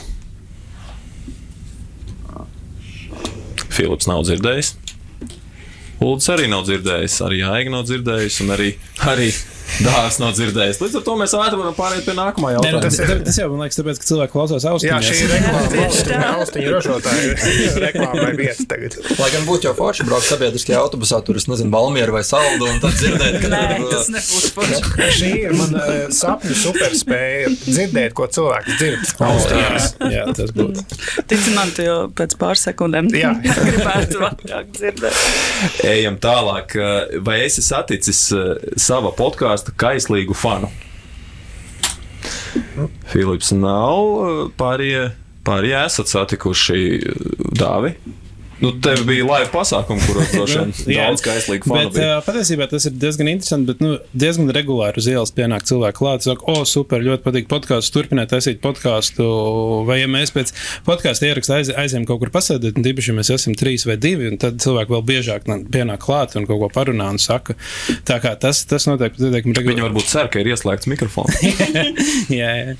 [3.68, 4.72] Filips nav dzirdējis.
[6.08, 8.72] Ulds arī nav dzirdējis, arī Aiga nav dzirdējis, un arī,
[9.10, 9.28] arī
[9.84, 10.78] Dārzs nav dzirdējis.
[10.82, 12.80] Līdz ar to mēs ātri varam pāriet pie nākamā Nē, nu, jautājuma.
[12.84, 14.88] tas, tas, tas jau man liekas, tāpēc, ka cilvēki klausās austiņās.
[14.88, 16.30] Jā, šī ir reklāma.
[16.38, 17.34] Austiņu ražotāja
[17.84, 18.96] reklāmai vietas tagad.
[19.20, 22.80] Lai gan būtu jau forši braukt sabiedriskajā autobusā, tur es nezinu, Balmieru vai Saldu, un
[22.82, 24.80] tad dzirdēt, ka Nē, tur, tas nebūs forši.
[25.18, 29.12] Šī ir mana eh, sapņu superspēja dzirdēt, ko cilvēks dzird.
[29.28, 29.88] Austiņās.
[30.16, 30.86] Jā, tas būtu.
[31.28, 33.34] Tici man, tu jau pēc pāris sekundēm Jā.
[33.68, 35.22] gribētu vairāk dzirdēt.
[35.88, 36.74] Ejam tālāk.
[37.24, 40.70] Vai esi saticis eh, sava podkāstu kaislīgu fanu?
[43.08, 44.50] Filips nav.
[44.58, 45.08] Pārējie,
[45.46, 46.80] pārējie esat satikuši
[47.58, 47.94] dāvi.
[48.58, 52.66] Nu, tev bija laiva pasākumi, kuros droši vien Jā, daudz kaislīgu fanu bet, uh, patiesībā
[52.70, 53.70] tas ir diezgan interesanti.
[53.70, 56.26] Bet, nu, diezgan regulāri uz ielas pienāk cilvēki klāt.
[56.26, 59.28] Saka, o, super, ļoti patīk podkāsts, turpiniet taisīt podkāstu.
[59.88, 60.50] Vai ja mēs pēc
[60.88, 64.26] podkāstu ieraksta aiz, aizējām kaut kur pasēdēt, un tīpaši, ja mēs esam trīs vai divi,
[64.32, 67.54] un tad cilvēki vēl biežāk pienāk klāt un kaut ko parunā un saka.
[68.08, 69.78] Tā kā tas, tas notiek pietiekami regulāri.
[69.78, 71.42] Viņi varbūt cer, ka ir ieslēgts mikrofons.
[72.40, 72.78] jā, jā.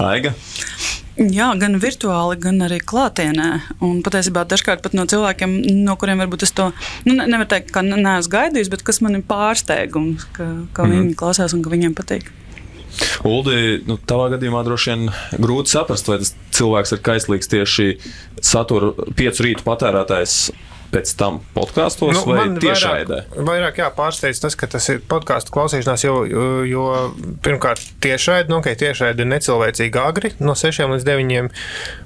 [0.00, 0.36] Aiga.
[1.14, 3.48] Jā, gan virtuāli, gan arī klātienē.
[3.86, 5.52] Un patiesībā dažkārt pat no cilvēkiem,
[5.86, 6.72] no kuriem varbūt es to
[7.06, 10.94] nu, ne- nevaru teikt, ka neesmu gaidījis, bet kas man ir pārsteigums, ka, ka mm.
[10.94, 12.32] Viņi klausās un ka viņiem patīk.
[13.26, 15.08] Uldi, nu, tavā gadījumā droši vien
[15.42, 17.88] grūti saprast, vai tas cilvēks ir kaislīgs tieši
[18.42, 20.38] satura piecu rītu patērētājs
[20.94, 23.20] pēc tam podkāstos nu, vai tiešraidē.
[23.34, 26.14] Vairāk, vairāk jā, pārsteidz tas, ka tas ir podkāstu klausīšanās, jo,
[26.68, 26.86] jo,
[27.44, 31.50] pirmkārt, tiešraidi, nu, okay, tiešraidi ir necilvēcīgi agri, no 6 līdz 9.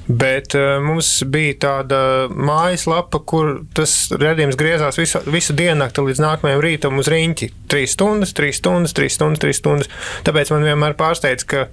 [0.08, 2.00] Bet uh, mums bija tāda
[2.32, 7.50] mājaslapa, kur tas redzējums griezās visu, visu diennakti līdz nākamajam rītam uz rīņķi.
[7.68, 9.92] 3 stundas, 3 stundas, 3 stundas, 3 stundas.
[10.24, 11.66] Tāpēc man vienmēr pārsteidz, ka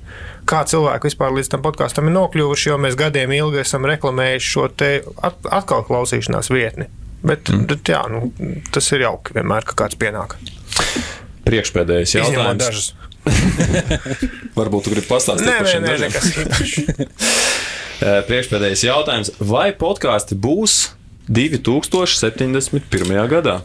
[0.49, 4.67] kā cilvēki vispār līdz tam podkāstam ir nokļuvuši, jo mēs gadiem ilgi esam reklamējuši šo
[4.75, 4.91] te
[5.23, 6.91] at, atkal klausīšanās vietni.
[7.25, 7.65] Bet, mm.
[7.71, 8.29] bet jā, nu,
[8.73, 10.37] tas ir jauki vienmēr, ka kāds pienāk.
[11.45, 12.61] Priekšpēdējais jautājums.
[12.61, 12.87] dažus.
[14.57, 16.11] Varbūt tu gribi pastāstīt Nē, par šiem dažiem.
[17.95, 19.29] Eh, Priekšpēdējais jautājums.
[19.39, 20.73] Vai podkāsti būs
[21.31, 22.81] 2071.
[23.31, 23.61] gadā?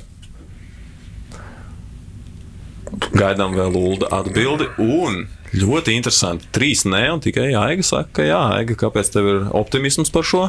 [3.15, 4.69] Gaidām vēl Lūda atbildi.
[4.83, 5.25] Un
[5.57, 6.49] ļoti interesanti.
[6.55, 10.47] Trīs nē, un tikai Aiga saka, ka jā, Aiga, kāpēc tev ir optimisms par šo?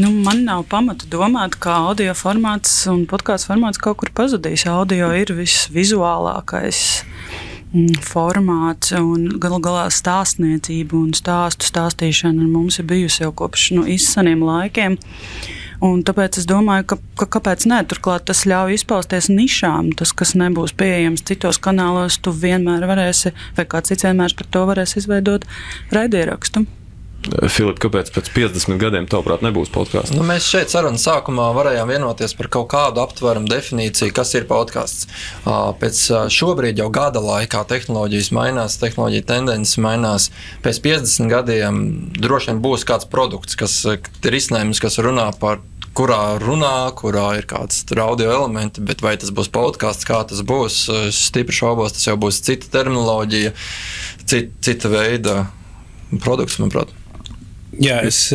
[0.00, 4.64] Nu, man nav pamata domāt, ka audio formāts un podkāstu formāts kaut kur pazudīs.
[4.68, 6.80] Audio ir visvizuālākais
[7.74, 13.84] mm, formāts un galu galā stāstniecība un stāstu stāstīšana mums ir bijusi jau kopš nu,
[13.88, 14.96] izseniem laikiem.
[15.82, 17.80] Un tāpēc es domāju, ka, ka kāpēc ne?
[17.90, 19.90] Turklāt tas ļauj izpausties nišām.
[19.98, 24.62] Tas, kas nebūs pieejams citos kanālos, tu vienmēr varēsi, vai kāds cits vienmēr par to
[24.70, 25.48] varēs izveidot
[25.90, 26.66] raidierakstu.
[27.22, 30.10] Filip, kāpēc pēc 50 gadiem, tavuprāt, nebūs podkāsts?
[30.16, 35.06] Nu, mēs šeit sarunas sākumā varējām vienoties par kaut kādu aptverumu definīciju, kas ir podkāsts.
[35.46, 36.00] Pēc
[36.34, 40.30] šobrīd jau gada laikā tehnoloģijas mainās, tehnoloģija tendences mainās.
[40.66, 41.82] Pēc 50 gadiem
[42.18, 45.62] droši vien būs kāds produkts, kas ir izsnēmums, kas runā par
[45.96, 50.84] kurā runā, kurā ir kāds audio elementi, bet vai tas būs podkāsts, kā tas būs,
[51.08, 53.52] es stipri šaubos, tas jau būs cita terminoloģija,
[54.24, 55.36] cita, cita veida
[56.22, 56.92] produkts, manuprāt.
[57.80, 58.26] Jā, es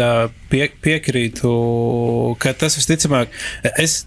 [0.49, 1.49] pie, piekrītu,
[2.41, 3.33] ka tas visticamāk,
[3.77, 4.05] es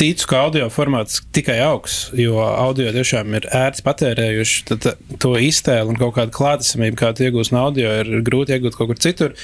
[0.00, 4.62] ticu, ka audio formāts tikai augs, jo audio tiešām ir ērts patērējuši.
[4.70, 8.78] Tad tā- to iztēli un kaut kādu klātesamību, kādu iegūst no audio, ir grūti iegūt
[8.78, 9.36] kaut kur citur.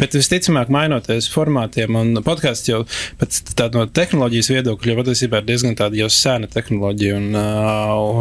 [0.00, 2.82] Bet visticamāk, mainoties formātiem, un podkāsts jau
[3.20, 7.20] pēc tāda no tehnoloģijas viedokļa, jau patiesībā ir diezgan tāda jau sena tehnoloģija.
[7.20, 7.46] Un, ā,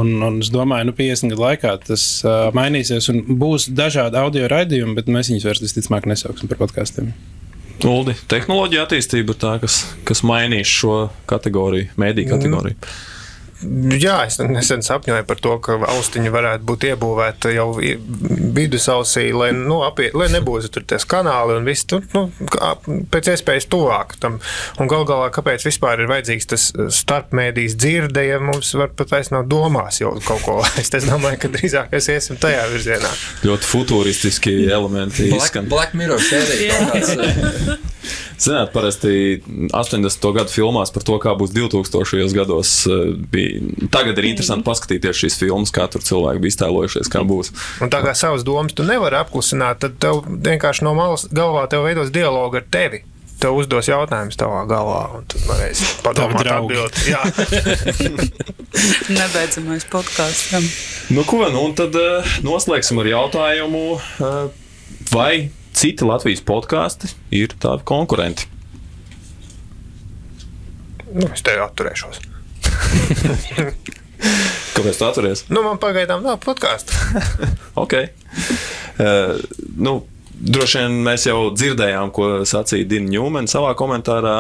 [0.04, 4.52] un, un es domāju, nu, 50 gadu laikā tas ā, mainīsies un būs dažādi audio
[4.52, 7.14] raidījumi, bet mēs viņus vairs visticamāk nesauksim par podkāstiem.
[7.88, 10.98] Uldi, tehnoloģija attīstība ir tā, kas, kas mainīs šo
[11.30, 12.76] kategoriju, mēdīju kategoriju.
[13.60, 19.82] Jā, es nesen sapņoju par to, ka austiņa varētu būt iebūvēta jau vidusausī, lai, nu,
[19.84, 22.30] apie, lai nebūtu tur tie kanāli un viss tur nu,
[23.12, 24.38] pēc iespējas tuvāk tam.
[24.80, 26.70] Un gal galā, kāpēc vispār ir vajadzīgs tas
[27.02, 30.96] starpmēdījis dzirde, ja mums var pat vairs nav domās jau kaut ko laist.
[31.00, 33.12] Es domāju, ka drīzāk mēs iesim tajā virzienā.
[33.48, 35.70] Ļoti futūristiski elementi Black, izskan.
[35.72, 37.78] Black Mirror sērija.
[38.40, 39.42] Zināt, parasti
[39.76, 40.32] 80.
[40.36, 42.32] gadu filmās par to, kā būs 2000.
[42.38, 43.60] gados, eh, bija.
[43.92, 47.52] Tagad ir interesanti paskatīties šīs filmas, kā tur cilvēki bija iztēlojušies, kā būs.
[47.84, 51.84] Un tā kā savas domas tu nevari apklusināt, tad tev vienkārši no malas galvā tev
[51.84, 53.04] veidos dialogu ar tevi.
[53.40, 56.76] Tev uzdos jautājumus tavā galvā, un tu varēsi padomāt, draugi.
[56.76, 56.96] atbildēt.
[57.08, 57.22] Jā,
[59.20, 60.74] Nebeidzamais podkāsts.
[61.16, 64.52] Nu, ko, nu, un tad uh, noslēgsim ar jautājumu, uh,
[65.14, 68.50] vai citi Latvijas podkāsti ir tādi konkurenti?
[71.14, 72.22] nu, es tevi atturēšos.
[74.76, 75.44] Kāpēc tā atturies?
[75.52, 76.96] Nu, man pagaidām nav podkāstu.
[77.80, 77.94] Ok.
[79.00, 79.40] Uh,
[79.80, 79.94] nu,
[80.40, 84.36] Droši vien mēs jau dzirdējām, ko sacīja Dina Ņūmena savā komentārā.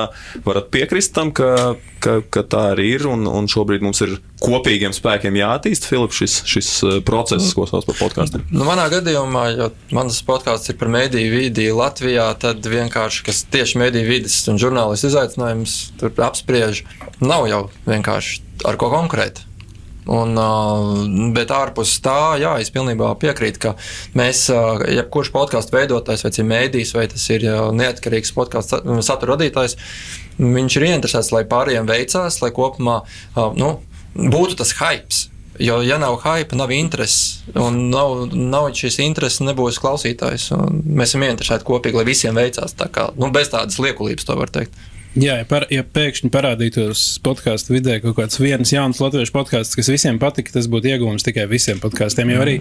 [0.46, 3.08] Varat piekrist tam, ka, ka, ka tā arī ir.
[3.10, 7.88] Un, un šobrīd mums ir kopīgiem spēkiem jāattīst Filip, šis, šis eh, process, ko sauc
[7.90, 8.46] par podkāstiem.
[8.54, 13.84] Nu, manā gadījumā, jo mans podkāsts ir par mediju vidi Latvijā, tad vienkārši kas tieši
[13.84, 16.86] mediju vidas un žurnālistu izaicinājums tur apspriež,
[17.20, 19.44] nav jau vienkārši ar ko konkurēt.
[20.10, 20.34] Un,
[21.36, 23.73] bet ārpus tā, jā, es pilnībā piekrītu, ka
[24.18, 27.45] mēs, jebkurš podkāstu veidotājs, vai tas ir mēdījis, vai tas ir
[27.77, 29.77] neatkarīgs podkāstu satura radītājs,
[30.40, 33.03] viņš ir ieinteresēts, lai pārējiem veicās, lai kopumā
[33.60, 33.76] nu,
[34.15, 35.27] būtu tas hype.
[35.60, 40.53] Jo, ja nav hype, nav intereses, un nav, nav šīs intereses, nebūs klausītājs.
[40.72, 42.77] Mēs esam ieinteresēti kopīgi, lai visiem veicās.
[42.80, 44.80] Tā kā, nu, bez tādas liekulības to var teikt.
[45.18, 49.88] Jā, ja, par, ja pēkšņi parādītos podkāstu vidē kaut kāds viens jauns latviešu podkāsts, kas
[49.90, 52.30] visiem patika, tas būtu iegūms tikai visiem podkāstiem.
[52.30, 52.53] Jo arī,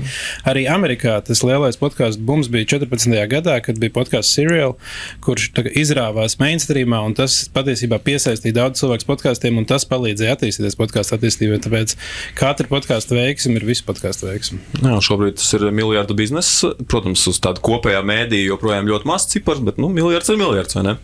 [0.48, 3.12] arī Amerikā tas lielais podkāstu bums bija 14.
[3.28, 4.78] gadā, kad bija podkāsts Serial,
[5.20, 11.18] kurš izrāvās mainstreamā, un tas patiesībā piesaistīja daudz cilvēku podkāstiem, un tas palīdzēja attīstīties podkāstu
[11.18, 11.60] attīstībai.
[11.68, 11.98] Tāpēc
[12.38, 14.62] katra podkāstu veiksme ir visu podkāstu veiksme.
[14.80, 16.64] Jā, šobrīd tas ir miljardu bizness.
[16.88, 20.88] Protams, uz tādu kopējā mēdīju joprojām ļoti maz cipars, bet nu, miljards ir miljards, vai
[20.94, 20.98] ne?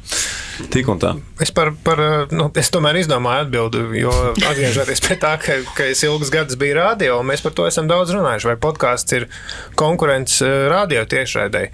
[0.73, 1.17] Tik un tā.
[1.43, 1.99] Es, par, par,
[2.31, 6.77] nu, es tomēr izdomāju atbildi, jo atgriežoties pie tā, ka, ka es ilgus gadus biju
[6.79, 8.53] rādio, un mēs par to esam daudz runājuši.
[8.53, 9.27] Vai podkāsts ir
[9.79, 11.73] konkurence eh, radio tiešraidēji?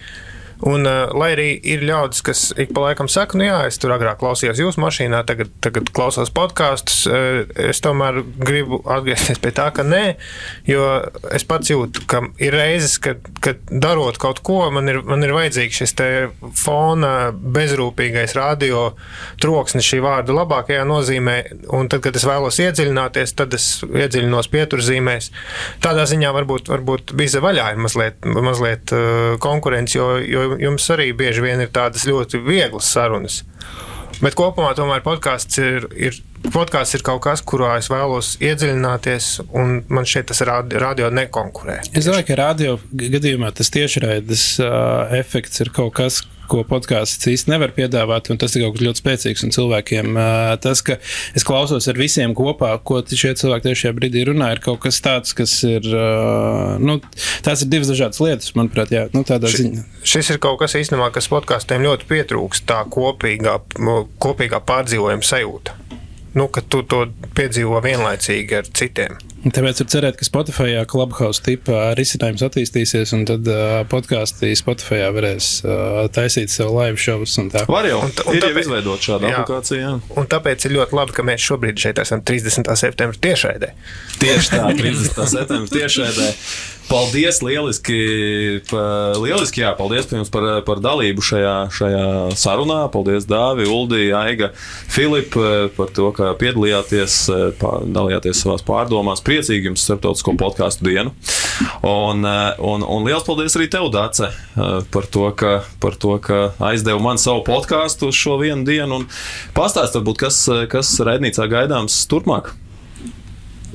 [0.67, 3.95] Un, uh, lai arī ir ļaudis, kas ik pa laikam saka, nu jā, es tur
[3.95, 9.71] agrāk klausījos jūsu mašīnā, tagad, tagad klausos podkāstus, uh, es tomēr gribu atgriezties pie tā,
[9.77, 10.03] ka nē,
[10.69, 10.85] jo
[11.33, 15.33] es pats jūtu, ka ir reizes, kad, kad darot kaut ko, man ir, man ir
[15.37, 15.97] vajadzīgs šis
[16.61, 18.91] fona bezrūpīgais radio
[19.41, 21.37] troksnis šī vārda labākajā nozīmē,
[21.77, 25.31] un tad, kad es vēlos iedziļināties, tad es iedziļinos pieturzīmēs.
[25.85, 31.11] Tādā ziņā varbūt, varbūt biza vaļā ir mazliet, mazliet uh, konkurence, jo, jo jums arī
[31.17, 33.43] bieži vien ir tādas ļoti vieglas sarunas.
[34.21, 36.17] Bet kopumā tomēr podkāsts ir, ir,
[36.53, 41.79] podkāsts ir kaut kas, kurā es vēlos iedziļināties, un man šeit tas radio, radio nekonkurē.
[41.95, 46.21] Es domāju, ka radio gadījumā tas tiešraides uh, efekts ir kaut kas,
[46.51, 49.45] ko podkāsts īsti nevar piedāvāt, un tas ir kaut kas ļoti spēcīgs.
[49.47, 50.19] Un cilvēkiem
[50.65, 50.99] tas, ka
[51.39, 55.01] es klausos ar visiem kopā, ko šie cilvēki tieši šajā brīdī runā, ir kaut kas
[55.05, 55.87] tāds, kas ir.
[56.83, 56.99] Nu,
[57.47, 59.87] tās ir divas dažādas lietas, manuprāt, jā, nu, tādā Ši, ziņā.
[60.15, 63.59] Šis ir kaut kas īstenībā, kas podkāstiem ļoti pietrūkst, tā kopīgā,
[64.23, 65.79] kopīgā pārdzīvojuma sajūta.
[66.39, 67.05] Nu, ka tu to
[67.35, 69.19] piedzīvo vienlaicīgi ar citiem.
[69.41, 75.49] Tāpēc var cerēt, ka Spotify Clubhouse tipā risinājums attīstīsies, un tad uh, podkāstī Spotify varēs
[75.65, 77.39] uh, taisīt sev live šovus.
[77.71, 79.81] Var jau, un, un ir jau izveidot šādu jā, aplikāciju.
[79.81, 79.95] Jā.
[80.21, 82.69] Un tāpēc ir ļoti labi, ka mēs šobrīd šeit esam 30.
[82.83, 83.73] septembrī tiešraidē.
[84.21, 85.25] Tieši tā, 30.
[85.33, 86.29] septembrī tiešraidē.
[86.91, 87.97] Paldies, lieliski,
[89.23, 92.81] lieliski jā, paldies jums par, par dalību šajā, šajā sarunā.
[92.91, 94.49] Paldies, Dāvi, Uldi, Aiga,
[94.91, 97.21] Filipa, par to, ka piedalījāties,
[97.95, 99.23] dalījāties savās pārdomās.
[99.23, 101.15] Priecīgi jums starptautisko podkāstu dienu.
[101.87, 104.33] Un, un, un liels paldies arī tev, Dāce,
[104.91, 106.41] par to, ka, par to, ka
[106.73, 109.05] aizdevu man savu podkāstu uz šo vienu dienu.
[109.55, 110.43] Pastāst, varbūt, kas,
[110.75, 112.51] kas raidnīcā gaidāms turpmāk.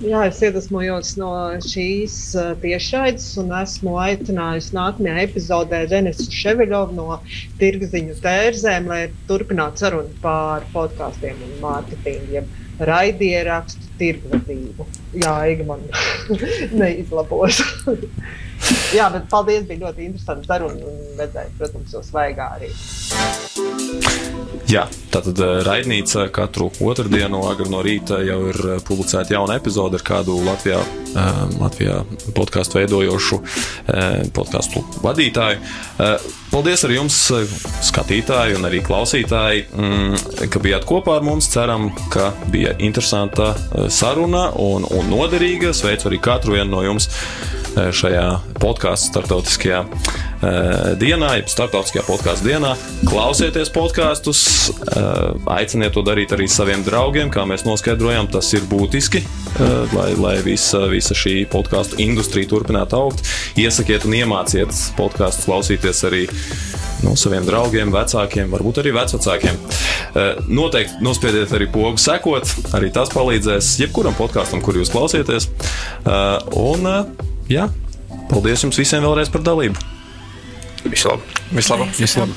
[0.04, 1.30] Jā, es iedvesmojos no
[1.64, 7.20] šīs uh, tiešraides un esmu aicinājusi nākamajā epizodē Denisu Ševiļovu no
[7.62, 9.00] Tirgziņu tērzēm, lai
[9.30, 12.44] turpinātu sarunu par podkāstiem un mārketingu,
[12.92, 14.88] raidierakstu tirgvadību.
[15.22, 15.86] Jā, Iga man
[16.82, 17.62] neizlabos.
[18.96, 22.72] Jā, bet paldies, bija ļoti interesanti saruna un redzēt, protams, jūs svaigā arī.
[24.66, 28.58] Jā, tātad raidnīca katru otrdienu, agri no rīta jau ir
[28.88, 30.80] publicēta jauna epizode ar kādu Latvijā,
[31.60, 32.00] Latvijā
[32.34, 33.40] podkāstu veidojošu
[34.34, 35.62] podkāstu vadītāju.
[36.50, 37.20] Paldies arī jums,
[37.84, 41.50] skatītāji, un arī klausītāji, mm, ka bijāt kopā ar mums.
[41.52, 43.52] Ceram, ka bija interesanta
[43.90, 45.74] saruna un, un noderīga.
[45.76, 47.10] Sveicu arī katru vienu no jums
[47.76, 48.28] šajā
[48.62, 49.82] podkāstu starptautiskajā
[51.02, 52.74] dienā, jeb starptautiskajā podkāstu dienā.
[53.08, 54.42] Klausieties podkāstus,
[55.50, 59.24] aiciniet to darīt arī saviem draugiem, kā mēs noskaidrojām, tas ir būtiski,
[59.96, 63.24] lai, lai visa, visa šī podkāstu industrija turpinātu augt.
[63.60, 66.26] Iesakiet un iemāciet podkāstus klausīties arī
[67.06, 69.58] no saviem draugiem, vecākiem, varbūt arī vecākiem.
[70.48, 72.48] Noteikti nospiediet arī pogu sekot,
[72.78, 75.50] arī tas palīdzēs jebkuram podkāstam, kur jūs klausieties.
[76.56, 76.88] Un,
[77.52, 77.68] jā,
[78.32, 79.92] paldies jums visiem vēlreiz par dalību.
[80.86, 81.20] Весело.
[81.52, 81.88] Весело.
[81.98, 82.28] Весело.